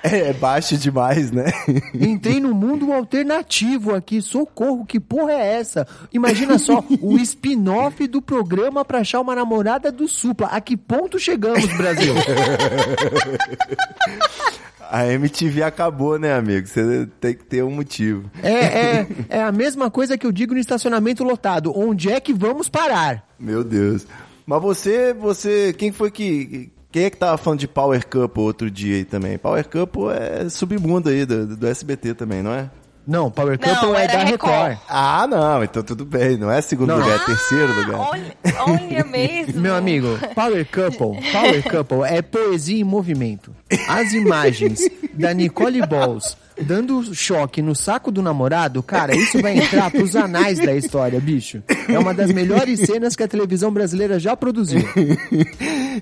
É, 0.04 0.30
é 0.30 0.32
baixo 0.32 0.76
demais, 0.76 1.30
né? 1.30 1.44
Entrei 1.94 2.40
no 2.40 2.52
mundo 2.52 2.92
alternativo 2.92 3.94
aqui, 3.94 4.20
socorro, 4.20 4.84
que 4.84 4.98
porra 4.98 5.32
é 5.32 5.60
essa? 5.60 5.86
Imagina 6.12 6.58
só, 6.58 6.82
o 7.00 7.16
spin-off 7.18 8.04
do 8.08 8.20
programa 8.20 8.84
pra 8.84 8.98
achar 8.98 9.20
uma 9.20 9.34
namorada 9.34 9.92
do 9.92 10.08
Supla. 10.08 10.48
A 10.48 10.60
que 10.60 10.76
ponto 10.76 11.20
chegamos, 11.20 11.66
Brasil? 11.76 12.14
A 14.92 15.06
MTV 15.06 15.62
acabou, 15.62 16.18
né, 16.18 16.34
amigo? 16.34 16.66
Você 16.66 17.08
tem 17.18 17.32
que 17.34 17.44
ter 17.46 17.64
um 17.64 17.70
motivo. 17.70 18.30
É, 18.42 18.50
é, 18.50 19.06
é 19.38 19.42
a 19.42 19.50
mesma 19.50 19.90
coisa 19.90 20.18
que 20.18 20.26
eu 20.26 20.30
digo 20.30 20.52
no 20.52 20.60
estacionamento 20.60 21.24
lotado. 21.24 21.72
Onde 21.74 22.10
é 22.10 22.20
que 22.20 22.34
vamos 22.34 22.68
parar? 22.68 23.26
Meu 23.40 23.64
Deus. 23.64 24.06
Mas 24.44 24.60
você, 24.60 25.14
você, 25.14 25.72
quem 25.72 25.92
foi 25.92 26.10
que... 26.10 26.70
Quem 26.90 27.04
é 27.04 27.10
que 27.10 27.16
tava 27.16 27.38
falando 27.38 27.60
de 27.60 27.66
Power 27.66 28.06
Couple 28.06 28.42
outro 28.42 28.70
dia 28.70 28.96
aí 28.96 29.04
também? 29.06 29.38
Power 29.38 29.66
Couple 29.66 30.10
é 30.10 30.46
submundo 30.50 31.08
aí 31.08 31.24
do, 31.24 31.56
do 31.56 31.66
SBT 31.66 32.12
também, 32.12 32.42
não 32.42 32.52
é? 32.52 32.70
Não, 33.06 33.30
Power 33.30 33.58
Não, 33.60 33.74
Couple 33.74 33.96
é 33.96 34.04
era 34.04 34.12
da 34.12 34.24
Record. 34.24 34.52
Record. 34.52 34.78
Ah, 34.88 35.26
não, 35.28 35.64
então 35.64 35.82
tudo 35.82 36.04
bem. 36.04 36.36
Não 36.36 36.50
é 36.50 36.60
segundo 36.60 36.88
Não. 36.90 36.98
lugar, 36.98 37.16
é 37.16 37.24
terceiro 37.24 37.72
lugar. 37.80 37.98
Olha, 38.00 38.36
olha 38.66 39.04
mesmo. 39.10 39.60
Meu 39.60 39.74
amigo, 39.74 40.18
Power 40.34 40.66
Couple, 40.66 41.32
Power 41.32 41.62
Couple 41.68 42.02
é 42.08 42.22
poesia 42.22 42.80
em 42.80 42.84
movimento. 42.84 43.54
As 43.88 44.12
imagens 44.12 44.80
da 45.14 45.34
Nicole 45.34 45.84
Balls 45.86 46.36
dando 46.60 47.14
choque 47.14 47.62
no 47.62 47.74
saco 47.74 48.10
do 48.10 48.22
namorado, 48.22 48.82
cara, 48.82 49.14
isso 49.14 49.40
vai 49.40 49.58
entrar 49.58 49.90
pros 49.90 50.14
anais 50.16 50.58
da 50.58 50.74
história, 50.74 51.20
bicho. 51.20 51.62
É 51.88 51.98
uma 51.98 52.14
das 52.14 52.32
melhores 52.32 52.80
cenas 52.80 53.16
que 53.16 53.22
a 53.22 53.28
televisão 53.28 53.72
brasileira 53.72 54.18
já 54.18 54.36
produziu. 54.36 54.82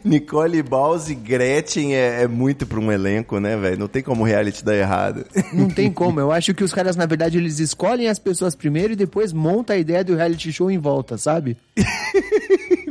Nicole 0.04 0.62
Balls 0.62 1.10
e 1.10 1.14
Gretchen 1.14 1.94
é, 1.94 2.22
é 2.22 2.28
muito 2.28 2.66
pra 2.66 2.78
um 2.78 2.90
elenco, 2.90 3.38
né, 3.38 3.56
velho? 3.56 3.78
Não 3.78 3.88
tem 3.88 4.02
como 4.02 4.22
o 4.22 4.26
reality 4.26 4.64
dar 4.64 4.76
errado. 4.76 5.24
Não 5.52 5.68
tem 5.68 5.90
como. 5.90 6.20
Eu 6.20 6.32
acho 6.32 6.54
que 6.54 6.64
os 6.64 6.72
caras, 6.72 6.96
na 6.96 7.06
verdade, 7.06 7.38
eles 7.38 7.58
escolhem 7.58 8.08
as 8.08 8.18
pessoas 8.18 8.54
primeiro 8.54 8.92
e 8.92 8.96
depois 8.96 9.32
monta 9.32 9.74
a 9.74 9.78
ideia 9.78 10.04
do 10.04 10.14
reality 10.14 10.52
show 10.52 10.70
em 10.70 10.78
volta, 10.78 11.18
sabe? 11.18 11.56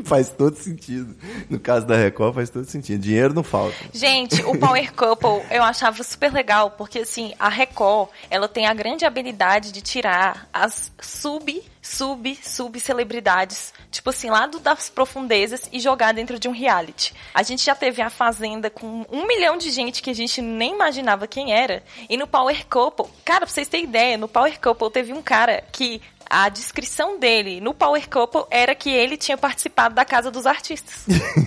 Faz 0.10 0.30
todo 0.30 0.56
sentido. 0.58 1.16
No 1.50 1.60
caso 1.60 1.86
da 1.86 1.96
Record, 1.96 2.36
faz 2.36 2.50
todo 2.50 2.66
sentido. 2.66 3.00
Dinheiro 3.02 3.34
não 3.34 3.44
falta. 3.44 3.76
Gente, 3.94 4.42
o 4.44 4.58
Power 4.58 4.92
Couple 4.94 5.44
eu 5.52 5.64
achava 5.64 6.04
super 6.04 6.34
legal, 6.34 6.72
porque 6.72 7.00
assim, 7.00 7.34
a 7.40 7.48
Record, 7.48 8.10
ela 8.30 8.48
tem 8.48 8.66
a 8.68 8.74
grande 8.74 9.06
habilidade 9.06 9.72
de 9.72 9.82
tirar 9.82 10.50
as 10.52 10.92
sub, 11.02 11.64
sub, 11.82 12.40
sub 12.44 12.80
celebridades, 12.80 13.74
tipo 13.92 14.10
assim, 14.10 14.30
lá 14.30 14.46
do- 14.48 14.60
das 14.60 14.90
profundezas 14.90 15.70
e 15.72 15.80
jogar 15.80 16.14
dentro 16.14 16.38
de 16.40 16.48
um 16.48 16.52
reality. 16.52 17.14
A 17.34 17.44
gente 17.44 17.64
já 17.64 17.76
teve 17.76 18.02
a 18.02 18.10
Fazenda 18.10 18.70
com 18.70 19.06
um 19.12 19.26
milhão 19.28 19.58
de 19.58 19.70
gente 19.72 20.02
que 20.02 20.10
a 20.10 20.16
gente 20.16 20.42
nem 20.42 20.74
imaginava 20.74 21.28
quem 21.28 21.54
era, 21.54 21.84
e 22.10 22.18
no 22.18 22.28
Power 22.28 22.66
Couple, 22.68 23.06
cara, 23.24 23.42
pra 23.46 23.48
vocês 23.54 23.68
terem 23.68 23.86
ideia, 23.86 24.18
no 24.18 24.28
Power 24.28 24.60
Couple 24.60 24.90
teve 24.92 25.14
um 25.14 25.22
cara 25.22 25.64
que 25.72 26.02
a 26.30 26.48
descrição 26.50 27.20
dele 27.20 27.60
no 27.60 27.74
Power 27.74 28.08
Couple 28.08 28.44
era 28.52 28.76
que 28.76 28.90
ele 28.90 29.18
tinha 29.18 29.38
participado 29.38 29.96
da 29.96 30.06
Casa 30.06 30.30
dos 30.30 30.46
Artistas. 30.46 31.06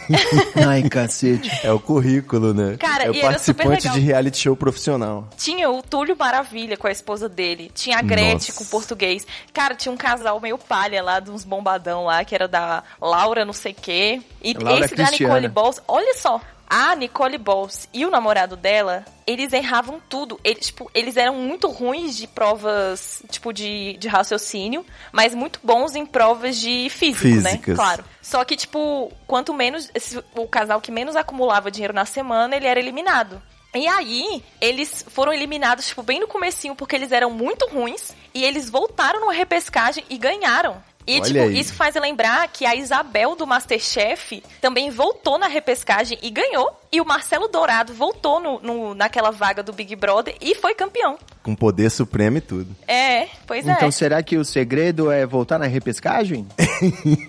Ai, 0.66 0.82
cacete. 0.88 1.50
É 1.62 1.72
o 1.72 1.78
currículo, 1.78 2.52
né? 2.52 2.76
Cara, 2.78 3.04
é 3.04 3.10
o 3.10 3.14
e 3.14 3.20
era 3.20 3.38
super 3.38 3.66
participante 3.66 3.84
legal. 3.84 3.94
de 3.94 4.00
reality 4.00 4.38
show 4.38 4.56
profissional. 4.56 5.28
Tinha 5.36 5.70
o 5.70 5.82
Túlio 5.82 6.16
Maravilha 6.16 6.76
com 6.76 6.86
a 6.86 6.90
esposa 6.90 7.28
dele. 7.28 7.70
Tinha 7.74 7.98
a 7.98 8.02
Gretchen 8.02 8.34
Nossa. 8.34 8.52
com 8.54 8.64
o 8.64 8.66
português. 8.66 9.26
Cara, 9.52 9.74
tinha 9.74 9.92
um 9.92 9.96
casal 9.96 10.40
meio 10.40 10.58
palha 10.58 11.02
lá, 11.02 11.20
de 11.20 11.30
uns 11.30 11.44
bombadão 11.44 12.04
lá, 12.04 12.24
que 12.24 12.34
era 12.34 12.48
da 12.48 12.82
Laura 13.00 13.44
não 13.44 13.52
sei 13.52 13.72
quê. 13.72 14.20
E 14.42 14.54
Laura 14.54 14.84
esse 14.84 14.94
da 14.94 15.06
Cristiana. 15.06 15.34
Nicole 15.34 15.48
Balls, 15.48 15.80
olha 15.86 16.14
só. 16.14 16.40
A 16.74 16.96
Nicole 16.96 17.36
Balls 17.36 17.86
e 17.92 18.06
o 18.06 18.10
namorado 18.10 18.56
dela, 18.56 19.04
eles 19.26 19.52
erravam 19.52 20.00
tudo. 20.08 20.40
Eles, 20.42 20.66
tipo, 20.68 20.90
eles 20.94 21.18
eram 21.18 21.34
muito 21.34 21.68
ruins 21.68 22.16
de 22.16 22.26
provas, 22.26 23.22
tipo, 23.30 23.52
de, 23.52 23.92
de 23.98 24.08
raciocínio, 24.08 24.82
mas 25.12 25.34
muito 25.34 25.60
bons 25.62 25.94
em 25.94 26.06
provas 26.06 26.56
de 26.56 26.88
físico, 26.88 27.26
né? 27.42 27.50
Físicas. 27.50 27.76
Claro. 27.76 28.04
Só 28.22 28.42
que, 28.42 28.56
tipo, 28.56 29.12
quanto 29.26 29.52
menos. 29.52 29.90
esse- 29.94 30.24
o 30.34 30.48
casal 30.48 30.80
que 30.80 30.90
menos 30.90 31.14
acumulava 31.14 31.70
dinheiro 31.70 31.92
na 31.92 32.06
semana, 32.06 32.56
ele 32.56 32.66
era 32.66 32.80
eliminado. 32.80 33.42
E 33.74 33.86
aí, 33.86 34.42
eles 34.60 35.04
foram 35.08 35.32
eliminados, 35.32 35.86
tipo, 35.86 36.02
bem 36.02 36.20
no 36.20 36.26
comecinho, 36.28 36.74
porque 36.74 36.94
eles 36.96 37.10
eram 37.12 37.30
muito 37.30 37.66
ruins. 37.68 38.12
E 38.34 38.44
eles 38.44 38.68
voltaram 38.70 39.20
numa 39.20 39.32
repescagem 39.32 40.04
e 40.10 40.16
ganharam. 40.18 40.82
E, 41.06 41.14
Olha 41.20 41.24
tipo, 41.24 41.38
aí. 41.40 41.58
isso 41.58 41.74
faz 41.74 41.94
lembrar 41.96 42.46
que 42.48 42.64
a 42.64 42.76
Isabel 42.76 43.34
do 43.34 43.46
Masterchef 43.46 44.42
também 44.60 44.88
voltou 44.90 45.36
na 45.38 45.48
repescagem 45.48 46.16
e 46.22 46.30
ganhou. 46.30 46.70
E 46.92 47.00
o 47.00 47.04
Marcelo 47.04 47.48
Dourado 47.48 47.92
voltou 47.94 48.38
no, 48.38 48.60
no- 48.60 48.94
naquela 48.94 49.30
vaga 49.30 49.62
do 49.62 49.72
Big 49.72 49.96
Brother 49.96 50.36
e 50.40 50.54
foi 50.54 50.74
campeão. 50.74 51.18
Com 51.42 51.54
poder 51.56 51.90
supremo 51.90 52.36
e 52.36 52.40
tudo. 52.40 52.76
É, 52.86 53.26
pois 53.46 53.66
Então 53.66 53.88
é. 53.88 53.90
será 53.90 54.22
que 54.22 54.36
o 54.36 54.44
segredo 54.44 55.10
é 55.10 55.24
voltar 55.26 55.58
na 55.58 55.66
repescagem? 55.66 56.46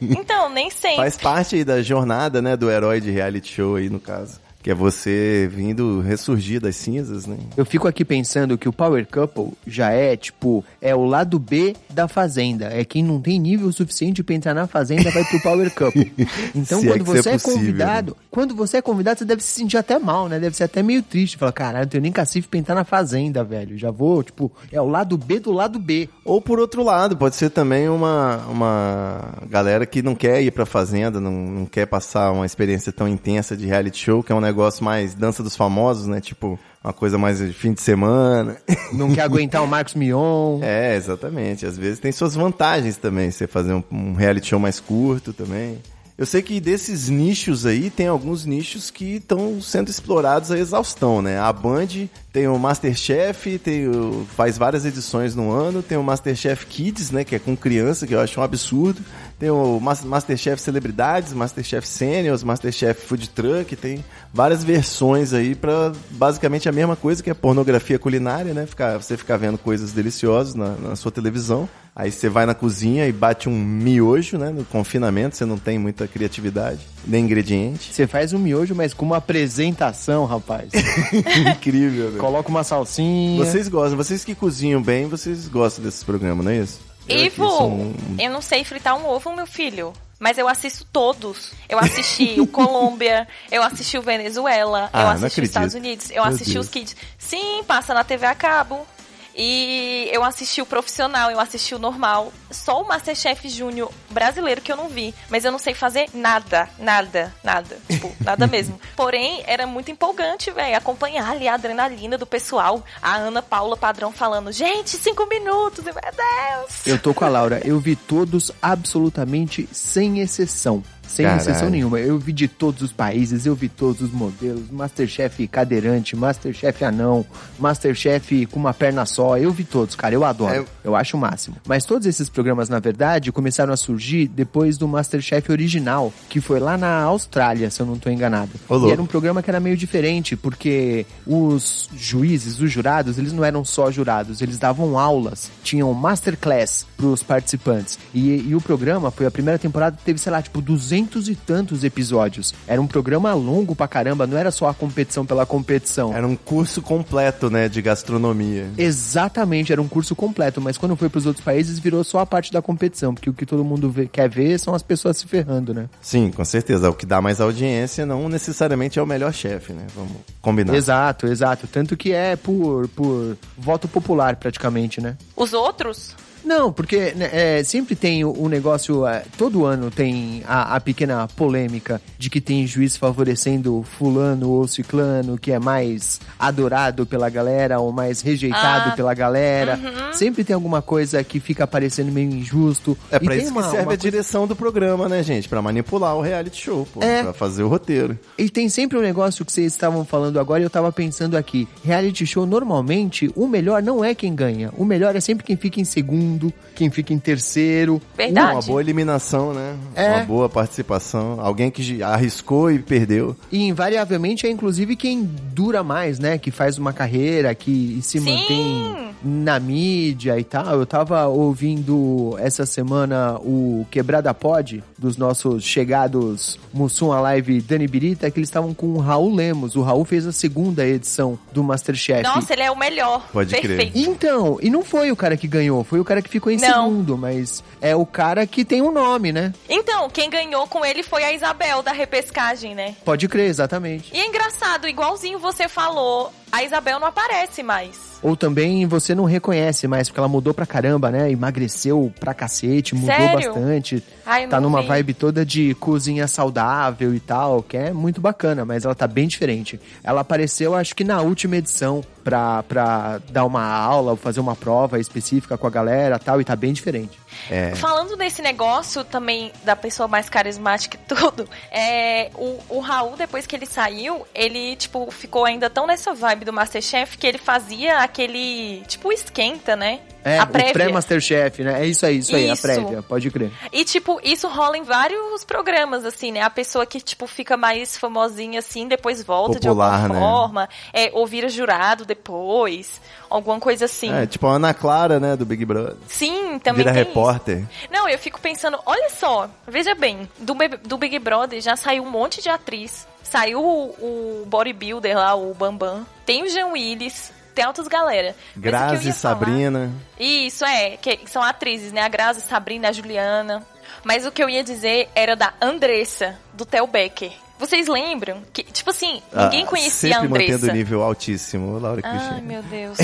Então, 0.01 0.49
nem 0.49 0.69
sempre. 0.71 0.97
Faz 0.97 1.17
parte 1.17 1.63
da 1.63 1.81
jornada, 1.81 2.41
né, 2.41 2.55
do 2.57 2.69
herói 2.69 2.99
de 3.01 3.09
reality 3.09 3.53
show 3.55 3.75
aí, 3.77 3.89
no 3.89 3.99
caso. 3.99 4.39
Que 4.63 4.71
é 4.71 4.73
você 4.73 5.47
vindo 5.51 5.99
ressurgir 6.01 6.59
das 6.59 6.75
cinzas, 6.77 7.27
né? 7.27 7.37
Eu 7.55 7.65
fico 7.65 7.87
aqui 7.87 8.03
pensando 8.03 8.57
que 8.57 8.67
o 8.67 8.73
Power 8.73 9.05
Couple 9.05 9.53
já 9.67 9.91
é, 9.91 10.15
tipo, 10.15 10.63
é 10.81 10.95
o 10.95 11.03
lado 11.03 11.37
B 11.37 11.75
da 11.89 12.07
Fazenda. 12.07 12.69
É 12.71 12.83
quem 12.85 13.03
não 13.03 13.21
tem 13.21 13.37
nível 13.39 13.71
suficiente 13.71 14.23
pra 14.23 14.33
entrar 14.33 14.53
na 14.53 14.65
Fazenda 14.65 15.11
vai 15.11 15.23
pro 15.25 15.41
Power 15.41 15.73
Couple. 15.73 16.11
Então, 16.55 16.79
é 16.79 16.85
quando 16.85 17.01
isso 17.01 17.23
você 17.23 17.29
é 17.29 17.33
é, 17.33 17.37
possível, 17.37 17.57
convidado, 17.57 18.17
quando 18.29 18.55
você 18.55 18.77
é 18.77 18.81
convidado, 18.81 19.19
você 19.19 19.25
deve 19.25 19.43
se 19.43 19.49
sentir 19.49 19.77
até 19.77 19.97
mal, 19.99 20.29
né? 20.29 20.39
Deve 20.39 20.55
ser 20.55 20.63
até 20.63 20.81
meio 20.81 21.01
triste. 21.01 21.37
Falar, 21.37 21.51
caralho, 21.51 21.85
não 21.85 21.89
tenho 21.89 22.03
nem 22.03 22.11
cacife 22.11 22.47
pra 22.47 22.59
entrar 22.59 22.75
na 22.75 22.83
Fazenda, 22.83 23.43
velho. 23.43 23.77
Já 23.77 23.91
vou, 23.91 24.23
tipo, 24.23 24.51
é 24.71 24.79
o 24.79 24.87
lado 24.87 25.17
B 25.17 25.39
do 25.39 25.51
lado 25.51 25.79
B. 25.79 26.09
Ou 26.23 26.41
por 26.41 26.59
outro 26.59 26.83
lado, 26.83 27.17
pode 27.17 27.35
ser 27.35 27.49
também 27.49 27.89
uma, 27.89 28.37
uma 28.47 29.33
galera 29.49 29.85
que 29.85 30.01
não 30.01 30.15
quer 30.15 30.41
ir 30.41 30.51
pra 30.51 30.65
fazenda, 30.65 31.19
não, 31.19 31.31
não 31.31 31.65
quer 31.65 31.85
passar 31.85 32.31
uma 32.31 32.45
experiência 32.45 32.91
tão 32.91 33.07
intensa 33.07 33.57
de 33.57 33.65
reality 33.65 33.97
show, 33.97 34.23
que 34.23 34.31
é 34.31 34.35
um 34.35 34.39
negócio 34.39 34.52
mais 34.83 35.13
dança 35.13 35.43
dos 35.43 35.55
famosos, 35.55 36.07
né? 36.07 36.21
Tipo, 36.21 36.59
uma 36.83 36.93
coisa 36.93 37.17
mais 37.17 37.39
de 37.39 37.53
fim 37.53 37.73
de 37.73 37.81
semana. 37.81 38.57
Não 38.93 39.13
quer 39.13 39.21
aguentar 39.21 39.63
o 39.63 39.67
Marcos 39.67 39.95
Mion. 39.95 40.59
É, 40.61 40.95
exatamente. 40.95 41.65
Às 41.65 41.77
vezes 41.77 41.99
tem 41.99 42.11
suas 42.11 42.35
vantagens 42.35 42.97
também, 42.97 43.31
você 43.31 43.47
fazer 43.47 43.73
um, 43.73 43.83
um 43.91 44.13
reality 44.13 44.47
show 44.47 44.59
mais 44.59 44.79
curto 44.79 45.33
também. 45.33 45.79
Eu 46.15 46.27
sei 46.27 46.43
que 46.43 46.59
desses 46.59 47.09
nichos 47.09 47.65
aí, 47.65 47.89
tem 47.89 48.07
alguns 48.07 48.45
nichos 48.45 48.91
que 48.91 49.15
estão 49.15 49.59
sendo 49.59 49.89
explorados 49.89 50.51
a 50.51 50.59
exaustão, 50.59 51.23
né? 51.23 51.39
A 51.39 51.51
Band 51.51 51.87
tem 52.31 52.47
o 52.47 52.57
Masterchef, 52.59 53.57
tem 53.57 53.87
o, 53.87 54.23
faz 54.35 54.55
várias 54.55 54.85
edições 54.85 55.33
no 55.33 55.51
ano, 55.51 55.81
tem 55.81 55.97
o 55.97 56.03
Masterchef 56.03 56.67
Kids, 56.67 57.09
né? 57.09 57.23
Que 57.23 57.35
é 57.35 57.39
com 57.39 57.57
criança, 57.57 58.05
que 58.05 58.13
eu 58.13 58.19
acho 58.19 58.39
um 58.39 58.43
absurdo. 58.43 59.01
Tem 59.39 59.49
o 59.49 59.79
Mas- 59.79 60.03
Masterchef 60.03 60.61
Celebridades, 60.61 61.33
Masterchef 61.33 61.87
Seniors, 61.87 62.43
Masterchef 62.43 63.07
Food 63.07 63.29
Truck, 63.29 63.75
tem 63.75 64.05
várias 64.31 64.63
versões 64.63 65.33
aí 65.33 65.55
pra 65.55 65.91
basicamente 66.11 66.69
a 66.69 66.71
mesma 66.71 66.95
coisa 66.95 67.23
que 67.23 67.29
é 67.31 67.33
pornografia 67.33 67.97
culinária, 67.97 68.53
né? 68.53 68.67
Ficar, 68.67 69.01
você 69.01 69.17
ficar 69.17 69.37
vendo 69.37 69.57
coisas 69.57 69.91
deliciosas 69.91 70.53
na, 70.53 70.75
na 70.75 70.95
sua 70.95 71.11
televisão. 71.11 71.67
Aí 71.95 72.11
você 72.11 72.27
vai 72.27 72.45
na 72.47 72.55
cozinha 72.55 73.07
e 73.07 73.11
bate 73.11 73.47
um 73.47 73.53
miojo, 73.55 74.37
né? 74.37 74.49
No 74.49 74.65
confinamento, 74.65 75.35
você 75.37 75.45
não 75.45 75.57
tem 75.59 75.77
muita 75.77 76.07
criatividade, 76.07 76.79
nem 77.05 77.23
ingrediente. 77.23 77.93
Você 77.93 78.07
faz 78.07 78.33
um 78.33 78.39
miojo, 78.39 78.73
mas 78.73 78.93
com 78.95 79.05
uma 79.05 79.17
apresentação, 79.17 80.25
rapaz. 80.25 80.71
Incrível, 81.53 82.11
né? 82.11 82.19
Coloca 82.19 82.49
uma 82.49 82.63
salsinha. 82.63 83.37
Vocês 83.43 83.67
gostam, 83.67 83.95
vocês 83.97 84.25
que 84.25 84.33
cozinham 84.33 84.81
bem, 84.81 85.07
vocês 85.07 85.47
gostam 85.47 85.83
desses 85.83 86.03
programas, 86.03 86.43
não 86.43 86.51
é 86.51 86.57
isso? 86.57 86.79
Eu 87.07 87.25
Ivo, 87.25 87.47
sou 87.47 87.69
um- 87.71 87.93
eu 88.17 88.31
não 88.31 88.41
sei 88.41 88.63
fritar 88.63 88.97
um 88.97 89.07
ovo, 89.07 89.35
meu 89.35 89.45
filho. 89.45 89.93
Mas 90.19 90.37
eu 90.37 90.47
assisto 90.47 90.85
todos. 90.85 91.51
Eu 91.67 91.77
assisti 91.77 92.39
o 92.39 92.47
Colômbia, 92.47 93.27
eu 93.51 93.61
assisti 93.61 93.97
o 93.97 94.01
Venezuela, 94.01 94.89
Ah, 94.93 95.01
eu 95.03 95.07
assisti 95.09 95.41
os. 95.41 95.47
Estados 95.49 95.73
Unidos, 95.75 96.09
eu 96.11 96.23
Meu 96.23 96.33
assisti 96.33 96.53
Deus. 96.53 96.65
os 96.67 96.71
Kids. 96.71 96.95
Sim, 97.17 97.61
passa 97.67 97.93
na 97.93 98.03
TV 98.05 98.25
a 98.25 98.33
cabo. 98.33 98.87
E 99.35 100.09
eu 100.11 100.23
assisti 100.23 100.61
o 100.61 100.65
profissional, 100.65 101.31
eu 101.31 101.39
assisti 101.39 101.73
o 101.73 101.79
normal. 101.79 102.31
Só 102.51 102.81
o 102.81 102.87
Masterchef 102.87 103.49
Júnior 103.49 103.91
brasileiro 104.09 104.61
que 104.61 104.71
eu 104.71 104.75
não 104.75 104.87
vi. 104.87 105.13
Mas 105.29 105.43
eu 105.43 105.51
não 105.51 105.59
sei 105.59 105.73
fazer 105.73 106.07
nada, 106.13 106.69
nada, 106.77 107.33
nada. 107.43 107.77
Tipo, 107.89 108.11
nada 108.23 108.47
mesmo. 108.47 108.79
Porém, 108.95 109.43
era 109.47 109.65
muito 109.65 109.91
empolgante, 109.91 110.51
velho, 110.51 110.77
acompanhar 110.77 111.29
ali 111.31 111.47
a 111.47 111.55
adrenalina 111.55 112.17
do 112.17 112.25
pessoal. 112.25 112.83
A 113.01 113.15
Ana 113.15 113.41
Paula 113.41 113.75
Padrão 113.75 114.11
falando, 114.11 114.51
gente, 114.51 114.91
cinco 114.91 115.25
minutos, 115.27 115.83
meu 115.83 115.93
Deus. 115.93 116.85
Eu 116.85 116.99
tô 116.99 117.13
com 117.13 117.25
a 117.25 117.29
Laura. 117.29 117.61
Eu 117.65 117.79
vi 117.79 117.95
todos 117.95 118.51
absolutamente 118.61 119.67
sem 119.71 120.19
exceção. 120.19 120.83
Sem 121.07 121.25
Caralho. 121.25 121.41
exceção 121.41 121.69
nenhuma. 121.69 121.99
Eu 121.99 122.17
vi 122.17 122.31
de 122.31 122.47
todos 122.47 122.81
os 122.81 122.91
países, 122.91 123.45
eu 123.45 123.55
vi 123.55 123.69
todos 123.69 124.01
os 124.01 124.11
modelos. 124.11 124.69
Masterchef 124.71 125.47
cadeirante, 125.47 126.15
Masterchef 126.15 126.83
anão, 126.83 127.25
Masterchef 127.59 128.45
com 128.47 128.59
uma 128.59 128.73
perna 128.73 129.05
só. 129.05 129.37
Eu 129.37 129.51
vi 129.51 129.63
todos, 129.63 129.95
cara. 129.95 130.15
Eu 130.15 130.23
adoro. 130.23 130.53
É. 130.53 130.65
Eu 130.83 130.95
acho 130.95 131.17
o 131.17 131.19
máximo. 131.19 131.55
Mas 131.67 131.85
todos 131.85 132.07
esses 132.07 132.29
programas, 132.29 132.69
na 132.69 132.79
verdade, 132.79 133.31
começaram 133.31 133.73
a 133.73 133.77
surgir 133.77 134.27
depois 134.27 134.77
do 134.77 134.87
Masterchef 134.87 135.51
original, 135.51 136.11
que 136.29 136.41
foi 136.41 136.59
lá 136.59 136.77
na 136.77 137.03
Austrália, 137.03 137.69
se 137.69 137.81
eu 137.81 137.85
não 137.85 137.97
tô 137.97 138.09
enganado. 138.09 138.51
Ô, 138.67 138.73
louco. 138.75 138.89
E 138.89 138.91
era 138.91 139.01
um 139.01 139.05
programa 139.05 139.41
que 139.41 139.49
era 139.49 139.59
meio 139.59 139.77
diferente, 139.77 140.35
porque 140.35 141.05
os 141.25 141.89
juízes, 141.95 142.59
os 142.59 142.71
jurados, 142.71 143.17
eles 143.17 143.33
não 143.33 143.43
eram 143.43 143.63
só 143.63 143.91
jurados, 143.91 144.41
eles 144.41 144.57
davam 144.57 144.97
aulas, 144.97 145.49
tinham 145.63 145.93
masterclass 145.93 146.85
pros 146.97 147.23
participantes. 147.23 147.97
E, 148.13 148.49
e 148.49 148.55
o 148.55 148.61
programa 148.61 149.11
foi 149.11 149.25
a 149.25 149.31
primeira 149.31 149.59
temporada, 149.59 149.97
teve, 150.03 150.19
sei 150.19 150.31
lá, 150.31 150.41
tipo, 150.41 150.61
duzentos 150.93 151.27
e 151.27 151.35
tantos 151.35 151.83
episódios. 151.83 152.53
Era 152.67 152.79
um 152.79 152.85
programa 152.85 153.33
longo 153.33 153.75
pra 153.75 153.87
caramba, 153.87 154.27
não 154.27 154.37
era 154.37 154.51
só 154.51 154.67
a 154.69 154.73
competição 154.73 155.25
pela 155.25 155.43
competição. 155.45 156.13
Era 156.15 156.27
um 156.27 156.35
curso 156.35 156.81
completo, 156.83 157.49
né, 157.49 157.67
de 157.67 157.81
gastronomia. 157.81 158.67
Exatamente, 158.77 159.71
era 159.71 159.81
um 159.81 159.87
curso 159.87 160.15
completo, 160.15 160.61
mas 160.61 160.77
quando 160.77 160.95
foi 160.95 161.09
pros 161.09 161.25
outros 161.25 161.43
países 161.43 161.79
virou 161.79 162.03
só 162.03 162.19
a 162.19 162.25
parte 162.25 162.51
da 162.51 162.61
competição, 162.61 163.13
porque 163.13 163.29
o 163.29 163.33
que 163.33 163.45
todo 163.45 163.63
mundo 163.63 163.89
vê- 163.89 164.07
quer 164.07 164.29
ver 164.29 164.59
são 164.59 164.75
as 164.75 164.83
pessoas 164.83 165.17
se 165.17 165.25
ferrando, 165.27 165.73
né? 165.73 165.89
Sim, 166.01 166.29
com 166.31 166.45
certeza. 166.45 166.89
O 166.89 166.93
que 166.93 167.05
dá 167.05 167.19
mais 167.21 167.41
audiência 167.41 168.05
não 168.05 168.29
necessariamente 168.29 168.99
é 168.99 169.01
o 169.01 169.07
melhor 169.07 169.33
chefe, 169.33 169.73
né? 169.73 169.87
Vamos 169.95 170.13
combinar. 170.41 170.75
Exato, 170.75 171.25
exato. 171.27 171.65
Tanto 171.67 171.97
que 171.97 172.11
é 172.11 172.35
por, 172.35 172.87
por 172.89 173.35
voto 173.57 173.87
popular 173.87 174.35
praticamente, 174.35 175.01
né? 175.01 175.17
Os 175.35 175.53
outros? 175.53 176.15
Não, 176.43 176.71
porque 176.71 177.13
né, 177.15 177.29
é, 177.31 177.63
sempre 177.63 177.95
tem 177.95 178.23
o, 178.25 178.31
o 178.37 178.49
negócio, 178.49 179.05
é, 179.07 179.23
todo 179.37 179.65
ano 179.65 179.89
tem 179.89 180.43
a, 180.45 180.75
a 180.75 180.79
pequena 180.79 181.27
polêmica 181.35 182.01
de 182.17 182.29
que 182.29 182.41
tem 182.41 182.65
juiz 182.67 182.97
favorecendo 182.97 183.83
fulano 183.97 184.49
ou 184.49 184.67
ciclano, 184.67 185.37
que 185.37 185.51
é 185.51 185.59
mais 185.59 186.19
adorado 186.37 187.05
pela 187.05 187.29
galera 187.29 187.79
ou 187.79 187.91
mais 187.91 188.21
rejeitado 188.21 188.89
Ah. 188.91 188.95
pela 188.95 189.13
galera. 189.13 189.79
Sempre 190.13 190.43
tem 190.43 190.53
alguma 190.53 190.81
coisa 190.81 191.23
que 191.23 191.39
fica 191.39 191.65
parecendo 191.65 192.11
meio 192.11 192.29
injusto. 192.31 192.97
É 193.09 193.19
pra 193.19 193.35
E 193.35 193.39
isso 193.43 193.51
uma- 193.51 193.63
que 193.63 193.71
serve 193.71 193.93
a 193.93 193.97
direção 193.97 194.45
do 194.47 194.55
programa, 194.55 195.07
né, 195.09 195.23
gente? 195.23 195.47
Pra 195.47 195.61
manipular 195.61 196.15
o 196.15 196.21
reality 196.21 196.61
show, 196.61 196.87
pô. 196.93 197.01
É. 197.01 197.23
Pra 197.23 197.33
fazer 197.33 197.63
o 197.63 197.67
roteiro. 197.67 198.17
E 198.37 198.49
tem 198.49 198.67
sempre 198.69 198.97
um 198.97 199.01
negócio 199.01 199.45
que 199.45 199.51
vocês 199.51 199.71
estavam 199.71 200.03
falando 200.05 200.39
agora 200.39 200.61
e 200.61 200.63
eu 200.63 200.69
tava 200.69 200.91
pensando 200.91 201.35
aqui. 201.37 201.67
Reality 201.83 202.25
show, 202.25 202.45
normalmente, 202.45 203.31
o 203.35 203.47
melhor 203.47 203.81
não 203.81 204.03
é 204.03 204.13
quem 204.13 204.33
ganha. 204.35 204.71
O 204.77 204.83
melhor 204.85 205.15
é 205.15 205.19
sempre 205.19 205.43
quem 205.45 205.55
fica 205.55 205.79
em 205.79 205.85
segundo, 205.85 206.32
quem 206.75 206.89
fica 206.89 207.13
em 207.13 207.19
terceiro. 207.19 208.01
Verdade. 208.15 208.53
Uma 208.53 208.61
boa 208.61 208.81
eliminação, 208.81 209.53
né? 209.53 209.75
É. 209.95 210.15
Uma 210.15 210.23
boa 210.25 210.49
participação. 210.49 211.39
Alguém 211.39 211.69
que 211.69 212.01
arriscou 212.01 212.71
e 212.71 212.79
perdeu. 212.79 213.35
E 213.51 213.67
invariavelmente 213.67 214.47
é 214.47 214.49
inclusive 214.49 214.95
quem 214.95 215.23
dura 215.23 215.83
mais, 215.83 216.19
né? 216.19 216.37
Que 216.37 216.51
faz 216.51 216.77
uma 216.77 216.93
carreira, 216.93 217.53
que 217.53 217.99
se 218.01 218.19
Sim. 218.19 218.25
mantém 218.25 219.13
na 219.23 219.59
mídia 219.59 220.37
e 220.39 220.43
tal. 220.43 220.79
Eu 220.79 220.85
tava 220.85 221.27
ouvindo 221.27 222.35
essa 222.39 222.65
semana 222.65 223.37
o 223.39 223.85
Quebrada 223.89 224.33
Pod, 224.33 224.83
dos 224.97 225.17
nossos 225.17 225.63
chegados 225.63 226.59
Mussum 226.73 227.11
Alive 227.11 227.57
e 227.57 227.61
Dani 227.61 227.87
Birita, 227.87 228.29
que 228.29 228.39
eles 228.39 228.49
estavam 228.49 228.73
com 228.73 228.87
o 228.87 228.97
Raul 228.97 229.33
Lemos. 229.33 229.75
O 229.75 229.81
Raul 229.81 230.03
fez 230.03 230.27
a 230.27 230.31
segunda 230.31 230.85
edição 230.85 231.39
do 231.53 231.63
Masterchef. 231.63 232.23
Nossa, 232.23 232.53
ele 232.53 232.63
é 232.63 232.71
o 232.71 232.77
melhor. 232.77 233.27
Pode 233.31 233.55
crer. 233.55 233.77
Perfeito. 233.77 233.97
Então, 233.97 234.57
e 234.61 234.69
não 234.69 234.83
foi 234.83 235.11
o 235.11 235.15
cara 235.15 235.37
que 235.37 235.47
ganhou, 235.47 235.83
foi 235.83 235.99
o 235.99 236.05
cara 236.05 236.21
que 236.23 236.29
ficou 236.29 236.51
em 236.51 236.57
Não. 236.57 236.85
segundo, 236.89 237.17
mas 237.17 237.63
é 237.81 237.95
o 237.95 238.05
cara 238.05 238.47
que 238.47 238.63
tem 238.65 238.81
um 238.81 238.91
nome, 238.91 239.31
né? 239.31 239.53
Então, 239.69 240.09
quem 240.09 240.29
ganhou 240.29 240.67
com 240.67 240.83
ele 240.85 241.03
foi 241.03 241.23
a 241.23 241.31
Isabel 241.33 241.83
da 241.83 241.91
repescagem, 241.91 242.73
né? 242.73 242.95
Pode 243.05 243.27
crer, 243.27 243.49
exatamente. 243.49 244.11
E 244.13 244.19
é 244.19 244.25
engraçado, 244.27 244.87
igualzinho 244.87 245.39
você 245.39 245.67
falou, 245.67 246.33
a 246.53 246.63
Isabel 246.63 246.99
não 246.99 247.07
aparece 247.07 247.63
mais. 247.63 248.13
Ou 248.21 248.37
também 248.37 248.85
você 248.85 249.15
não 249.15 249.25
reconhece 249.25 249.87
mais, 249.87 250.07
porque 250.07 250.19
ela 250.19 250.29
mudou 250.29 250.53
pra 250.53 250.67
caramba, 250.67 251.09
né? 251.09 251.31
Emagreceu 251.31 252.13
pra 252.19 252.31
cacete, 252.31 252.93
mudou 252.93 253.13
Sério? 253.13 253.53
bastante. 253.53 254.03
Ai, 254.23 254.47
tá 254.47 254.61
numa 254.61 254.81
vi. 254.81 254.87
vibe 254.87 255.13
toda 255.15 255.43
de 255.43 255.73
cozinha 255.73 256.27
saudável 256.27 257.13
e 257.13 257.19
tal, 257.19 257.63
que 257.63 257.75
é 257.75 257.91
muito 257.91 258.21
bacana, 258.21 258.63
mas 258.63 258.85
ela 258.85 258.93
tá 258.93 259.07
bem 259.07 259.27
diferente. 259.27 259.81
Ela 260.03 260.21
apareceu, 260.21 260.75
acho 260.75 260.95
que 260.95 261.03
na 261.03 261.21
última 261.21 261.57
edição, 261.57 262.01
pra, 262.23 262.63
pra 262.63 263.19
dar 263.29 263.45
uma 263.45 263.65
aula, 263.65 264.15
fazer 264.15 264.39
uma 264.39 264.55
prova 264.55 264.99
específica 264.99 265.57
com 265.57 265.67
a 265.67 265.71
galera 265.71 266.19
tal, 266.19 266.39
e 266.39 266.45
tá 266.45 266.55
bem 266.55 266.71
diferente. 266.71 267.19
É. 267.49 267.75
Falando 267.75 268.15
desse 268.15 268.41
negócio 268.41 269.03
também 269.03 269.51
da 269.65 269.75
pessoa 269.75 270.07
mais 270.07 270.29
carismática 270.29 270.97
e 270.97 270.99
tudo, 271.13 271.49
é, 271.71 272.29
o, 272.35 272.59
o 272.69 272.79
Raul, 272.79 273.17
depois 273.17 273.45
que 273.45 273.55
ele 273.55 273.65
saiu, 273.65 274.25
ele, 274.33 274.75
tipo, 274.77 275.11
ficou 275.11 275.43
ainda 275.43 275.69
tão 275.69 275.85
nessa 275.85 276.13
vibe 276.13 276.42
do 276.43 276.53
Masterchef 276.53 277.17
que 277.17 277.27
ele 277.27 277.37
fazia 277.37 277.99
aquele, 277.99 278.83
tipo, 278.87 279.11
esquenta, 279.11 279.75
né? 279.75 279.99
É, 280.23 280.39
a 280.39 280.43
o 280.43 280.47
prévia. 280.47 280.73
pré-Masterchef, 280.73 281.63
né? 281.63 281.83
É 281.83 281.85
isso 281.85 282.05
aí, 282.05 282.19
isso 282.19 282.35
aí, 282.35 282.49
a 282.49 282.55
prévia, 282.55 283.01
pode 283.01 283.29
crer. 283.29 283.51
E, 283.71 283.83
tipo, 283.83 284.19
isso 284.23 284.47
rola 284.47 284.77
em 284.77 284.83
vários 284.83 285.43
programas, 285.43 286.05
assim, 286.05 286.31
né? 286.31 286.41
A 286.41 286.49
pessoa 286.49 286.85
que, 286.85 286.99
tipo, 286.99 287.27
fica 287.27 287.57
mais 287.57 287.97
famosinha, 287.97 288.59
assim, 288.59 288.87
depois 288.87 289.23
volta 289.23 289.59
Popular, 289.59 290.07
de 290.07 290.13
né? 290.13 290.15
alguma 290.15 290.19
forma. 290.19 290.69
É, 290.93 291.09
ou 291.13 291.27
vira 291.27 291.49
jurado 291.49 292.05
depois. 292.05 293.01
Alguma 293.29 293.59
coisa 293.59 293.85
assim. 293.85 294.13
É, 294.13 294.27
tipo 294.27 294.45
a 294.45 294.53
Ana 294.53 294.73
Clara, 294.73 295.19
né, 295.19 295.35
do 295.35 295.45
Big 295.45 295.65
Brother. 295.65 295.95
Sim, 296.07 296.59
também 296.59 296.83
Vira 296.83 296.93
tem 296.93 297.01
isso. 297.01 297.09
repórter. 297.09 297.65
Não, 297.89 298.07
eu 298.07 298.19
fico 298.19 298.39
pensando, 298.39 298.77
olha 298.85 299.09
só, 299.09 299.49
veja 299.67 299.95
bem, 299.95 300.29
do, 300.37 300.55
do 300.83 300.97
Big 300.97 301.17
Brother 301.17 301.59
já 301.59 301.75
saiu 301.75 302.03
um 302.03 302.09
monte 302.09 302.41
de 302.41 302.49
atriz. 302.49 303.07
Saiu 303.23 303.59
o, 303.59 304.43
o 304.43 304.45
bodybuilder 304.45 305.17
lá, 305.17 305.33
o 305.33 305.51
Bambam. 305.55 306.05
Tem 306.25 306.43
o 306.43 306.49
Jean 306.49 306.67
Willis. 306.67 307.31
Tem 307.53 307.65
outras 307.67 307.87
galera. 307.87 308.35
Grazi, 308.55 309.13
Sabrina. 309.13 309.91
Isso, 310.19 310.65
é, 310.65 310.97
que 310.97 311.19
são 311.27 311.41
atrizes, 311.41 311.91
né? 311.91 312.01
A 312.01 312.07
Grazi, 312.07 312.39
a 312.39 312.43
Sabrina, 312.43 312.89
a 312.89 312.91
Juliana. 312.91 313.63
Mas 314.03 314.25
o 314.25 314.31
que 314.31 314.43
eu 314.43 314.49
ia 314.49 314.63
dizer 314.63 315.09
era 315.15 315.35
da 315.35 315.53
Andressa, 315.61 316.37
do 316.53 316.65
Theo 316.65 316.87
Becker. 316.87 317.31
Vocês 317.59 317.87
lembram? 317.87 318.41
Que, 318.51 318.63
tipo 318.63 318.89
assim, 318.89 319.21
ninguém 319.33 319.63
Ah, 319.63 319.67
conhecia 319.67 320.09
a 320.17 320.21
Sempre 320.21 320.29
mantendo 320.29 320.55
Andressa. 320.55 320.73
o 320.73 320.75
nível 320.75 321.03
altíssimo, 321.03 321.79
Laura 321.79 322.01
Ai, 322.03 322.11
Cristina. 322.11 322.41
meu 322.41 322.63
Deus. 322.63 322.97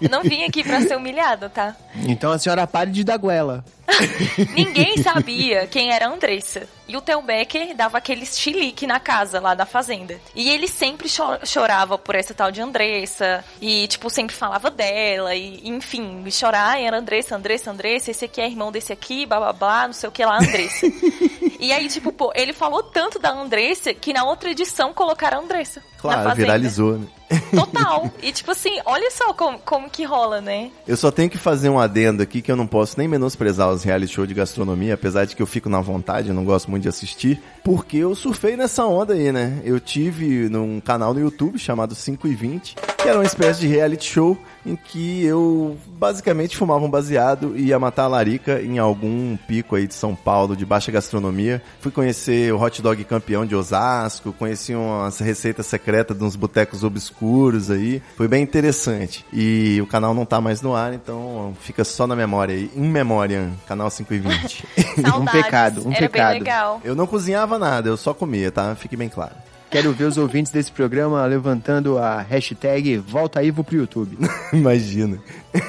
eu 0.00 0.08
não 0.10 0.22
vim 0.22 0.42
aqui 0.44 0.64
pra 0.64 0.80
ser 0.80 0.96
humilhada, 0.96 1.48
tá? 1.48 1.76
Então 1.94 2.32
a 2.32 2.38
senhora 2.38 2.66
pare 2.66 2.90
de 2.90 3.04
dar 3.04 3.18
goela. 3.18 3.64
Ninguém 4.54 4.96
sabia 5.02 5.66
quem 5.66 5.92
era 5.92 6.06
a 6.06 6.10
Andressa. 6.12 6.68
E 6.88 6.96
o 6.96 7.00
Theo 7.00 7.22
Becker 7.22 7.74
dava 7.74 7.98
aquele 7.98 8.26
chilique 8.26 8.86
na 8.86 9.00
casa 9.00 9.40
lá 9.40 9.54
da 9.54 9.64
fazenda. 9.64 10.20
E 10.34 10.50
ele 10.50 10.68
sempre 10.68 11.08
cho- 11.08 11.38
chorava 11.44 11.96
por 11.96 12.14
essa 12.14 12.34
tal 12.34 12.50
de 12.50 12.60
Andressa. 12.60 13.44
E, 13.60 13.86
tipo, 13.88 14.10
sempre 14.10 14.34
falava 14.36 14.70
dela. 14.70 15.34
E, 15.34 15.66
enfim, 15.68 16.24
chorar 16.30 16.80
era 16.80 16.98
Andressa, 16.98 17.36
Andressa, 17.36 17.70
Andressa. 17.70 18.10
Esse 18.10 18.24
aqui 18.26 18.40
é 18.40 18.46
irmão 18.46 18.70
desse 18.70 18.92
aqui, 18.92 19.24
blá 19.26 19.38
blá 19.38 19.52
blá, 19.52 19.86
não 19.86 19.94
sei 19.94 20.08
o 20.08 20.12
que 20.12 20.24
lá, 20.24 20.38
Andressa. 20.38 20.86
e 21.58 21.72
aí, 21.72 21.88
tipo, 21.88 22.12
pô, 22.12 22.32
ele 22.34 22.52
falou 22.52 22.82
tanto 22.82 23.18
da 23.18 23.30
Andressa 23.30 23.94
que 23.94 24.12
na 24.12 24.24
outra 24.24 24.50
edição 24.50 24.92
colocaram 24.92 25.38
a 25.38 25.42
Andressa. 25.42 25.80
na 25.80 25.86
Claro, 25.98 26.34
viralizou, 26.34 26.98
né? 26.98 27.06
Total. 27.54 28.10
E, 28.22 28.32
tipo 28.32 28.50
assim, 28.50 28.80
olha 28.84 29.10
só 29.10 29.32
como, 29.32 29.58
como 29.58 29.90
que 29.90 30.04
rola, 30.04 30.40
né? 30.40 30.70
Eu 30.86 30.96
só 30.96 31.10
tenho 31.10 31.30
que 31.30 31.38
fazer 31.38 31.68
um 31.68 31.78
adendo 31.78 32.22
aqui 32.22 32.42
que 32.42 32.50
eu 32.50 32.56
não 32.56 32.66
posso 32.66 32.98
nem 32.98 33.08
menosprezar 33.08 33.70
os 33.70 33.82
reality 33.82 34.14
show 34.14 34.26
de 34.26 34.34
gastronomia, 34.34 34.94
apesar 34.94 35.24
de 35.24 35.34
que 35.36 35.42
eu 35.42 35.46
fico 35.46 35.68
na 35.68 35.80
vontade, 35.80 36.28
eu 36.28 36.34
não 36.34 36.44
gosto 36.44 36.70
muito 36.70 36.82
de 36.82 36.88
assistir, 36.88 37.42
porque 37.64 37.98
eu 37.98 38.14
surfei 38.14 38.56
nessa 38.56 38.84
onda 38.84 39.14
aí, 39.14 39.32
né? 39.32 39.60
Eu 39.64 39.78
tive 39.80 40.48
num 40.48 40.80
canal 40.80 41.14
no 41.14 41.20
YouTube 41.20 41.58
chamado 41.58 41.94
5 41.94 42.26
e 42.28 42.34
20, 42.34 42.76
que 42.96 43.08
era 43.08 43.18
uma 43.18 43.24
espécie 43.24 43.60
de 43.60 43.66
reality 43.66 44.04
show 44.04 44.38
em 44.64 44.76
que 44.76 45.24
eu 45.24 45.76
basicamente 45.98 46.56
fumava 46.56 46.84
um 46.84 46.90
baseado 46.90 47.52
e 47.56 47.66
ia 47.66 47.78
matar 47.78 48.04
a 48.04 48.08
larica 48.08 48.60
em 48.62 48.78
algum 48.78 49.36
pico 49.36 49.74
aí 49.76 49.86
de 49.86 49.94
São 49.94 50.14
Paulo, 50.14 50.56
de 50.56 50.64
baixa 50.64 50.92
gastronomia. 50.92 51.62
Fui 51.80 51.90
conhecer 51.90 52.52
o 52.52 52.60
hot 52.60 52.80
dog 52.80 53.02
campeão 53.04 53.44
de 53.44 53.54
Osasco, 53.56 54.32
conheci 54.32 54.74
umas 54.74 55.18
receitas 55.18 55.66
secretas 55.66 56.16
de 56.16 56.22
uns 56.24 56.36
botecos 56.36 56.84
obscuros 56.84 57.70
aí. 57.70 58.02
Foi 58.16 58.28
bem 58.28 58.42
interessante. 58.42 59.24
E 59.32 59.80
o 59.82 59.86
canal 59.86 60.14
não 60.14 60.24
tá 60.24 60.40
mais 60.40 60.62
no 60.62 60.74
ar, 60.74 60.94
então 60.94 61.54
fica 61.60 61.84
só 61.84 62.06
na 62.06 62.14
memória 62.14 62.54
aí. 62.54 62.70
In 62.76 62.88
Memoriam, 62.88 63.50
canal 63.66 63.90
5 63.90 64.14
e 64.14 64.18
20. 64.18 64.64
Saudades. 65.02 65.42
pecado, 65.42 65.88
um 65.88 65.92
Era 65.92 66.08
pecado. 66.08 66.30
bem 66.32 66.38
legal. 66.40 66.80
eu 66.84 66.94
não 66.94 67.06
cozinhava 67.06 67.58
nada, 67.58 67.88
eu 67.88 67.96
só 67.96 68.14
comia, 68.14 68.50
tá? 68.50 68.74
Fique 68.74 68.96
bem 68.96 69.08
claro. 69.08 69.34
Quero 69.72 69.92
ver 69.92 70.04
os 70.04 70.18
ouvintes 70.18 70.52
desse 70.52 70.70
programa 70.70 71.24
levantando 71.24 71.98
a 71.98 72.20
hashtag 72.20 72.98
Volta 72.98 73.42
Ivo 73.42 73.64
pro 73.64 73.74
YouTube. 73.76 74.18
Imagina. 74.52 75.18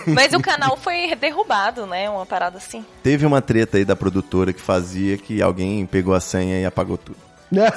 Mas 0.06 0.34
o 0.34 0.39
canal 0.41 0.76
foi 0.78 1.16
derrubado, 1.16 1.86
né? 1.88 2.10
Uma 2.10 2.26
parada 2.26 2.58
assim. 2.58 2.86
Teve 3.01 3.26
uma 3.26 3.41
treta 3.41 3.78
aí 3.78 3.86
da 3.86 3.95
produtora 3.95 4.51
que 4.54 4.62
fazia 4.62 5.18
que 5.18 5.41
alguém 5.41 5.86
pegou 5.86 6.14
a 6.14 6.20
senha 6.20 6.60
e 6.60 6.66
apagou 6.66 6.97
tudo. 6.97 7.18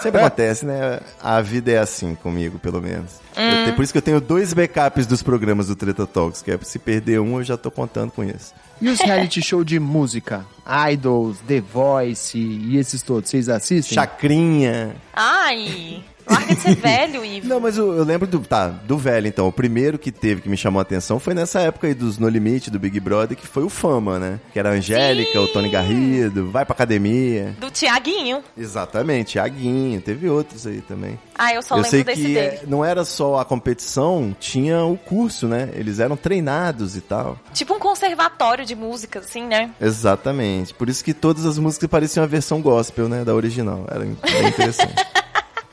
Sempre 0.03 0.20
acontece, 0.22 0.64
né? 0.64 1.01
A 1.22 1.41
vida 1.43 1.70
é 1.70 1.79
assim 1.79 2.14
comigo, 2.14 2.59
pelo 2.59 2.81
menos. 2.81 3.20
Eu 3.37 3.66
te- 3.66 3.77
por 3.77 3.83
isso 3.85 3.93
que 3.93 3.99
eu 3.99 4.03
tenho 4.03 4.20
dois 4.22 4.55
backups 4.55 5.07
dos 5.07 5.22
programas 5.22 5.66
do 5.68 5.77
Treta 5.77 6.07
Talks, 6.07 6.41
que 6.41 6.51
é 6.51 6.59
se 6.62 6.79
perder 6.79 7.20
um, 7.20 7.39
eu 7.39 7.45
já 7.45 7.59
tô 7.59 7.70
contando 7.70 8.11
com 8.11 8.24
isso. 8.24 8.55
E 8.81 8.89
os 8.89 8.99
reality 9.01 9.43
show 9.43 9.62
de 9.62 9.79
música? 9.79 10.47
Idols, 10.91 11.39
The 11.47 11.61
Voice 11.61 12.39
e 12.39 12.79
esses 12.79 13.03
todos, 13.03 13.29
vocês 13.29 13.51
assistem? 13.51 13.95
Chacrinha. 13.97 14.97
Ai, 15.12 16.03
larga 16.29 16.55
de 16.55 16.61
ser 16.61 16.77
velho, 16.77 17.24
Ivo. 17.24 17.49
Não, 17.49 17.61
mas 17.61 17.77
eu, 17.79 17.93
eu 17.95 18.05
lembro 18.05 18.27
do. 18.27 18.41
Tá, 18.41 18.68
do 18.68 18.97
velho, 18.99 19.27
então. 19.27 19.47
O 19.49 19.53
primeiro 19.53 19.99
que 19.99 20.11
teve 20.12 20.41
que 20.43 20.49
me 20.49 20.57
chamou 20.57 20.79
a 20.79 20.83
atenção 20.83 21.18
foi 21.18 21.35
nessa 21.35 21.61
época 21.61 21.87
aí 21.87 21.95
dos 21.95 22.18
No 22.18 22.29
Limite, 22.29 22.70
do 22.70 22.79
Big 22.79 22.99
Brother, 23.01 23.37
que 23.37 23.47
foi 23.47 23.62
o 23.64 23.68
Fama, 23.68 24.18
né? 24.18 24.41
Que 24.53 24.59
era 24.59 24.70
a 24.70 24.72
Angélica, 24.72 25.33
Sim. 25.33 25.39
o 25.39 25.49
Tony 25.49 25.68
Garrido, 25.70 26.51
vai 26.51 26.64
pra 26.64 26.74
academia. 26.74 27.55
Do 27.61 27.70
Tiaguinho. 27.70 28.43
Exatamente, 28.57 29.33
Thiaguinho, 29.35 30.01
teve 30.01 30.29
outros 30.29 30.66
aí 30.66 30.81
também. 30.81 31.18
Ah, 31.39 31.53
eu 31.53 31.62
só 31.62 31.74
eu 31.74 31.79
lembro 31.79 31.91
sei 31.91 32.05
desse 32.05 32.20
que 32.22 32.29
dele. 32.29 32.39
é, 32.39 32.62
não 32.66 32.85
era 32.85 33.05
só 33.05 33.39
a 33.39 33.45
competição, 33.45 34.35
tinha 34.41 34.85
o 34.85 34.97
curso, 34.97 35.47
né? 35.47 35.70
Eles 35.74 35.99
eram 36.01 36.16
treinados 36.16 36.97
e 36.97 37.01
tal. 37.01 37.39
Tipo 37.53 37.74
um 37.74 37.79
conservatório 37.79 38.64
de 38.64 38.74
música, 38.74 39.18
assim, 39.18 39.45
né? 39.45 39.70
Exatamente. 39.81 40.72
Por 40.74 40.89
isso 40.89 41.05
que 41.05 41.12
todas 41.12 41.45
as 41.45 41.59
músicas 41.59 41.89
pareciam 41.91 42.24
a 42.24 42.27
versão 42.27 42.61
gospel, 42.62 43.09
né? 43.09 43.24
Da 43.24 43.35
original. 43.35 43.85
Era 43.91 44.05
interessante. 44.49 44.95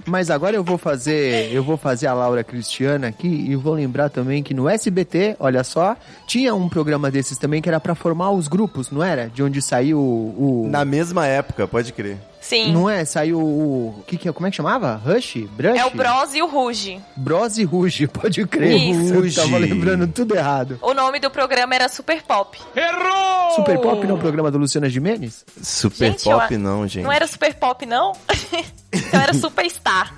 Mas 0.05 0.29
agora 0.29 0.55
eu 0.55 0.63
vou 0.63 0.77
fazer, 0.77 1.51
eu 1.53 1.63
vou 1.63 1.77
fazer 1.77 2.07
a 2.07 2.13
Laura 2.13 2.43
Cristiana 2.43 3.07
aqui 3.07 3.27
e 3.27 3.55
vou 3.55 3.73
lembrar 3.73 4.09
também 4.09 4.43
que 4.43 4.53
no 4.53 4.67
SBT, 4.69 5.35
olha 5.39 5.63
só, 5.63 5.95
tinha 6.27 6.53
um 6.53 6.67
programa 6.67 7.09
desses 7.09 7.37
também 7.37 7.61
que 7.61 7.69
era 7.69 7.79
pra 7.79 7.95
formar 7.95 8.31
os 8.31 8.47
grupos, 8.47 8.91
não 8.91 9.03
era? 9.03 9.29
De 9.29 9.41
onde 9.41 9.61
saiu 9.61 9.99
o, 9.99 10.63
o- 10.65 10.69
Na 10.69 10.83
mesma 10.85 11.25
época, 11.25 11.67
pode 11.67 11.91
crer. 11.93 12.17
Sim. 12.41 12.73
não 12.73 12.89
é? 12.89 13.05
Saiu 13.05 13.39
o 13.39 14.03
que 14.05 14.17
que 14.17 14.27
é, 14.27 14.33
como 14.33 14.45
é 14.45 14.49
que 14.49 14.57
chamava? 14.57 14.95
Rush? 14.95 15.37
Brush? 15.55 15.79
É 15.79 15.85
o 15.85 15.91
Bros 15.91 16.35
e 16.35 16.41
o 16.41 16.45
Ruge. 16.47 16.99
Bros 17.15 17.57
e 17.57 17.63
Ruge, 17.63 18.05
pode 18.11 18.45
crer. 18.45 18.75
Isso. 18.81 19.13
Eu 19.13 19.33
tava 19.33 19.57
lembrando 19.57 20.05
tudo 20.09 20.35
errado. 20.35 20.77
O 20.81 20.93
nome 20.93 21.21
do 21.21 21.31
programa 21.31 21.73
era 21.73 21.87
Super 21.87 22.21
Pop. 22.23 22.57
Super 23.55 23.79
Pop 23.79 24.05
não 24.05 24.15
é 24.15 24.17
o 24.17 24.21
programa 24.21 24.51
do 24.51 24.57
Luciana 24.57 24.89
Gimenez? 24.89 25.45
Super 25.61 26.11
Gente, 26.11 26.27
eu 26.29 26.37
pop 26.37 26.53
a- 26.53 26.57
não, 26.57 26.85
gente. 26.85 27.03
Não 27.05 27.11
era 27.13 27.25
Super 27.27 27.53
Pop, 27.55 27.85
não? 27.85 28.11
então 28.93 29.21
era 29.21 29.33
Superstar. 29.33 30.13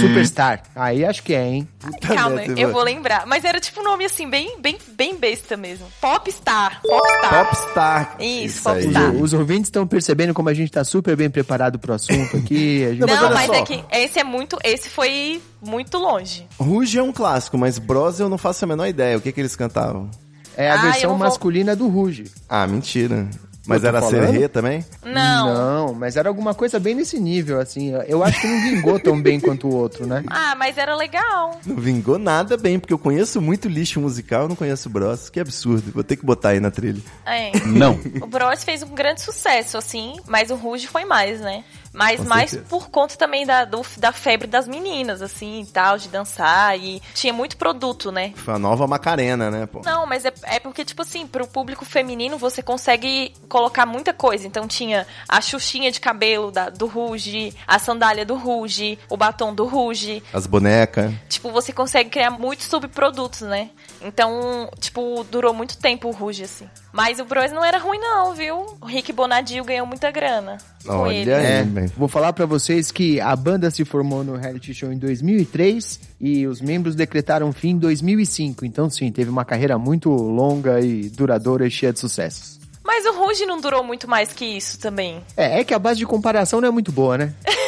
Superstar. 0.00 0.62
Aí 0.74 1.04
acho 1.04 1.22
que 1.22 1.34
é, 1.34 1.46
hein? 1.46 1.68
Calma, 2.00 2.42
eu 2.44 2.72
vou 2.72 2.82
lembrar. 2.82 3.26
Mas 3.26 3.44
era 3.44 3.60
tipo 3.60 3.80
um 3.80 3.84
nome 3.84 4.04
assim, 4.04 4.28
bem, 4.28 4.56
bem, 4.60 4.76
bem 4.96 5.14
besta 5.16 5.56
mesmo. 5.56 5.86
Popstar. 6.00 6.80
Popstar. 6.82 7.46
Popstar. 7.48 8.16
Isso, 8.20 8.68
aí. 8.68 8.82
Popstar. 8.84 9.10
Os, 9.14 9.20
os 9.22 9.32
ouvintes 9.34 9.64
estão 9.68 9.86
percebendo 9.86 10.32
como 10.34 10.48
a 10.48 10.54
gente 10.54 10.70
tá 10.72 10.84
super 10.84 11.16
bem 11.16 11.30
preparado 11.30 11.78
pro 11.78 11.92
assunto 11.92 12.36
aqui. 12.36 12.84
A 12.84 12.90
gente- 12.90 13.00
mas 13.00 13.10
Não, 13.20 13.26
olha 13.26 13.34
mas 13.34 13.46
só. 13.46 13.54
é 13.54 13.62
que 13.62 13.84
esse 13.92 14.18
é 14.18 14.24
muito. 14.24 14.58
Esse 14.64 14.88
foi 14.88 15.40
muito 15.62 15.98
longe. 15.98 16.46
Ruge 16.58 16.98
é 16.98 17.02
um 17.02 17.12
clássico, 17.12 17.56
mas 17.58 17.78
Bros 17.78 18.20
eu 18.20 18.28
não 18.28 18.38
faço 18.38 18.64
a 18.64 18.68
menor 18.68 18.86
ideia. 18.86 19.16
O 19.16 19.20
que 19.20 19.32
que 19.32 19.40
eles 19.40 19.56
cantavam? 19.56 20.10
É 20.56 20.70
a 20.70 20.74
Ah, 20.74 20.82
versão 20.82 21.10
não 21.10 21.18
vou- 21.18 21.26
masculina 21.26 21.74
do 21.74 21.88
Ruge. 21.88 22.24
Ah, 22.48 22.66
mentira. 22.66 23.28
Mas 23.66 23.84
era? 23.84 24.02
Serrê 24.02 24.48
também? 24.48 24.84
Não. 25.04 25.54
Não, 25.54 25.94
mas 25.94 26.16
era 26.16 26.28
alguma 26.28 26.54
coisa 26.54 26.78
bem 26.78 26.94
nesse 26.94 27.18
nível, 27.18 27.60
assim. 27.60 27.92
Eu 28.06 28.22
acho 28.22 28.40
que 28.40 28.46
não 28.46 28.60
vingou 28.60 29.00
tão 29.00 29.20
bem 29.20 29.40
quanto 29.40 29.68
o 29.68 29.74
outro, 29.74 30.06
né? 30.06 30.22
Ah, 30.26 30.54
mas 30.56 30.76
era 30.76 30.94
legal. 30.94 31.58
Não 31.64 31.76
vingou 31.76 32.18
nada 32.18 32.56
bem, 32.56 32.78
porque 32.78 32.92
eu 32.92 32.98
conheço 32.98 33.40
muito 33.40 33.68
lixo 33.68 34.00
musical, 34.00 34.42
eu 34.42 34.48
não 34.48 34.56
conheço 34.56 34.88
Bros. 34.90 35.30
Que 35.30 35.40
absurdo. 35.40 35.92
Vou 35.92 36.04
ter 36.04 36.16
que 36.16 36.26
botar 36.26 36.50
aí 36.50 36.60
na 36.60 36.70
trilha. 36.70 37.00
É. 37.24 37.52
Não. 37.66 37.98
O 38.20 38.26
Bros 38.26 38.64
fez 38.64 38.82
um 38.82 38.94
grande 38.94 39.22
sucesso, 39.22 39.78
assim, 39.78 40.16
mas 40.26 40.50
o 40.50 40.54
Ruge 40.54 40.86
foi 40.86 41.04
mais, 41.04 41.40
né? 41.40 41.64
Mas 41.94 42.18
Com 42.20 42.26
mais 42.28 42.50
certeza. 42.50 42.68
por 42.68 42.90
conta 42.90 43.16
também 43.16 43.46
da, 43.46 43.64
do- 43.64 43.86
da 43.98 44.10
febre 44.12 44.48
das 44.48 44.66
meninas, 44.66 45.22
assim, 45.22 45.60
e 45.60 45.66
tal, 45.66 45.96
de 45.96 46.08
dançar. 46.08 46.76
E 46.78 47.00
tinha 47.14 47.32
muito 47.32 47.56
produto, 47.56 48.10
né? 48.10 48.32
Foi 48.34 48.52
a 48.54 48.58
nova 48.58 48.86
Macarena, 48.86 49.48
né, 49.50 49.64
pô? 49.66 49.80
Não, 49.84 50.04
mas 50.04 50.24
é, 50.24 50.32
é 50.42 50.58
porque, 50.60 50.84
tipo 50.84 51.02
assim, 51.02 51.24
pro 51.26 51.46
público 51.46 51.84
feminino 51.84 52.36
você 52.36 52.62
consegue 52.62 53.32
colocar 53.48 53.86
muita 53.86 54.12
coisa. 54.12 54.44
Então 54.46 54.66
tinha 54.66 55.06
a 55.28 55.40
xuxinha 55.40 55.92
de 55.92 56.00
cabelo 56.00 56.50
da- 56.50 56.68
do 56.68 56.86
Ruge, 56.86 57.54
a 57.66 57.78
sandália 57.78 58.26
do 58.26 58.34
Ruge, 58.34 58.98
o 59.08 59.16
batom 59.16 59.54
do 59.54 59.64
Ruge. 59.64 60.20
As 60.32 60.46
bonecas. 60.46 61.12
Tipo, 61.28 61.50
você 61.52 61.72
consegue 61.72 62.10
criar 62.10 62.30
muitos 62.30 62.66
subprodutos, 62.66 63.42
né? 63.42 63.70
Então, 64.02 64.68
tipo, 64.80 65.24
durou 65.30 65.54
muito 65.54 65.78
tempo 65.78 66.08
o 66.08 66.10
Ruge, 66.10 66.42
assim. 66.44 66.68
Mas 66.94 67.18
o 67.18 67.24
Bros 67.24 67.50
não 67.50 67.64
era 67.64 67.76
ruim, 67.76 67.98
não, 67.98 68.32
viu? 68.34 68.64
O 68.80 68.86
Rick 68.86 69.12
Bonadio 69.12 69.64
ganhou 69.64 69.84
muita 69.84 70.12
grana 70.12 70.58
com 70.86 70.92
Olha 70.92 71.12
ele. 71.12 71.34
aí. 71.34 71.44
É, 71.44 71.64
vou 71.96 72.06
falar 72.06 72.32
pra 72.32 72.46
vocês 72.46 72.92
que 72.92 73.20
a 73.20 73.34
banda 73.34 73.68
se 73.68 73.84
formou 73.84 74.22
no 74.22 74.36
reality 74.36 74.72
show 74.72 74.92
em 74.92 74.98
2003 74.98 75.98
e 76.20 76.46
os 76.46 76.60
membros 76.60 76.94
decretaram 76.94 77.52
fim 77.52 77.70
em 77.70 77.78
2005. 77.78 78.64
Então, 78.64 78.88
sim, 78.88 79.10
teve 79.10 79.28
uma 79.28 79.44
carreira 79.44 79.76
muito 79.76 80.08
longa 80.08 80.80
e 80.80 81.08
duradoura 81.08 81.66
e 81.66 81.70
cheia 81.70 81.92
de 81.92 81.98
sucessos. 81.98 82.60
Mas 82.84 83.04
o 83.06 83.12
Ruge 83.18 83.44
não 83.44 83.60
durou 83.60 83.82
muito 83.82 84.08
mais 84.08 84.32
que 84.32 84.44
isso 84.44 84.78
também. 84.78 85.20
É, 85.36 85.60
é 85.60 85.64
que 85.64 85.74
a 85.74 85.78
base 85.80 85.98
de 85.98 86.06
comparação 86.06 86.60
não 86.60 86.68
é 86.68 86.70
muito 86.70 86.92
boa, 86.92 87.18
né? 87.18 87.32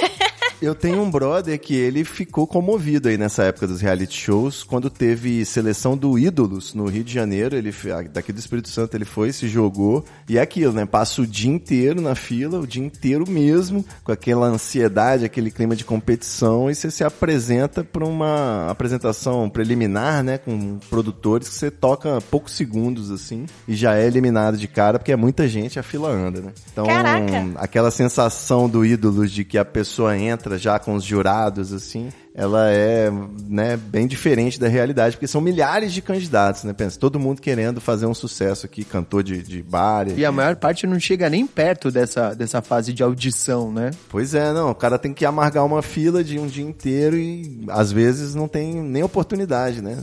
Eu 0.61 0.75
tenho 0.75 1.03
um 1.03 1.11
brother 1.11 1.59
que 1.61 1.75
ele 1.75 2.03
ficou 2.03 2.47
comovido 2.47 3.09
aí 3.09 3.19
nessa 3.19 3.45
época 3.45 3.67
dos 3.67 3.83
reality 3.83 4.17
shows, 4.17 4.63
quando 4.63 4.89
teve 4.89 5.45
seleção 5.45 5.97
do 5.97 6.19
Ídolos 6.19 6.73
no 6.73 6.87
Rio 6.87 7.05
de 7.05 7.13
Janeiro, 7.13 7.55
ele 7.55 7.75
daqui 8.11 8.33
do 8.33 8.39
Espírito 8.39 8.69
Santo 8.71 8.97
ele 8.97 9.05
foi, 9.05 9.33
se 9.33 9.49
jogou, 9.49 10.05
e 10.27 10.39
é 10.39 10.41
aquilo, 10.41 10.73
né? 10.73 10.87
Passa 10.87 11.21
o 11.21 11.27
dia 11.27 11.51
inteiro 11.51 12.01
na 12.01 12.15
fila, 12.15 12.59
o 12.59 12.67
dia 12.67 12.83
inteiro 12.83 13.29
mesmo, 13.29 13.85
com 14.03 14.13
aquela 14.13 14.47
ansiedade, 14.47 15.27
aquele 15.27 15.51
clima 15.51 15.77
de 15.77 15.85
competição, 15.85 16.71
e 16.71 16.75
você 16.75 16.91
se 16.91 17.05
apresenta 17.05 17.85
para 17.85 18.05
uma 18.05 18.71
apresentação 18.71 19.51
preliminar, 19.51 20.23
né, 20.23 20.39
com 20.39 20.79
produtores 20.89 21.49
que 21.49 21.55
você 21.55 21.71
toca 21.71 22.19
poucos 22.31 22.53
segundos 22.53 23.11
assim 23.11 23.47
e 23.69 23.75
já 23.75 23.97
é 23.97 24.07
eliminado 24.07 24.57
de 24.57 24.67
cara 24.67 24.99
porque 24.99 25.13
é 25.13 25.17
muita 25.17 25.47
gente, 25.47 25.79
a 25.79 25.83
fila 25.83 26.09
anda, 26.09 26.41
né? 26.41 26.53
Então, 26.73 26.87
Caraca. 26.87 27.45
aquela 27.57 27.91
sensação 27.91 28.69
do 28.69 28.85
ídolo 28.85 29.27
de 29.27 29.45
que 29.45 29.59
a 29.59 29.65
pessoa 29.65 30.17
entra 30.17 30.46
já 30.57 30.79
com 30.79 30.95
os 30.95 31.05
jurados 31.05 31.73
assim, 31.73 32.11
ela 32.35 32.71
é 32.71 33.11
né, 33.49 33.79
bem 33.79 34.07
diferente 34.07 34.61
da 34.61 34.69
realidade, 34.69 35.17
porque 35.17 35.27
são 35.27 35.41
milhares 35.41 35.91
de 35.91 36.03
candidatos, 36.03 36.65
né? 36.65 36.75
Pensa, 36.75 36.99
todo 36.99 37.19
mundo 37.19 37.41
querendo 37.41 37.81
fazer 37.81 38.05
um 38.05 38.13
sucesso 38.13 38.67
aqui, 38.67 38.85
cantor 38.85 39.23
de, 39.23 39.43
de 39.43 39.63
bar. 39.63 40.07
E 40.15 40.23
a 40.23 40.31
maior 40.31 40.55
parte 40.57 40.87
não 40.87 41.01
chega 41.01 41.31
nem 41.31 41.47
perto 41.47 41.91
dessa, 41.91 42.35
dessa 42.35 42.61
fase 42.61 42.93
de 42.93 43.03
audição, 43.03 43.73
né? 43.73 43.91
Pois 44.11 44.35
é, 44.35 44.53
não. 44.53 44.71
O 44.71 44.75
cara 44.75 44.99
tem 44.99 45.15
que 45.15 45.25
amargar 45.25 45.65
uma 45.65 45.81
fila 45.81 46.23
de 46.23 46.39
um 46.39 46.47
dia 46.47 46.65
inteiro 46.65 47.17
e 47.17 47.65
às 47.69 47.91
vezes 47.91 48.35
não 48.35 48.47
tem 48.47 48.83
nem 48.83 49.03
oportunidade, 49.03 49.81
né? 49.81 50.03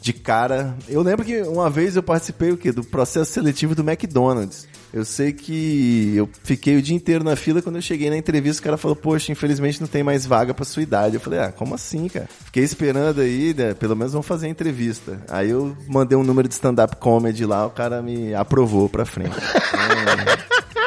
De 0.00 0.12
cara. 0.14 0.74
Eu 0.88 1.02
lembro 1.02 1.24
que 1.24 1.42
uma 1.42 1.68
vez 1.68 1.96
eu 1.96 2.02
participei 2.02 2.50
o 2.50 2.56
quê? 2.56 2.72
Do 2.72 2.82
processo 2.82 3.30
seletivo 3.30 3.74
do 3.74 3.82
McDonald's. 3.82 4.66
Eu 4.92 5.04
sei 5.04 5.32
que 5.32 6.14
eu 6.16 6.28
fiquei 6.42 6.76
o 6.76 6.82
dia 6.82 6.96
inteiro 6.96 7.22
na 7.22 7.36
fila. 7.36 7.60
Quando 7.60 7.76
eu 7.76 7.82
cheguei 7.82 8.08
na 8.08 8.16
entrevista, 8.16 8.60
o 8.60 8.64
cara 8.64 8.76
falou: 8.76 8.96
Poxa, 8.96 9.30
infelizmente 9.32 9.80
não 9.80 9.88
tem 9.88 10.02
mais 10.02 10.24
vaga 10.24 10.54
pra 10.54 10.64
sua 10.64 10.82
idade. 10.82 11.16
Eu 11.16 11.20
falei: 11.20 11.40
Ah, 11.40 11.52
como 11.52 11.74
assim, 11.74 12.08
cara? 12.08 12.28
Fiquei 12.46 12.64
esperando 12.64 13.20
aí, 13.20 13.54
né? 13.54 13.74
Pelo 13.74 13.94
menos 13.94 14.12
vão 14.12 14.22
fazer 14.22 14.46
a 14.46 14.50
entrevista. 14.50 15.20
Aí 15.28 15.50
eu 15.50 15.76
mandei 15.86 16.16
um 16.16 16.24
número 16.24 16.48
de 16.48 16.54
stand-up 16.54 16.96
comedy 16.96 17.44
lá, 17.44 17.66
o 17.66 17.70
cara 17.70 18.00
me 18.00 18.34
aprovou 18.34 18.88
pra 18.88 19.04
frente. 19.04 19.36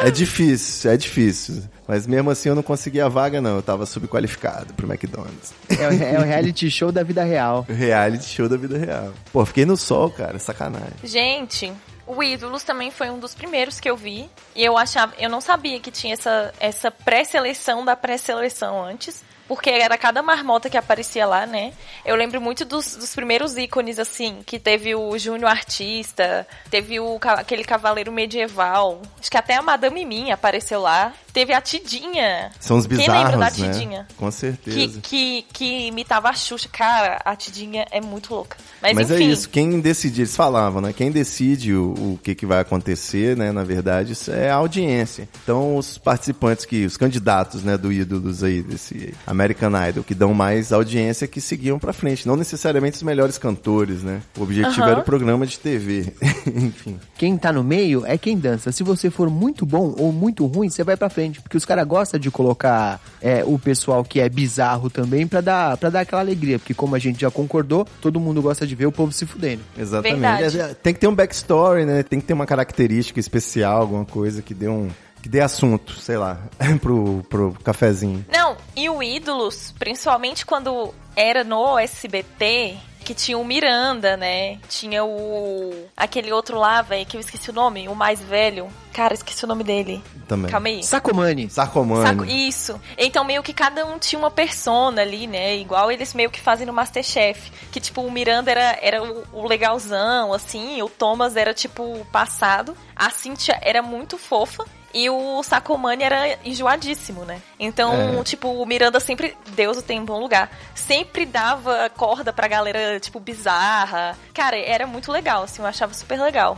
é, 0.02 0.08
é 0.08 0.12
difícil, 0.12 0.92
é 0.92 0.98
difícil. 0.98 1.64
Mas 1.88 2.08
mesmo 2.08 2.32
assim 2.32 2.50
eu 2.50 2.56
não 2.56 2.64
consegui 2.64 3.00
a 3.02 3.08
vaga, 3.08 3.40
não. 3.40 3.56
Eu 3.58 3.62
tava 3.62 3.86
subqualificado 3.86 4.74
pro 4.74 4.92
McDonald's. 4.92 5.54
É 5.70 5.88
o, 5.88 5.92
é 5.92 6.20
o 6.20 6.24
reality 6.24 6.72
show 6.72 6.92
da 6.92 7.04
vida 7.04 7.24
real. 7.24 7.66
Reality 7.70 8.26
show 8.26 8.50
da 8.50 8.58
vida 8.58 8.78
real. 8.78 9.14
Pô, 9.32 9.46
fiquei 9.46 9.66
no 9.66 9.78
sol, 9.78 10.10
cara. 10.10 10.40
Sacanagem. 10.40 10.94
Gente, 11.04 11.72
o 12.12 12.22
Ídolos 12.22 12.64
também 12.64 12.92
foi 12.92 13.10
um 13.10 13.20
dos 13.20 13.34
primeiros 13.34 13.80
que 13.80 13.90
eu 13.90 13.96
vi. 13.96 14.30
E 14.54 14.64
eu 14.66 14.78
achava, 14.78 15.14
eu 15.18 15.30
não 15.30 15.40
sabia 15.40 15.80
que 15.80 15.90
tinha 15.90 16.14
essa, 16.14 16.54
essa 16.60 16.92
pré-seleção 16.92 17.86
da 17.86 17.96
pré-seleção 17.96 18.84
antes. 18.84 19.24
Porque 19.48 19.70
era 19.70 19.98
cada 19.98 20.22
marmota 20.22 20.70
que 20.70 20.78
aparecia 20.78 21.26
lá, 21.26 21.46
né? 21.46 21.74
Eu 22.06 22.16
lembro 22.16 22.40
muito 22.40 22.64
dos, 22.64 22.96
dos 22.96 23.14
primeiros 23.14 23.58
ícones, 23.58 24.00
assim, 24.00 24.42
que 24.46 24.58
teve 24.58 24.96
o 24.96 25.18
Júnior 25.18 25.52
Artista, 25.52 26.48
teve 26.70 27.02
o, 27.02 27.20
aquele 27.22 27.66
Cavaleiro 27.66 28.14
Medieval. 28.14 29.02
Acho 29.20 29.30
que 29.30 29.38
até 29.38 29.56
a 29.56 29.62
Madame 29.62 30.06
Mim 30.06 30.32
apareceu 30.32 30.80
lá. 30.80 31.14
Teve 31.34 31.54
a 31.54 31.62
Tidinha. 31.62 32.52
São 32.60 32.78
os 32.78 32.86
bizarros, 32.86 33.14
Quem 33.14 33.24
lembra 33.24 33.38
da 33.38 33.46
né? 33.46 33.72
Tidinha? 33.74 34.08
Com 34.18 34.30
certeza. 34.32 35.00
Que, 35.02 35.02
que, 35.02 35.46
que 35.54 35.88
imitava 35.88 36.30
a 36.30 36.34
Xuxa. 36.34 36.68
Cara, 36.72 37.22
a 37.24 37.36
Tidinha 37.36 37.86
é 37.92 38.02
muito 38.02 38.34
louca. 38.34 38.58
Mas, 38.82 38.96
Mas 38.96 39.12
é 39.12 39.16
enfim. 39.16 39.30
isso, 39.30 39.50
quem 39.50 39.80
decide, 39.80 40.22
eles 40.22 40.36
falavam, 40.36 40.82
né? 40.82 40.92
Quem 40.94 41.12
decide 41.12 41.74
o, 41.74 41.92
o 41.92 42.20
que, 42.22 42.36
que 42.36 42.46
vai 42.46 42.60
acontecer, 42.60 43.38
né? 43.38 43.52
Na 43.52 43.64
verdade, 43.64 44.14
isso 44.14 44.32
é 44.32 44.50
a 44.50 44.56
audiência. 44.56 45.30
Então, 45.44 45.78
os 45.78 45.98
participantes 45.98 46.66
que, 46.66 46.86
os 46.86 46.98
candidatos, 46.98 47.64
né, 47.64 47.78
do 47.78 47.92
ídolos 47.92 48.44
aí, 48.44 48.62
desse 48.62 49.14
American 49.26 49.72
Idol, 49.88 50.04
que 50.04 50.16
dão 50.16 50.34
mais 50.34 50.74
audiência 50.74 51.28
que 51.28 51.40
seguiam 51.40 51.80
pra 51.80 51.94
frente. 51.94 52.28
Não 52.28 52.36
necessariamente 52.36 52.98
os 52.98 53.04
melhores 53.04 53.38
cantores, 53.38 54.04
né? 54.04 54.22
O 54.38 54.44
objetivo 54.44 54.86
era 54.86 55.00
o 55.00 55.04
programa 55.04 55.46
de 55.46 55.60
TV. 55.60 56.14
Enfim. 56.48 57.00
Quem 57.18 57.38
tá 57.38 57.54
no 57.54 57.64
meio 57.64 58.06
é 58.06 58.18
quem 58.18 58.38
dança. 58.38 58.72
Se 58.72 58.84
você 58.84 59.10
for 59.10 59.30
muito 59.30 59.66
bom 59.66 59.94
ou 59.98 60.12
muito 60.12 60.46
ruim, 60.46 60.70
você 60.70 60.84
vai 60.84 60.98
pra 60.98 61.10
frente. 61.10 61.21
Porque 61.30 61.58
os 61.58 61.66
caras 61.66 61.86
gostam 61.86 62.20
de 62.20 62.32
colocar 62.32 63.00
é, 63.22 63.44
o 63.46 63.60
pessoal 63.60 64.04
que 64.04 64.20
é 64.20 64.30
bizarro 64.30 64.90
também 64.90 65.28
pra 65.28 65.42
dar, 65.42 65.78
pra 65.78 65.90
dar 65.90 66.02
aquela 66.02 66.22
alegria. 66.22 66.58
Porque 66.58 66.74
como 66.74 66.96
a 66.96 67.00
gente 67.00 67.22
já 67.22 67.30
concordou, 67.30 67.86
todo 68.02 68.20
mundo 68.20 68.42
gosta 68.42 68.66
de 68.66 68.74
ver 68.74 68.86
o 68.86 68.92
povo 68.92 69.12
se 69.12 69.26
fudendo. 69.26 69.62
Exatamente. 69.78 70.20
Verdade. 70.20 70.60
É, 70.60 70.74
Tem 70.74 70.94
que 70.94 71.00
ter 71.00 71.08
um 71.08 71.16
backstory, 71.16 71.86
né? 71.86 72.04
Tem 72.04 72.20
que 72.20 72.26
ter 72.26 72.34
uma 72.34 72.46
característica 72.46 73.20
especial, 73.20 73.82
alguma 73.82 74.06
coisa 74.06 74.42
que 74.42 74.54
dê 74.54 74.68
um. 74.68 74.90
Que 75.22 75.30
dê 75.30 75.40
assunto, 75.40 75.94
sei 76.00 76.18
lá, 76.18 76.40
pro, 76.82 77.24
pro 77.30 77.54
cafezinho. 77.64 78.26
Não, 78.34 78.58
e 78.76 78.90
o 78.90 79.04
Ídolos, 79.04 79.72
principalmente 79.78 80.44
quando 80.48 80.92
era 81.16 81.44
no 81.44 81.78
SBT, 81.78 82.78
que 83.04 83.14
tinha 83.14 83.38
o 83.38 83.44
Miranda, 83.46 84.16
né? 84.16 84.58
Tinha 84.70 85.04
o. 85.04 85.88
aquele 85.96 86.32
outro 86.32 86.58
lá, 86.58 86.82
velho, 86.82 87.06
que 87.06 87.18
eu 87.18 87.22
esqueci 87.22 87.50
o 87.50 87.54
nome, 87.54 87.88
o 87.88 87.96
mais 87.96 88.20
velho. 88.22 88.68
Cara, 88.94 89.14
esqueci 89.14 89.44
o 89.46 89.48
nome 89.48 89.64
dele. 89.64 90.04
Também. 90.28 90.52
Calma 90.52 90.68
aí. 90.68 90.84
Sacomani. 90.84 91.50
Sarcomani. 91.50 92.08
Saco- 92.08 92.26
Isso. 92.26 92.82
Então, 92.98 93.24
meio 93.24 93.42
que 93.42 93.54
cada 93.54 93.86
um 93.86 93.98
tinha 93.98 94.20
uma 94.20 94.30
persona 94.32 95.02
ali, 95.02 95.28
né? 95.28 95.56
Igual 95.58 95.92
eles 95.92 96.14
meio 96.14 96.30
que 96.30 96.40
fazem 96.42 96.66
no 96.68 96.74
Masterchef. 96.74 97.52
Que, 97.72 97.80
tipo, 97.80 98.02
o 98.02 98.12
Miranda 98.12 98.52
era, 98.52 98.78
era 98.82 99.02
o, 99.04 99.24
o 99.34 99.48
legalzão, 99.48 100.34
assim. 100.34 100.82
O 100.82 100.90
Thomas 100.90 101.36
era, 101.36 101.54
tipo, 101.54 101.84
o 101.84 102.06
passado. 102.12 102.76
A 102.96 103.10
Cynthia 103.10 103.58
era 103.62 103.82
muito 103.82 104.18
fofa. 104.18 104.66
E 104.94 105.10
o 105.10 105.42
Sacomani 105.44 106.04
era 106.04 106.38
enjoadíssimo, 106.44 107.24
né? 107.26 107.42
Então, 107.60 108.20
É. 108.20 108.24
tipo, 108.24 108.50
o 108.50 108.66
Miranda 108.66 109.00
sempre, 109.00 109.36
Deus 109.56 109.78
o 109.78 109.82
tem 109.82 110.00
em 110.00 110.06
bom 110.06 110.20
lugar, 110.20 110.52
sempre 110.76 111.26
dava 111.26 111.90
corda 111.96 112.34
pra 112.34 112.48
galera, 112.48 113.00
tipo, 113.00 113.20
bizarra. 113.20 114.18
Cara, 114.34 114.58
era 114.58 114.86
muito 114.88 115.12
legal, 115.12 115.44
assim, 115.44 115.62
eu 115.62 115.68
achava 115.68 115.94
super 115.94 116.20
legal. 116.22 116.58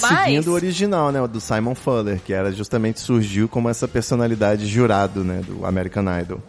Mas, 0.00 0.24
Seguindo 0.24 0.48
o 0.48 0.54
original, 0.54 1.10
né? 1.10 1.20
O 1.20 1.26
do 1.28 1.40
Simon 1.40 1.74
Fuller, 1.74 2.20
que 2.20 2.32
era 2.32 2.52
justamente 2.52 3.00
surgiu 3.00 3.48
como 3.48 3.68
essa 3.68 3.88
personalidade 3.88 4.66
jurado, 4.66 5.24
né? 5.24 5.40
Do 5.44 5.64
American 5.66 6.04
Idol. 6.20 6.40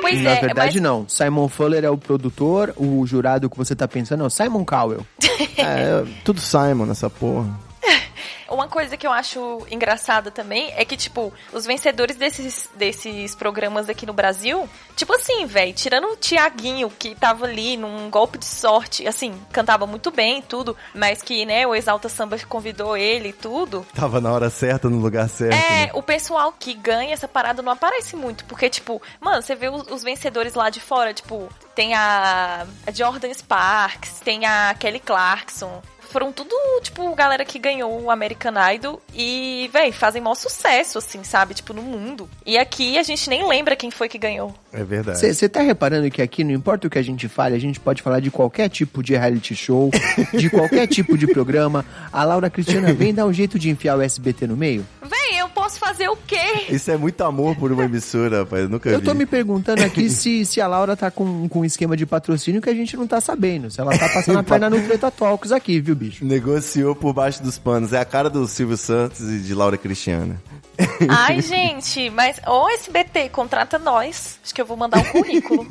pois 0.00 0.20
Na 0.22 0.30
é, 0.30 0.40
verdade, 0.40 0.80
mas, 0.80 0.82
não. 0.82 1.08
Simon 1.08 1.48
Fuller 1.48 1.84
é 1.84 1.90
o 1.90 1.98
produtor, 1.98 2.72
o 2.76 3.06
jurado 3.06 3.48
que 3.50 3.56
você 3.56 3.76
tá 3.76 3.86
pensando 3.86 4.24
é 4.24 4.26
o 4.26 4.30
Simon 4.30 4.64
Cowell. 4.64 5.06
É, 5.56 6.04
tudo 6.24 6.40
Simon 6.40 6.86
nessa 6.86 7.08
porra. 7.10 7.48
Uma 8.50 8.68
coisa 8.68 8.96
que 8.96 9.06
eu 9.06 9.12
acho 9.12 9.64
engraçada 9.70 10.30
também 10.30 10.72
é 10.76 10.84
que, 10.84 10.96
tipo, 10.96 11.32
os 11.52 11.64
vencedores 11.64 12.16
desses, 12.16 12.68
desses 12.74 13.34
programas 13.34 13.88
aqui 13.88 14.04
no 14.04 14.12
Brasil, 14.12 14.68
tipo 14.96 15.14
assim, 15.14 15.46
velho, 15.46 15.72
tirando 15.72 16.08
o 16.08 16.16
Tiaguinho, 16.16 16.90
que 16.90 17.14
tava 17.14 17.46
ali 17.46 17.76
num 17.76 18.10
golpe 18.10 18.38
de 18.38 18.44
sorte, 18.44 19.06
assim, 19.06 19.40
cantava 19.52 19.86
muito 19.86 20.10
bem 20.10 20.40
e 20.40 20.42
tudo, 20.42 20.76
mas 20.94 21.22
que, 21.22 21.46
né, 21.46 21.66
o 21.66 21.74
Exalta 21.74 22.08
Samba 22.08 22.36
convidou 22.48 22.96
ele 22.96 23.28
e 23.28 23.32
tudo. 23.32 23.86
Tava 23.94 24.20
na 24.20 24.32
hora 24.32 24.50
certa, 24.50 24.90
no 24.90 24.98
lugar 24.98 25.28
certo. 25.28 25.54
É, 25.54 25.86
né? 25.86 25.90
o 25.94 26.02
pessoal 26.02 26.52
que 26.52 26.74
ganha 26.74 27.14
essa 27.14 27.28
parada 27.28 27.62
não 27.62 27.72
aparece 27.72 28.16
muito, 28.16 28.44
porque, 28.46 28.68
tipo, 28.68 29.00
mano, 29.20 29.42
você 29.42 29.54
vê 29.54 29.68
os, 29.68 29.86
os 29.90 30.02
vencedores 30.02 30.54
lá 30.54 30.70
de 30.70 30.80
fora, 30.80 31.14
tipo, 31.14 31.48
tem 31.74 31.94
a, 31.94 32.66
a 32.86 32.90
Jordan 32.90 33.32
Sparks, 33.32 34.20
tem 34.20 34.44
a 34.44 34.74
Kelly 34.74 35.00
Clarkson. 35.00 35.80
Foram 36.10 36.32
tudo, 36.32 36.54
tipo, 36.82 37.14
galera 37.14 37.44
que 37.44 37.58
ganhou 37.58 38.02
o 38.02 38.10
American 38.10 38.52
Idol 38.74 39.00
e, 39.14 39.70
véi, 39.72 39.92
fazem 39.92 40.20
maior 40.20 40.34
sucesso, 40.34 40.98
assim, 40.98 41.22
sabe? 41.22 41.54
Tipo, 41.54 41.72
no 41.72 41.82
mundo. 41.82 42.28
E 42.44 42.58
aqui 42.58 42.98
a 42.98 43.02
gente 43.02 43.30
nem 43.30 43.46
lembra 43.46 43.76
quem 43.76 43.90
foi 43.90 44.08
que 44.08 44.18
ganhou. 44.18 44.52
É 44.72 44.82
verdade. 44.82 45.18
Você 45.20 45.48
tá 45.48 45.60
reparando 45.62 46.10
que 46.10 46.20
aqui, 46.20 46.42
não 46.42 46.50
importa 46.52 46.86
o 46.86 46.90
que 46.90 46.98
a 46.98 47.02
gente 47.02 47.28
fale, 47.28 47.54
a 47.54 47.60
gente 47.60 47.78
pode 47.78 48.02
falar 48.02 48.20
de 48.20 48.30
qualquer 48.30 48.68
tipo 48.68 49.02
de 49.02 49.14
reality 49.14 49.54
show, 49.54 49.90
de 50.36 50.48
qualquer 50.50 50.86
tipo 50.88 51.16
de 51.16 51.26
programa. 51.28 51.84
A 52.12 52.24
Laura 52.24 52.50
Cristina 52.50 52.90
vem 52.94 53.14
dar 53.14 53.26
um 53.26 53.32
jeito 53.32 53.58
de 53.58 53.70
enfiar 53.70 53.96
o 53.96 54.02
SBT 54.02 54.46
no 54.48 54.56
meio? 54.56 54.84
Véi, 55.02 55.40
eu 55.40 55.48
posso 55.48 55.78
fazer 55.78 56.08
o 56.08 56.16
quê? 56.16 56.66
Isso 56.70 56.90
é 56.90 56.96
muito 56.96 57.20
amor 57.22 57.54
por 57.56 57.70
uma 57.72 57.84
emissora, 57.84 58.40
rapaz. 58.40 58.62
Eu 58.64 58.68
nunca 58.68 58.88
Eu 58.88 58.98
vi. 59.00 59.04
tô 59.04 59.14
me 59.14 59.26
perguntando 59.26 59.82
aqui 59.84 60.08
se, 60.10 60.44
se 60.44 60.60
a 60.60 60.66
Laura 60.66 60.96
tá 60.96 61.10
com, 61.10 61.48
com 61.48 61.60
um 61.60 61.64
esquema 61.64 61.96
de 61.96 62.04
patrocínio 62.06 62.60
que 62.60 62.70
a 62.70 62.74
gente 62.74 62.96
não 62.96 63.06
tá 63.06 63.20
sabendo. 63.20 63.70
Se 63.70 63.80
ela 63.80 63.96
tá 63.96 64.08
passando 64.08 64.38
a 64.38 64.42
perna 64.42 64.68
no 64.70 64.80
Treta 64.82 65.10
Talks 65.10 65.52
aqui, 65.52 65.80
viu, 65.80 65.94
bicho? 66.00 66.24
Negociou 66.24 66.96
por 66.96 67.12
baixo 67.12 67.42
dos 67.42 67.58
panos. 67.58 67.92
É 67.92 67.98
a 67.98 68.04
cara 68.04 68.30
do 68.30 68.46
Silvio 68.48 68.76
Santos 68.76 69.20
e 69.20 69.38
de 69.38 69.54
Laura 69.54 69.76
Cristiana. 69.76 70.40
Ai, 71.08 71.40
gente, 71.40 72.10
mas 72.10 72.40
ô 72.46 72.68
SBT, 72.68 73.28
contrata 73.30 73.78
nós. 73.78 74.38
Acho 74.42 74.54
que 74.54 74.60
eu 74.60 74.66
vou 74.66 74.76
mandar 74.76 74.98
um 74.98 75.04
currículo 75.04 75.66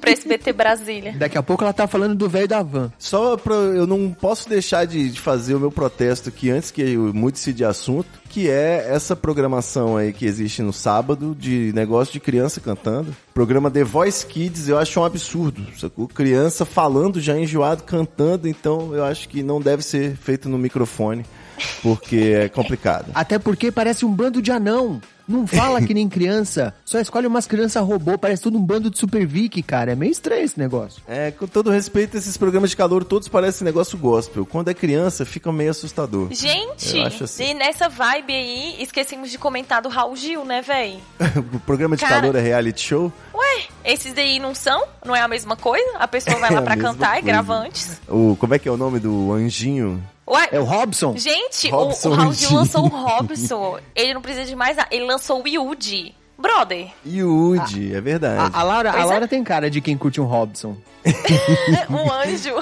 pra 0.00 0.10
SBT 0.10 0.52
Brasília. 0.52 1.14
Daqui 1.16 1.38
a 1.38 1.42
pouco 1.42 1.64
ela 1.64 1.72
tá 1.72 1.86
falando 1.86 2.14
do 2.14 2.28
velho 2.28 2.48
da 2.48 2.62
van. 2.62 2.92
Só 2.98 3.36
pra. 3.36 3.54
Eu 3.54 3.86
não 3.86 4.12
posso 4.12 4.48
deixar 4.48 4.86
de, 4.86 5.10
de 5.10 5.20
fazer 5.20 5.54
o 5.54 5.60
meu 5.60 5.70
protesto 5.70 6.28
aqui 6.28 6.50
antes 6.50 6.70
que 6.70 6.82
eu 6.82 7.12
mude-se 7.14 7.52
de 7.52 7.64
assunto, 7.64 8.08
que 8.28 8.48
é 8.48 8.86
essa 8.88 9.14
programação 9.14 9.96
aí 9.96 10.12
que 10.12 10.26
existe 10.26 10.62
no 10.62 10.72
sábado 10.72 11.36
de 11.38 11.72
negócio 11.74 12.12
de 12.12 12.20
criança 12.20 12.60
cantando. 12.60 13.14
Programa 13.34 13.70
The 13.70 13.84
Voice 13.84 14.26
Kids 14.26 14.68
eu 14.68 14.78
acho 14.78 15.00
um 15.00 15.04
absurdo. 15.04 15.66
Sacou? 15.78 16.08
Criança 16.08 16.64
falando 16.64 17.20
já 17.20 17.38
enjoado, 17.38 17.82
cantando, 17.82 18.48
então 18.48 18.94
eu 18.94 19.04
acho 19.04 19.28
que 19.28 19.42
não 19.42 19.60
deve 19.60 19.82
ser 19.82 20.16
feito 20.16 20.48
no 20.48 20.58
microfone, 20.58 21.24
porque 21.82 22.34
é 22.44 22.48
complicado. 22.48 23.10
Até 23.14 23.38
porque 23.38 23.70
parece 23.70 24.04
um 24.04 24.12
bando 24.12 24.40
de 24.42 24.50
anão. 24.50 25.00
Não 25.28 25.46
fala 25.46 25.80
que 25.80 25.94
nem 25.94 26.08
criança. 26.08 26.74
Só 26.84 26.98
escolhe 26.98 27.28
umas 27.28 27.46
crianças 27.46 27.82
robô. 27.86 28.18
Parece 28.18 28.42
tudo 28.42 28.58
um 28.58 28.60
bando 28.60 28.90
de 28.90 28.98
Super 28.98 29.24
Vic, 29.24 29.62
cara. 29.62 29.92
É 29.92 29.94
meio 29.94 30.10
estranho 30.10 30.44
esse 30.44 30.58
negócio. 30.58 31.00
É, 31.06 31.30
com 31.30 31.46
todo 31.46 31.70
respeito, 31.70 32.16
esses 32.16 32.36
programas 32.36 32.70
de 32.70 32.76
calor 32.76 33.04
todos 33.04 33.28
parecem 33.28 33.64
negócio 33.64 33.96
gospel. 33.96 34.44
Quando 34.44 34.68
é 34.68 34.74
criança, 34.74 35.24
fica 35.24 35.50
meio 35.52 35.70
assustador. 35.70 36.28
Gente, 36.32 36.96
Eu 36.98 37.06
acho 37.06 37.24
assim. 37.24 37.50
e 37.50 37.54
nessa 37.54 37.88
vibe 37.88 38.32
aí, 38.34 38.76
esquecemos 38.82 39.30
de 39.30 39.38
comentar 39.38 39.80
do 39.80 39.88
Raul 39.88 40.16
Gil, 40.16 40.44
né, 40.44 40.60
véi? 40.60 40.98
o 41.54 41.60
programa 41.60 41.96
de 41.96 42.02
Cara. 42.02 42.20
calor 42.20 42.34
é 42.36 42.40
reality 42.40 42.82
show? 42.82 43.10
Ué, 43.32 43.62
esses 43.84 44.12
daí 44.12 44.40
não 44.40 44.54
são? 44.56 44.84
Não 45.06 45.14
é 45.14 45.20
a 45.20 45.28
mesma 45.28 45.56
coisa? 45.56 45.98
A 45.98 46.08
pessoa 46.08 46.36
vai 46.38 46.50
É 46.50 46.54
lá 46.54 46.58
a 46.60 46.62
pra 46.62 46.76
cantar 46.76 47.10
e 47.18 47.22
coisa. 47.22 47.26
grava 47.26 47.54
antes? 47.54 48.00
O, 48.08 48.36
como 48.38 48.54
é 48.54 48.58
que 48.58 48.68
é 48.68 48.72
o 48.72 48.76
nome 48.76 48.98
do 48.98 49.32
anjinho? 49.32 50.02
Ué, 50.32 50.48
É 50.52 50.58
o 50.60 50.64
Robson? 50.64 51.16
gente, 51.16 51.68
o- 51.68 51.70
Robson 51.70 52.10
o, 52.10 52.14
Raul 52.14 52.32
Gil 52.32 52.52
lançou 52.54 52.84
o 52.84 52.88
Robson. 52.88 53.78
Ele 53.94 54.14
não 54.14 54.22
precisa 54.22 54.46
de 54.46 54.56
mais 54.56 54.76
nada. 54.76 54.88
Ele 54.90 55.04
lançou 55.04 55.42
o 55.42 55.48
Yudi. 55.48 56.14
Brother, 56.38 56.88
Yudi, 57.06 57.94
é 57.94 58.00
verdade. 58.00 58.50
A, 58.52 58.60
a 58.60 58.62
Laura, 58.64 58.90
a 58.90 58.92
Pois 58.94 59.04
é. 59.04 59.08
Laura 59.08 59.28
tem 59.28 59.44
cara 59.44 59.70
de 59.70 59.80
quem 59.80 59.96
curte 59.96 60.20
um 60.20 60.24
Robson. 60.24 60.76
um 61.88 62.12
anjo. 62.12 62.54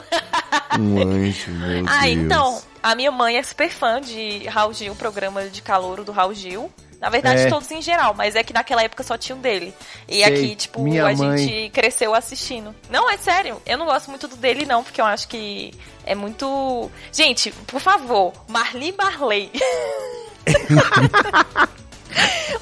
Um 0.78 0.98
anjo, 1.00 1.50
meu 1.52 1.84
ah, 1.88 2.02
Deus. 2.02 2.12
então, 2.16 2.58
a 2.82 2.94
minha 2.94 3.10
mãe 3.10 3.36
é 3.38 3.42
super 3.42 3.70
fã 3.70 4.00
de 4.00 4.46
Raul 4.48 4.74
Gil, 4.74 4.92
o 4.92 4.96
programa 4.96 5.44
de 5.48 5.62
calouro 5.62 6.04
do 6.04 6.12
Raul 6.12 6.34
Gil. 6.34 6.70
Na 7.01 7.09
verdade, 7.09 7.40
É. 7.42 7.48
todos 7.48 7.70
em 7.70 7.80
geral, 7.80 8.12
mas 8.14 8.36
é 8.36 8.44
que 8.44 8.53
naquela 8.53 8.82
época 8.82 9.03
só 9.03 9.16
tinha 9.16 9.34
um 9.34 9.40
dele. 9.40 9.72
E 10.07 10.16
Sei, 10.16 10.24
aqui, 10.24 10.55
tipo, 10.55 10.80
a 10.82 11.14
mãe. 11.14 11.38
gente 11.38 11.70
cresceu 11.70 12.14
assistindo. 12.14 12.74
Não, 12.90 13.09
é 13.11 13.16
sério, 13.16 13.61
eu 13.64 13.78
não 13.78 13.86
gosto 13.86 14.11
muito 14.11 14.28
do 14.28 14.36
dele, 14.36 14.66
não, 14.66 14.84
porque 14.84 15.01
eu 15.01 15.07
acho 15.07 15.26
que 15.26 15.72
é 16.05 16.14
muito. 16.14 16.90
Gente, 17.11 17.51
por 17.66 17.80
favor, 17.80 18.32
Marli 18.48 18.92
Barley. 18.92 19.51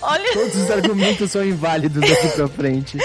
Olha, 0.03 0.33
Todos 0.33 0.55
os 0.57 0.71
argumentos 0.71 1.31
são 1.31 1.45
inválidos 1.45 2.01
daqui 2.09 2.29
pra 2.29 2.49
frente. 2.49 2.99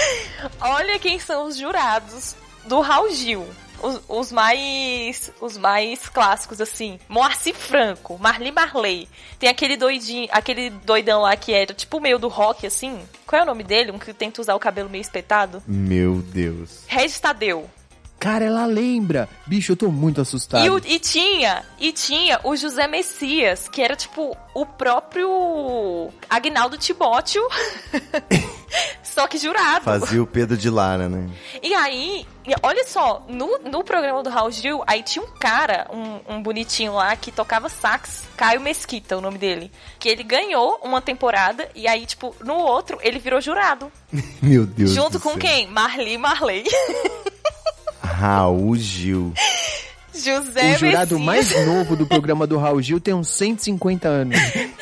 olha 0.60 0.98
quem 0.98 1.18
são 1.18 1.46
os 1.46 1.56
jurados 1.56 2.36
do 2.66 2.80
Raul 2.80 3.10
Gil. 3.10 3.46
Os, 3.84 4.00
os 4.08 4.32
mais 4.32 5.30
os 5.40 5.58
mais 5.58 6.08
clássicos 6.08 6.60
assim, 6.60 6.98
Moacir 7.08 7.54
Franco, 7.54 8.18
Marli 8.18 8.50
Marley. 8.50 9.08
Tem 9.38 9.48
aquele 9.48 9.76
doidinho, 9.76 10.26
aquele 10.32 10.70
doidão 10.70 11.20
lá 11.22 11.36
que 11.36 11.52
é 11.52 11.66
tipo 11.66 12.00
meio 12.00 12.18
do 12.18 12.28
rock 12.28 12.66
assim. 12.66 12.98
Qual 13.26 13.40
é 13.40 13.42
o 13.42 13.46
nome 13.46 13.62
dele? 13.62 13.90
Um 13.90 13.98
que 13.98 14.12
tenta 14.14 14.40
usar 14.40 14.54
o 14.54 14.58
cabelo 14.58 14.88
meio 14.88 15.02
espetado? 15.02 15.62
Meu 15.66 16.16
Deus. 16.22 16.84
Regis 16.86 17.20
Tadeu. 17.20 17.68
Cara, 18.18 18.46
ela 18.46 18.64
lembra. 18.64 19.28
Bicho, 19.46 19.72
eu 19.72 19.76
tô 19.76 19.88
muito 19.90 20.18
assustado. 20.18 20.64
E, 20.64 20.70
o- 20.70 20.78
e 20.86 20.98
tinha, 20.98 21.62
e 21.78 21.92
tinha 21.92 22.40
o 22.42 22.56
José 22.56 22.86
Messias, 22.86 23.68
que 23.68 23.82
era 23.82 23.94
tipo 23.94 24.34
o 24.54 24.64
próprio 24.64 26.10
Agnaldo 26.30 26.78
Timóteo, 26.78 27.46
só 29.14 29.28
que 29.28 29.38
jurado. 29.38 29.84
Fazia 29.84 30.20
o 30.20 30.26
Pedro 30.26 30.56
de 30.56 30.68
Lara, 30.68 31.08
né? 31.08 31.30
E 31.62 31.72
aí, 31.72 32.26
olha 32.62 32.84
só, 32.84 33.24
no, 33.28 33.58
no 33.60 33.84
programa 33.84 34.22
do 34.24 34.28
Raul 34.28 34.50
Gil, 34.50 34.82
aí 34.88 35.04
tinha 35.04 35.24
um 35.24 35.28
cara, 35.38 35.86
um, 35.92 36.34
um 36.34 36.42
bonitinho 36.42 36.94
lá, 36.94 37.14
que 37.14 37.30
tocava 37.30 37.68
sax, 37.68 38.24
Caio 38.36 38.60
Mesquita, 38.60 39.16
o 39.16 39.20
nome 39.20 39.38
dele. 39.38 39.70
Que 40.00 40.08
ele 40.08 40.24
ganhou 40.24 40.80
uma 40.82 41.00
temporada, 41.00 41.68
e 41.76 41.86
aí, 41.86 42.04
tipo, 42.04 42.34
no 42.40 42.54
outro, 42.54 42.98
ele 43.02 43.20
virou 43.20 43.40
jurado. 43.40 43.90
Meu 44.42 44.66
Deus 44.66 44.90
junto 44.90 45.20
com 45.20 45.30
céu. 45.30 45.38
quem? 45.38 45.66
Marli 45.68 46.18
Marley. 46.18 46.64
Raul 48.02 48.74
Gil. 48.76 49.32
José 50.14 50.74
o 50.76 50.78
jurado 50.78 51.18
Messias. 51.18 51.20
mais 51.20 51.66
novo 51.66 51.96
do 51.96 52.06
programa 52.06 52.46
do 52.46 52.56
Raul 52.56 52.80
Gil 52.80 53.00
tem 53.00 53.12
uns 53.14 53.28
150 53.28 54.08
anos. 54.08 54.36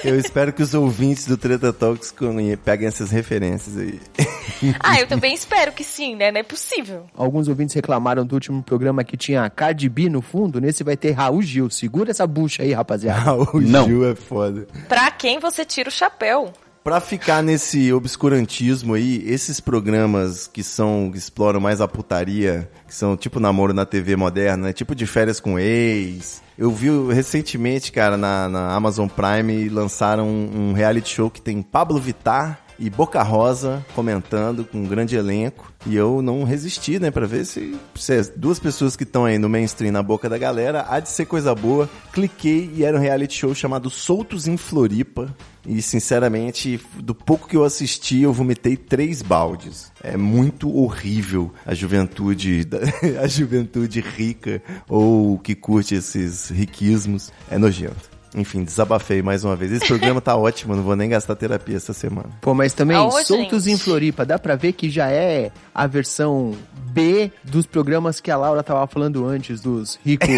Eu 0.04 0.18
espero 0.18 0.52
que 0.52 0.62
os 0.62 0.74
ouvintes 0.74 1.26
do 1.26 1.36
Treta 1.36 1.72
Talks 1.72 2.14
peguem 2.64 2.86
essas 2.88 3.10
referências 3.10 3.76
aí. 3.76 4.00
Ah, 4.78 5.00
eu 5.00 5.08
também 5.08 5.34
espero 5.34 5.72
que 5.72 5.82
sim, 5.82 6.14
né? 6.14 6.30
Não 6.30 6.38
é 6.38 6.42
possível. 6.44 7.06
Alguns 7.16 7.48
ouvintes 7.48 7.74
reclamaram 7.74 8.24
do 8.24 8.34
último 8.34 8.62
programa 8.62 9.02
que 9.02 9.16
tinha 9.16 9.48
Cardi 9.50 9.88
B 9.88 10.08
no 10.08 10.22
fundo. 10.22 10.60
Nesse 10.60 10.84
vai 10.84 10.96
ter 10.96 11.10
Raul 11.10 11.42
Gil. 11.42 11.68
Segura 11.68 12.12
essa 12.12 12.26
bucha 12.28 12.62
aí, 12.62 12.72
rapaziada. 12.72 13.18
Raul 13.20 13.48
Não. 13.60 13.86
Gil 13.86 14.08
é 14.08 14.14
foda. 14.14 14.66
Pra 14.88 15.10
quem 15.10 15.40
você 15.40 15.64
tira 15.64 15.88
o 15.88 15.92
chapéu? 15.92 16.52
Pra 16.84 17.00
ficar 17.00 17.42
nesse 17.42 17.92
obscurantismo 17.92 18.94
aí, 18.94 19.22
esses 19.24 19.60
programas 19.60 20.48
que 20.48 20.64
são 20.64 21.10
que 21.12 21.18
exploram 21.18 21.60
mais 21.60 21.80
a 21.80 21.86
putaria, 21.86 22.68
que 22.88 22.94
são 22.94 23.16
tipo 23.16 23.38
namoro 23.38 23.72
na 23.72 23.86
TV 23.86 24.16
moderna, 24.16 24.66
né? 24.66 24.72
tipo 24.72 24.92
de 24.92 25.06
férias 25.06 25.38
com 25.38 25.60
ex. 25.60 26.42
Eu 26.58 26.72
vi 26.72 26.88
recentemente, 27.12 27.92
cara, 27.92 28.16
na, 28.16 28.48
na 28.48 28.74
Amazon 28.74 29.08
Prime 29.08 29.68
lançaram 29.68 30.26
um, 30.28 30.70
um 30.70 30.72
reality 30.72 31.14
show 31.14 31.30
que 31.30 31.40
tem 31.40 31.62
Pablo 31.62 32.00
Vittar 32.00 32.60
e 32.82 32.90
Boca 32.90 33.22
Rosa 33.22 33.86
comentando 33.94 34.64
com 34.64 34.78
um 34.78 34.86
grande 34.88 35.14
elenco. 35.14 35.72
E 35.86 35.94
eu 35.94 36.20
não 36.20 36.42
resisti, 36.42 36.98
né, 36.98 37.12
pra 37.12 37.26
ver 37.26 37.46
se, 37.46 37.76
se 37.94 38.12
as 38.12 38.28
duas 38.28 38.58
pessoas 38.58 38.96
que 38.96 39.04
estão 39.04 39.24
aí 39.24 39.38
no 39.38 39.48
mainstream 39.48 39.92
na 39.92 40.02
boca 40.02 40.28
da 40.28 40.36
galera, 40.36 40.84
há 40.88 40.98
de 40.98 41.08
ser 41.08 41.26
coisa 41.26 41.54
boa. 41.54 41.88
Cliquei 42.12 42.72
e 42.74 42.84
era 42.84 42.96
um 42.96 43.00
reality 43.00 43.34
show 43.34 43.54
chamado 43.54 43.88
Soltos 43.88 44.48
em 44.48 44.56
Floripa. 44.56 45.32
E, 45.64 45.80
sinceramente, 45.80 46.80
do 46.96 47.14
pouco 47.14 47.48
que 47.48 47.56
eu 47.56 47.64
assisti, 47.64 48.22
eu 48.22 48.32
vomitei 48.32 48.76
três 48.76 49.22
baldes. 49.22 49.92
É 50.02 50.16
muito 50.16 50.76
horrível 50.76 51.52
a 51.64 51.74
juventude, 51.74 52.66
a 53.22 53.28
juventude 53.28 54.00
rica 54.00 54.60
ou 54.88 55.38
que 55.38 55.54
curte 55.54 55.94
esses 55.94 56.50
riquismos. 56.50 57.32
É 57.48 57.56
nojento. 57.58 58.11
Enfim, 58.34 58.64
desabafei 58.64 59.20
mais 59.22 59.44
uma 59.44 59.54
vez. 59.54 59.72
Esse 59.72 59.86
programa 59.86 60.20
tá 60.20 60.34
ótimo, 60.36 60.74
não 60.74 60.82
vou 60.82 60.96
nem 60.96 61.08
gastar 61.08 61.36
terapia 61.36 61.76
essa 61.76 61.92
semana. 61.92 62.30
Pô, 62.40 62.54
mas 62.54 62.72
também, 62.72 62.96
Aonde, 62.96 63.26
Soltos 63.26 63.64
gente? 63.64 63.74
em 63.74 63.78
Floripa, 63.78 64.24
dá 64.24 64.38
pra 64.38 64.56
ver 64.56 64.72
que 64.72 64.88
já 64.90 65.10
é 65.10 65.50
a 65.74 65.86
versão 65.86 66.56
B 66.92 67.30
dos 67.44 67.66
programas 67.66 68.20
que 68.20 68.30
a 68.30 68.36
Laura 68.36 68.62
tava 68.62 68.86
falando 68.86 69.26
antes, 69.26 69.60
dos 69.60 69.98
ricos 70.04 70.28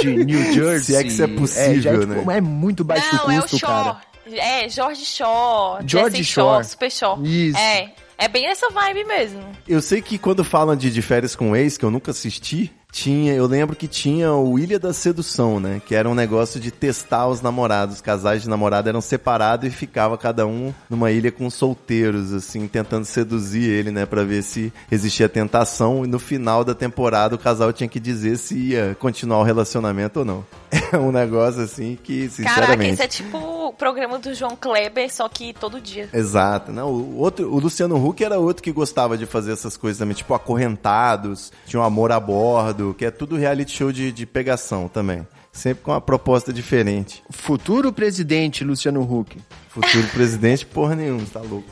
de 0.00 0.10
New 0.24 0.52
Jersey. 0.52 0.94
Se 0.94 0.96
é 0.96 1.02
que 1.02 1.08
isso 1.10 1.22
é 1.22 1.28
possível, 1.28 1.80
já 1.82 1.90
é, 1.90 1.98
tipo, 1.98 2.12
né? 2.26 2.36
é 2.38 2.40
muito 2.40 2.84
baixo 2.84 3.14
não, 3.16 3.30
é 3.30 3.38
o 3.38 3.42
custo, 3.42 3.58
Shaw. 3.58 3.68
cara. 3.68 4.00
É, 4.32 4.68
Jorge 4.68 5.04
Shaw, 5.04 5.80
George 5.86 6.16
Jesse 6.16 6.32
Shore. 6.32 6.64
Super 6.64 6.90
Shaw. 6.90 7.22
Isso. 7.22 7.58
É, 7.58 7.92
é 8.16 8.26
bem 8.26 8.46
essa 8.46 8.68
vibe 8.70 9.04
mesmo. 9.04 9.40
Eu 9.68 9.82
sei 9.82 10.00
que 10.00 10.16
quando 10.18 10.42
falam 10.42 10.74
de, 10.74 10.90
de 10.90 11.02
férias 11.02 11.36
com 11.36 11.54
ex, 11.54 11.76
que 11.76 11.84
eu 11.84 11.90
nunca 11.90 12.10
assisti, 12.10 12.72
tinha, 12.94 13.34
eu 13.34 13.44
lembro 13.46 13.74
que 13.74 13.88
tinha 13.88 14.32
o 14.32 14.56
Ilha 14.56 14.78
da 14.78 14.92
Sedução, 14.92 15.58
né? 15.58 15.82
Que 15.84 15.96
era 15.96 16.08
um 16.08 16.14
negócio 16.14 16.60
de 16.60 16.70
testar 16.70 17.26
os 17.26 17.42
namorados. 17.42 17.96
Os 17.96 18.00
casais 18.00 18.42
de 18.42 18.48
namorado 18.48 18.88
eram 18.88 19.00
separados 19.00 19.66
e 19.66 19.70
ficava 19.70 20.16
cada 20.16 20.46
um 20.46 20.72
numa 20.88 21.10
ilha 21.10 21.32
com 21.32 21.50
solteiros, 21.50 22.32
assim, 22.32 22.68
tentando 22.68 23.04
seduzir 23.04 23.64
ele, 23.68 23.90
né? 23.90 24.06
Pra 24.06 24.22
ver 24.22 24.44
se 24.44 24.72
existia 24.92 25.28
tentação. 25.28 26.04
E 26.04 26.08
no 26.08 26.20
final 26.20 26.62
da 26.62 26.72
temporada 26.72 27.34
o 27.34 27.38
casal 27.38 27.72
tinha 27.72 27.88
que 27.88 27.98
dizer 27.98 28.38
se 28.38 28.56
ia 28.56 28.96
continuar 29.00 29.40
o 29.40 29.42
relacionamento 29.42 30.20
ou 30.20 30.24
não. 30.24 30.46
É 30.92 30.96
um 30.96 31.10
negócio 31.10 31.60
assim 31.60 31.98
que, 32.00 32.28
Caraca, 32.28 32.36
sinceramente. 32.36 32.92
isso 32.92 33.02
é 33.02 33.08
tipo 33.08 33.53
o 33.68 33.72
programa 33.72 34.18
do 34.18 34.34
João 34.34 34.56
Kleber, 34.56 35.12
só 35.12 35.28
que 35.28 35.52
todo 35.52 35.80
dia. 35.80 36.08
Exato, 36.12 36.72
não, 36.72 36.90
o 36.90 37.18
outro, 37.18 37.52
o 37.52 37.58
Luciano 37.58 37.96
Huck 37.96 38.22
era 38.22 38.38
outro 38.38 38.62
que 38.62 38.72
gostava 38.72 39.16
de 39.16 39.26
fazer 39.26 39.52
essas 39.52 39.76
coisas 39.76 39.98
também, 39.98 40.14
tipo 40.14 40.34
Acorrentados, 40.34 41.52
tinha 41.66 41.80
um 41.80 41.84
Amor 41.84 42.12
a 42.12 42.20
Bordo, 42.20 42.94
que 42.96 43.04
é 43.04 43.10
tudo 43.10 43.36
reality 43.36 43.72
show 43.72 43.92
de, 43.92 44.12
de 44.12 44.26
pegação 44.26 44.88
também. 44.88 45.26
Sempre 45.54 45.84
com 45.84 45.92
uma 45.92 46.00
proposta 46.00 46.52
diferente. 46.52 47.22
Futuro 47.30 47.92
presidente 47.92 48.64
Luciano 48.64 49.02
Huck. 49.02 49.38
Futuro 49.68 50.06
presidente, 50.12 50.66
porra 50.66 50.96
nenhuma, 50.96 51.24
tá 51.32 51.40
louco. 51.40 51.68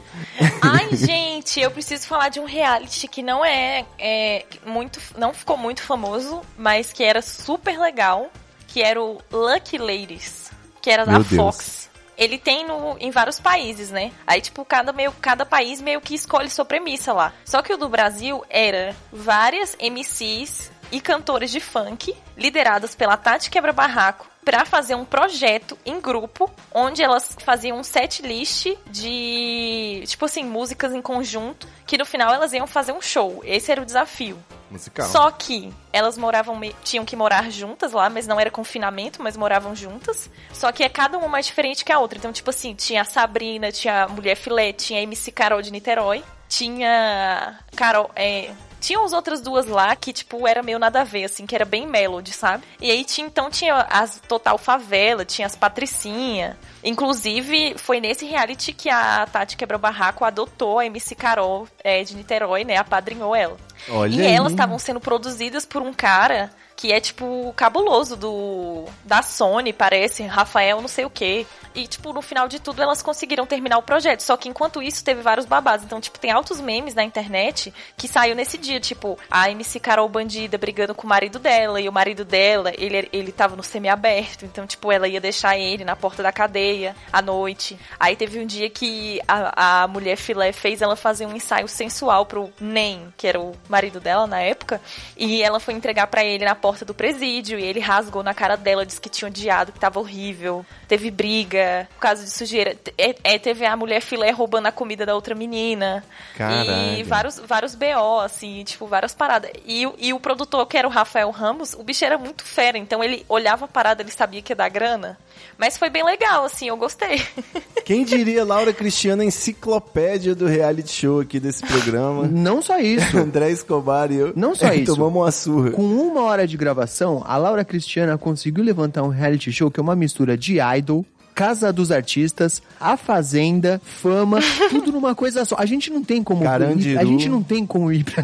Ai, 0.61 0.91
gente, 0.95 1.59
eu 1.59 1.69
preciso 1.69 2.07
falar 2.07 2.29
de 2.29 2.39
um 2.39 2.45
reality 2.45 3.09
que 3.09 3.25
não 3.25 3.45
é, 3.45 3.85
é 3.99 4.45
muito, 4.65 5.01
não 5.19 5.35
ficou 5.35 5.57
muito 5.57 5.83
famoso, 5.83 6.43
mas 6.57 6.93
que 6.93 7.03
era 7.03 7.21
super 7.21 7.77
legal, 7.77 8.31
que 8.69 8.81
era 8.81 9.03
o 9.03 9.19
Lucky 9.33 9.79
Ladies, 9.79 10.52
que 10.83 10.91
era 10.91 11.07
da 11.07 11.13
Deus. 11.13 11.29
Fox. 11.29 11.91
Ele 12.19 12.37
tem 12.37 12.67
no, 12.67 12.97
em 13.01 13.11
vários 13.11 13.41
países, 13.41 13.91
né? 13.91 14.13
Aí, 14.27 14.41
tipo, 14.41 14.65
cada, 14.65 14.93
meio, 14.93 15.13
cada 15.13 15.47
país 15.47 15.81
meio 15.81 16.01
que 16.01 16.15
escolhe 16.15 16.51
sua 16.51 16.65
premissa 16.65 17.13
lá. 17.13 17.33
Só 17.45 17.63
que 17.63 17.73
o 17.73 17.79
do 17.79 17.89
Brasil 17.89 18.45
era 18.51 18.95
várias 19.11 19.75
MCs 19.81 20.71
e 20.91 21.01
cantores 21.01 21.51
de 21.51 21.59
funk, 21.59 22.15
lideradas 22.37 22.95
pela 22.95 23.17
Tati 23.17 23.51
Quebra-Barraco, 23.51 24.31
pra 24.45 24.65
fazer 24.65 24.95
um 24.95 25.05
projeto 25.05 25.79
em 25.87 26.01
grupo, 26.01 26.51
onde 26.73 27.03
elas 27.03 27.37
faziam 27.45 27.79
um 27.79 27.85
set 27.85 28.23
list 28.23 28.67
de, 28.91 30.05
tipo 30.07 30.25
assim, 30.27 30.45
músicas 30.45 30.93
em 30.93 31.01
conjunto, 31.01 31.67
que 31.87 31.97
no 31.97 32.05
final 32.05 32.33
elas 32.35 32.53
iam 32.53 32.67
fazer 32.67 32.93
um 32.93 33.01
show. 33.01 33.41
Esse 33.45 33.73
era 33.73 33.81
o 33.81 33.87
desafio. 33.87 34.39
Musical. 34.73 35.07
Só 35.09 35.31
que 35.31 35.73
elas 35.93 36.17
moravam, 36.17 36.59
tinham 36.83 37.05
que 37.05 37.15
morar 37.15 37.51
juntas 37.51 37.93
lá, 37.93 38.09
mas 38.09 38.27
não 38.27 38.41
era 38.41 38.51
confinamento, 38.51 39.23
mas 39.23 39.37
moravam 39.37 39.77
juntas. 39.77 40.31
Só 40.53 40.73
que 40.73 40.83
é 40.83 40.89
cada 40.89 41.19
uma 41.19 41.29
mais 41.29 41.47
diferente 41.47 41.85
que 41.85 41.93
a 41.93 41.99
outra. 41.99 42.19
Então, 42.19 42.33
tipo 42.33 42.49
assim, 42.49 42.75
tinha 42.75 43.03
a 43.03 43.05
Sabrina, 43.05 43.71
tinha 43.71 44.05
a 44.05 44.09
Mulher 44.09 44.35
Filé, 44.35 44.73
tinha 44.73 45.01
a 45.01 45.03
MC 45.03 45.31
Carol 45.31 45.61
de 45.61 45.71
Niterói, 45.71 46.25
tinha 46.49 47.61
Carol, 47.77 48.11
é, 48.17 48.51
Tinha 48.83 49.01
as 49.01 49.13
outras 49.13 49.41
duas 49.41 49.67
lá 49.67 49.95
que, 49.95 50.13
tipo, 50.13 50.45
era 50.47 50.61
meio 50.61 50.77
nada 50.77 51.03
a 51.03 51.05
ver, 51.05 51.25
assim, 51.25 51.47
que 51.47 51.55
era 51.55 51.65
bem 51.65 51.87
melody, 51.87 52.33
sabe? 52.33 52.65
E 52.81 52.91
aí 52.91 53.05
tinha, 53.05 53.25
então 53.25 53.49
tinha 53.49 53.77
as 53.89 54.21
Total 54.29 54.59
Favela, 54.59 55.25
tinha 55.25 55.47
as 55.47 55.55
Patricinha. 55.55 56.59
Inclusive, 56.83 57.77
foi 57.79 58.01
nesse 58.01 58.27
reality 58.27 58.73
que 58.73 58.91
a 58.91 59.25
Tati 59.25 59.57
Quebra 59.57 59.79
Barraco 59.79 60.25
adotou 60.25 60.81
a 60.81 60.87
MC 60.87 61.15
Carol 61.15 61.69
é, 61.85 62.03
de 62.03 62.17
Niterói, 62.17 62.65
né? 62.65 62.77
Apadrinhou 62.77 63.37
ela. 63.37 63.57
Olha 63.89 64.15
e 64.15 64.27
aí. 64.27 64.35
elas 64.35 64.51
estavam 64.51 64.79
sendo 64.81 65.01
produzidas 65.01 65.65
por 65.65 65.81
um 65.81 65.93
cara 65.93 66.51
que 66.77 66.93
é, 66.93 67.01
tipo, 67.01 67.53
cabuloso 67.57 68.17
do 68.17 68.85
da 69.05 69.23
Sony, 69.23 69.73
parece, 69.73 70.23
Rafael 70.25 70.81
não 70.81 70.89
sei 70.89 71.05
o 71.05 71.11
quê. 71.11 71.47
E, 71.75 71.87
tipo, 71.87 72.13
no 72.13 72.21
final 72.21 72.49
de 72.49 72.61
tudo, 72.61 72.83
elas 72.83 73.03
conseguiram 73.03 73.47
terminar 73.47 73.79
o 73.79 73.83
projeto. 73.83 74.21
Só 74.21 74.37
que 74.37 74.49
enquanto 74.49 74.83
isso, 74.83 75.03
teve 75.03 75.23
vários 75.23 75.47
babados. 75.47 75.85
Então, 75.85 76.01
tipo, 76.01 76.19
tem 76.19 76.31
altos 76.31 76.61
memes 76.61 76.95
na 76.95 77.03
internet 77.03 77.73
que 77.97 78.07
saiu 78.07 78.35
nesse 78.35 78.59
dia. 78.59 78.79
Tipo, 78.79 79.19
a 79.31 79.51
MC 79.51 79.81
Carol 79.81 80.09
Bandida 80.09 80.59
brigando 80.59 80.95
com 80.95 81.07
o 81.07 81.09
marido 81.09 81.39
dela. 81.39 81.81
E 81.81 81.89
o 81.89 81.93
marido 81.93 82.25
dela, 82.25 82.73
ele, 82.77 83.09
ele 83.13 83.33
tava 83.33 83.57
no 83.57 83.63
semi-aberto. 83.63 84.45
Então, 84.45 84.67
tipo, 84.67 84.93
ela 84.93 85.09
ia 85.09 85.21
deixar 85.21 85.57
ele 85.57 85.85
na 85.85 85.97
porta 85.97 86.23
da 86.23 86.31
cadeia 86.31 86.95
à 87.11 87.23
noite. 87.23 87.79
Aí 87.99 88.17
teve 88.17 88.39
um 88.39 88.47
dia 88.47 88.69
que 88.69 89.21
a, 89.27 89.83
a 89.83 89.89
mulher 89.89 90.17
filé 90.17 90.53
fez 90.53 90.83
ela 90.83 90.97
fazer 90.97 91.25
um 91.25 91.35
ensaio 91.35 91.69
sensual 91.69 92.27
pro 92.27 92.53
Nem, 92.61 93.13
que 93.17 93.27
era 93.27 93.41
o 93.41 93.55
marido 93.69 93.99
dela 93.99 94.27
na 94.27 94.41
época. 94.41 94.81
E 95.17 95.43
ela 95.43 95.59
foi 95.59 95.73
entregar 95.73 96.07
para 96.09 96.23
ele 96.23 96.45
na 96.45 96.55
porta 96.63 96.85
do 96.85 96.95
presídio. 96.95 97.59
E 97.59 97.63
ele 97.65 97.81
rasgou 97.81 98.23
na 98.23 98.33
cara 98.33 98.57
dela, 98.57 98.87
disse 98.87 99.01
que 99.01 99.09
tinha 99.11 99.29
odiado, 99.29 99.73
que 99.73 99.79
tava 99.81 99.99
horrível. 100.01 100.65
Teve 100.89 101.11
briga 101.11 101.89
por 101.95 102.01
causa 102.01 102.25
de 102.25 102.31
sujeira. 102.31 102.77
É, 102.97 103.15
é, 103.25 103.39
teve 103.39 103.67
a 103.67 103.77
mulher 103.77 104.01
filé 104.01 104.31
roubando 104.31 104.67
a 104.67 104.73
comida 104.73 105.05
da 105.05 105.15
outra 105.15 105.35
menina. 105.35 106.05
Caralho. 106.37 106.99
E 106.99 107.03
vários, 107.03 107.39
vários 107.41 107.75
BO, 107.75 108.21
assim, 108.25 108.63
tipo, 108.65 108.87
várias 108.87 109.13
paradas. 109.15 109.51
E, 109.67 109.87
o- 109.87 109.95
e 109.99 110.13
o 110.13 110.21
produtor, 110.21 110.65
que 110.67 110.79
era 110.79 110.87
o 110.87 110.91
Rafael 110.91 111.31
Ramos, 111.31 111.75
o 111.75 111.83
bicho 111.83 112.05
era 112.05 112.17
muito 112.17 112.45
fera. 112.45 112.79
Então 112.79 113.03
ele 113.03 113.27
olhava 113.29 113.65
a 113.65 113.69
parada, 113.69 114.03
ele 114.03 114.11
sabia 114.13 114.41
que 114.41 114.53
ia 114.53 114.57
dar 114.57 114.69
grana. 114.69 115.19
Mas 115.59 115.77
foi 115.79 115.91
bem 115.91 116.05
legal, 116.05 116.45
assim, 116.45 116.69
eu 116.69 116.77
gostei. 116.77 117.23
Quem 117.85 118.05
diria 118.05 118.45
Laura 118.45 118.73
Cristiana, 118.73 119.25
enciclopédia 119.25 120.35
do 120.35 120.47
reality 120.47 120.93
show 120.93 121.21
aqui 121.21 121.39
desse 121.41 121.65
programa. 121.65 122.27
Não 122.31 122.61
só 122.63 122.79
isso. 122.79 123.17
André 123.19 123.51
Escobar 123.51 124.11
e 124.11 124.17
eu. 124.17 124.33
Não 124.37 124.55
só 124.55 124.71
isso. 124.75 124.95
Tomamos 124.95 125.23
uma 125.23 125.31
surra. 125.31 125.71
Com 125.73 125.83
uma 125.85 126.23
hora 126.23 126.47
de 126.47 126.57
gravação, 126.57 127.23
a 127.27 127.37
Laura 127.37 127.65
Cristiana 127.65 128.17
conseguiu 128.19 128.65
levantar 128.65 129.03
um 129.03 129.09
reality 129.09 129.53
show 129.53 129.71
que 129.71 129.79
é 129.81 129.83
uma 129.83 129.97
mistura 129.97 130.37
de 130.37 130.59
idol, 130.77 131.05
Casa 131.35 131.73
dos 131.73 131.91
Artistas, 131.91 132.61
A 132.79 132.95
Fazenda, 132.97 133.81
Fama, 133.85 134.39
tudo 134.69 134.93
numa 134.93 135.15
coisa 135.15 135.45
só. 135.47 135.57
A 135.59 135.65
gente 135.65 135.91
não 135.91 136.05
tem 136.05 136.23
como 136.23 136.45
Carandiru. 136.45 137.01
a 137.01 137.05
gente 137.05 137.27
não 137.29 137.43
tem 137.43 137.65
como 137.65 137.91
ir 137.91 138.05
pra 138.05 138.23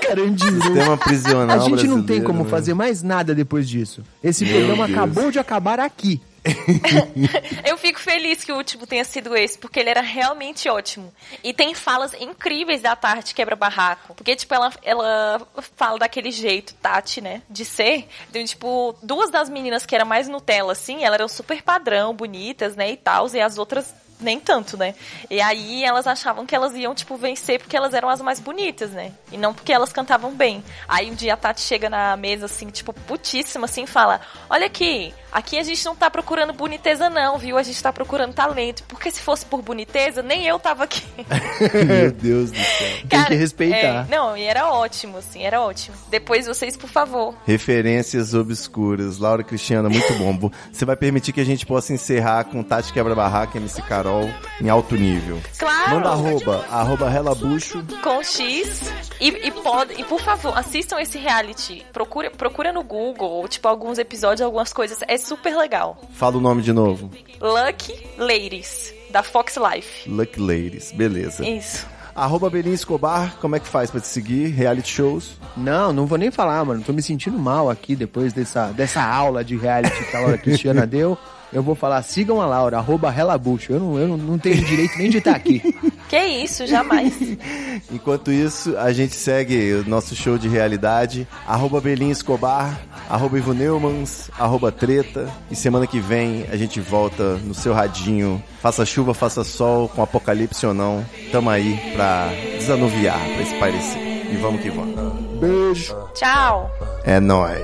Carandiru. 0.00 0.60
Sistema 0.60 0.96
prisional 0.96 1.56
A 1.56 1.68
gente 1.68 1.86
não 1.86 2.02
tem 2.02 2.20
como 2.20 2.42
né? 2.42 2.50
fazer 2.50 2.74
mais 2.74 3.02
nada 3.04 3.34
depois 3.36 3.68
disso. 3.68 4.02
Esse 4.22 4.44
Meu 4.44 4.54
programa 4.56 4.86
Deus. 4.88 4.98
acabou 4.98 5.30
de 5.30 5.38
acabar 5.38 5.78
aqui. 5.78 6.20
Eu 7.64 7.76
fico 7.76 8.00
feliz 8.00 8.42
que 8.44 8.52
o 8.52 8.56
último 8.56 8.86
tenha 8.86 9.04
sido 9.04 9.36
esse, 9.36 9.58
porque 9.58 9.78
ele 9.80 9.90
era 9.90 10.00
realmente 10.00 10.68
ótimo. 10.68 11.12
E 11.44 11.52
tem 11.52 11.74
falas 11.74 12.14
incríveis 12.14 12.82
da 12.82 12.96
Tati 12.96 13.34
Quebra 13.34 13.56
Barraco. 13.56 14.14
Porque, 14.14 14.34
tipo, 14.34 14.54
ela, 14.54 14.72
ela 14.82 15.46
fala 15.76 15.98
daquele 15.98 16.30
jeito, 16.30 16.74
Tati, 16.74 17.20
né? 17.20 17.42
De 17.48 17.64
ser. 17.64 18.08
Então, 18.28 18.44
tipo, 18.44 18.96
duas 19.02 19.30
das 19.30 19.48
meninas 19.50 19.84
que 19.84 19.94
eram 19.94 20.06
mais 20.06 20.28
Nutella, 20.28 20.72
assim, 20.72 21.04
elas 21.04 21.14
eram 21.14 21.28
super 21.28 21.62
padrão, 21.62 22.14
bonitas, 22.14 22.74
né? 22.74 22.90
E 22.90 22.96
tal. 22.96 23.28
E 23.34 23.40
as 23.40 23.58
outras 23.58 23.94
nem 24.20 24.38
tanto, 24.38 24.76
né? 24.76 24.94
E 25.30 25.40
aí 25.40 25.82
elas 25.82 26.06
achavam 26.06 26.46
que 26.46 26.54
elas 26.54 26.74
iam, 26.74 26.94
tipo, 26.94 27.16
vencer 27.16 27.58
porque 27.58 27.76
elas 27.76 27.94
eram 27.94 28.08
as 28.08 28.20
mais 28.20 28.38
bonitas, 28.38 28.90
né? 28.90 29.12
E 29.32 29.36
não 29.36 29.54
porque 29.54 29.72
elas 29.72 29.92
cantavam 29.92 30.32
bem. 30.32 30.62
Aí 30.86 31.10
um 31.10 31.14
dia 31.14 31.34
a 31.34 31.36
Tati 31.36 31.60
chega 31.60 31.88
na 31.88 32.16
mesa, 32.16 32.46
assim, 32.46 32.68
tipo, 32.68 32.92
putíssima, 32.92 33.64
assim, 33.64 33.84
e 33.84 33.86
fala: 33.86 34.20
Olha 34.48 34.66
aqui, 34.66 35.14
aqui 35.32 35.58
a 35.58 35.62
gente 35.62 35.84
não 35.84 35.94
tá 35.94 36.10
procurando 36.10 36.52
boniteza, 36.52 37.08
não, 37.08 37.38
viu? 37.38 37.58
A 37.58 37.62
gente 37.62 37.82
tá 37.82 37.92
procurando 37.92 38.34
talento. 38.34 38.82
Porque 38.88 39.10
se 39.10 39.20
fosse 39.20 39.44
por 39.44 39.62
boniteza, 39.62 40.22
nem 40.22 40.46
eu 40.46 40.58
tava 40.58 40.84
aqui. 40.84 41.04
Meu 41.86 42.12
Deus 42.12 42.50
do 42.50 42.56
céu. 42.56 42.88
Tem 43.08 43.24
que 43.24 43.34
respeitar. 43.34 43.76
é, 43.76 44.06
não, 44.08 44.36
e 44.36 44.42
era 44.44 44.68
ótimo, 44.72 45.18
assim, 45.18 45.42
era 45.42 45.60
ótimo. 45.60 45.96
Depois 46.10 46.46
vocês, 46.46 46.76
por 46.76 46.90
favor. 46.90 47.34
Referências 47.46 48.34
obscuras. 48.34 49.18
Laura 49.18 49.42
Cristiana, 49.42 49.88
muito 49.88 50.12
bom. 50.14 50.50
Você 50.72 50.84
vai 50.84 50.96
permitir 50.96 51.32
que 51.32 51.40
a 51.40 51.44
gente 51.44 51.66
possa 51.66 51.92
encerrar 51.92 52.44
com 52.44 52.62
Tati 52.62 52.92
Quebra-Barraca, 52.92 53.58
MC 53.58 53.82
Carol, 53.82 54.28
em 54.60 54.68
alto 54.68 54.94
nível. 54.96 55.40
Claro! 55.58 55.90
Manda 55.90 56.10
arroba, 56.10 56.64
arroba 56.70 57.08
relabucho. 57.08 57.84
com 58.02 58.22
X 58.22 58.90
e, 59.20 59.28
e 59.28 59.50
pode 59.50 60.00
e 60.00 60.04
por 60.04 60.20
favor 60.20 60.56
assistam 60.56 60.98
esse 61.00 61.18
reality 61.18 61.84
procura 61.92 62.30
procura 62.30 62.72
no 62.72 62.82
Google 62.82 63.28
ou, 63.28 63.48
tipo 63.48 63.66
alguns 63.68 63.98
episódios 63.98 64.40
algumas 64.40 64.72
coisas 64.72 64.98
é 65.06 65.16
super 65.20 65.56
legal 65.56 66.00
Fala 66.12 66.36
o 66.36 66.40
nome 66.40 66.62
de 66.62 66.72
novo. 66.72 67.10
Lucky 67.40 67.94
Ladies 68.18 68.92
da 69.10 69.22
Fox 69.22 69.56
Life 69.56 70.08
Lucky 70.08 70.40
Ladies, 70.40 70.92
beleza. 70.92 71.46
isso 71.48 71.86
Arroba 72.14 72.50
Belinha 72.50 72.74
Escobar, 72.74 73.36
como 73.40 73.56
é 73.56 73.60
que 73.60 73.68
faz 73.68 73.90
pra 73.90 74.00
te 74.00 74.06
seguir? 74.06 74.48
Reality 74.48 74.90
shows? 74.90 75.38
Não, 75.56 75.92
não 75.92 76.06
vou 76.06 76.18
nem 76.18 76.30
falar, 76.30 76.64
mano. 76.64 76.82
Tô 76.82 76.92
me 76.92 77.00
sentindo 77.02 77.38
mal 77.38 77.70
aqui 77.70 77.94
depois 77.94 78.32
dessa, 78.32 78.66
dessa 78.72 79.02
aula 79.02 79.44
de 79.44 79.56
reality 79.56 80.04
que 80.04 80.16
a 80.16 80.20
Laura 80.20 80.36
Cristiana 80.36 80.84
deu. 80.86 81.16
Eu 81.52 81.62
vou 81.62 81.74
falar, 81.74 82.02
sigam 82.02 82.40
a 82.40 82.46
Laura, 82.46 82.78
arroba 82.78 83.10
relabucho. 83.10 83.72
Eu 83.72 83.80
não, 83.80 83.98
eu 83.98 84.08
não, 84.08 84.16
não 84.16 84.38
tenho 84.38 84.62
direito 84.64 84.98
nem 84.98 85.08
de 85.08 85.18
estar 85.18 85.34
aqui. 85.34 85.62
que 86.10 86.18
isso 86.18 86.66
jamais 86.66 87.14
Enquanto 87.92 88.32
isso, 88.32 88.76
a 88.76 88.92
gente 88.92 89.14
segue 89.14 89.74
o 89.74 89.88
nosso 89.88 90.14
show 90.14 90.36
de 90.36 90.48
realidade. 90.48 91.26
Arroba 91.46 91.80
Belinha 91.80 92.12
Escobar, 92.12 92.78
arroba 93.08 93.38
Ivo 93.38 93.54
Neumans, 93.54 94.30
arroba 94.38 94.70
Treta. 94.72 95.28
E 95.50 95.56
semana 95.56 95.86
que 95.86 96.00
vem 96.00 96.46
a 96.50 96.56
gente 96.56 96.80
volta 96.80 97.36
no 97.38 97.54
seu 97.54 97.72
radinho. 97.72 98.42
Faça 98.60 98.84
chuva, 98.84 99.14
faça 99.14 99.44
sol, 99.44 99.88
com 99.88 100.02
apocalipse 100.02 100.66
ou 100.66 100.74
não. 100.74 101.04
Tamo 101.32 101.48
aí 101.50 101.78
pra 101.94 102.28
desanuviar, 102.58 103.20
pra 103.20 103.42
espairecer. 103.42 104.32
E 104.32 104.36
vamos 104.36 104.60
que 104.60 104.70
vamos. 104.70 104.94
Beijo. 105.40 105.96
tchau 106.14 106.70
É 107.04 107.18
nóis. 107.18 107.60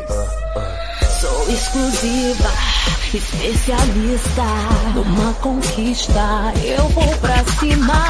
Sou 1.21 1.51
exclusiva, 1.51 2.51
especialista 3.15 4.43
numa 4.95 5.33
conquista. 5.35 6.53
Eu 6.65 6.89
vou 6.89 7.17
pra 7.19 7.45
cima. 7.59 8.05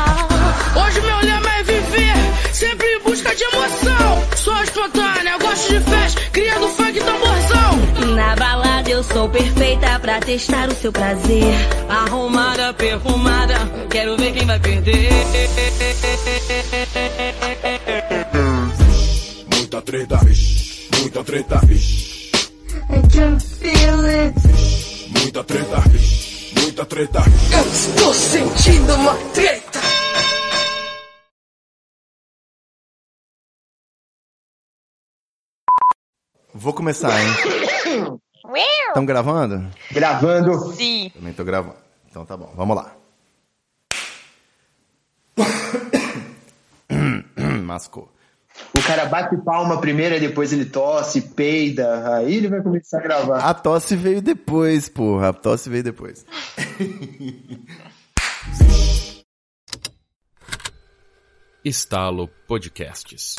Hoje 0.75 1.01
meu 1.01 1.19
lema 1.19 1.51
é 1.59 1.63
viver, 1.63 2.15
sempre 2.53 2.87
em 2.87 3.01
busca 3.03 3.35
de 3.35 3.45
emoção. 3.45 4.25
Sou 4.37 4.63
espontânea, 4.63 5.39
gosto 5.39 5.73
de 5.73 5.81
festa, 5.81 6.21
criando 6.33 6.69
funk 6.69 6.99
tamborzão. 7.01 8.15
Na 8.15 8.37
balada 8.37 8.91
eu 8.91 9.03
sou 9.03 9.29
perfeita 9.29 9.99
pra 10.01 10.21
testar 10.21 10.69
o 10.69 10.75
seu 10.75 10.93
prazer. 10.93 11.55
Arrumada, 11.89 12.73
perfumada, 12.75 13.55
quero 13.91 14.17
ver 14.17 14.33
quem 14.33 14.47
vai 14.47 14.59
perder. 14.61 15.11
Muita 19.51 19.83
treta, 19.83 20.21
muita 21.01 21.25
treta. 21.25 21.61
I 22.89 23.03
can 23.09 23.39
feel 23.41 24.05
it. 24.05 24.35
Muita 25.21 25.45
treta, 25.45 25.83
muita 26.61 26.85
treta. 26.87 27.21
Eu 27.53 27.73
estou 27.73 28.15
sentindo 28.15 28.95
uma 28.95 29.15
treta. 29.35 29.81
Vou 36.55 36.73
começar, 36.73 37.11
hein? 37.21 37.27
Estão 38.89 39.05
gravando? 39.05 39.69
Gravando. 39.91 40.73
Sim. 40.75 41.11
Também 41.11 41.35
tô 41.35 41.45
gravando. 41.45 41.77
Então 42.09 42.25
tá 42.25 42.37
bom, 42.37 42.53
vamos 42.57 42.77
lá. 42.77 42.97
Mascou. 47.63 48.11
O 48.77 48.83
cara 48.87 49.07
bate 49.07 49.37
palma 49.39 49.81
primeiro, 49.81 50.15
e 50.15 50.21
depois 50.21 50.53
ele 50.53 50.67
tosse, 50.67 51.21
peida, 51.21 52.17
aí 52.17 52.37
ele 52.37 52.49
vai 52.49 52.63
começar 52.63 52.99
a 52.99 53.03
gravar. 53.03 53.39
A 53.39 53.55
tosse 53.55 53.97
veio 53.97 54.21
depois, 54.23 54.89
porra. 54.89 55.31
A 55.31 55.33
tosse 55.33 55.69
veio 55.71 55.83
depois. 55.83 56.25
Estalo 61.65 62.29
Podcasts. 62.47 63.37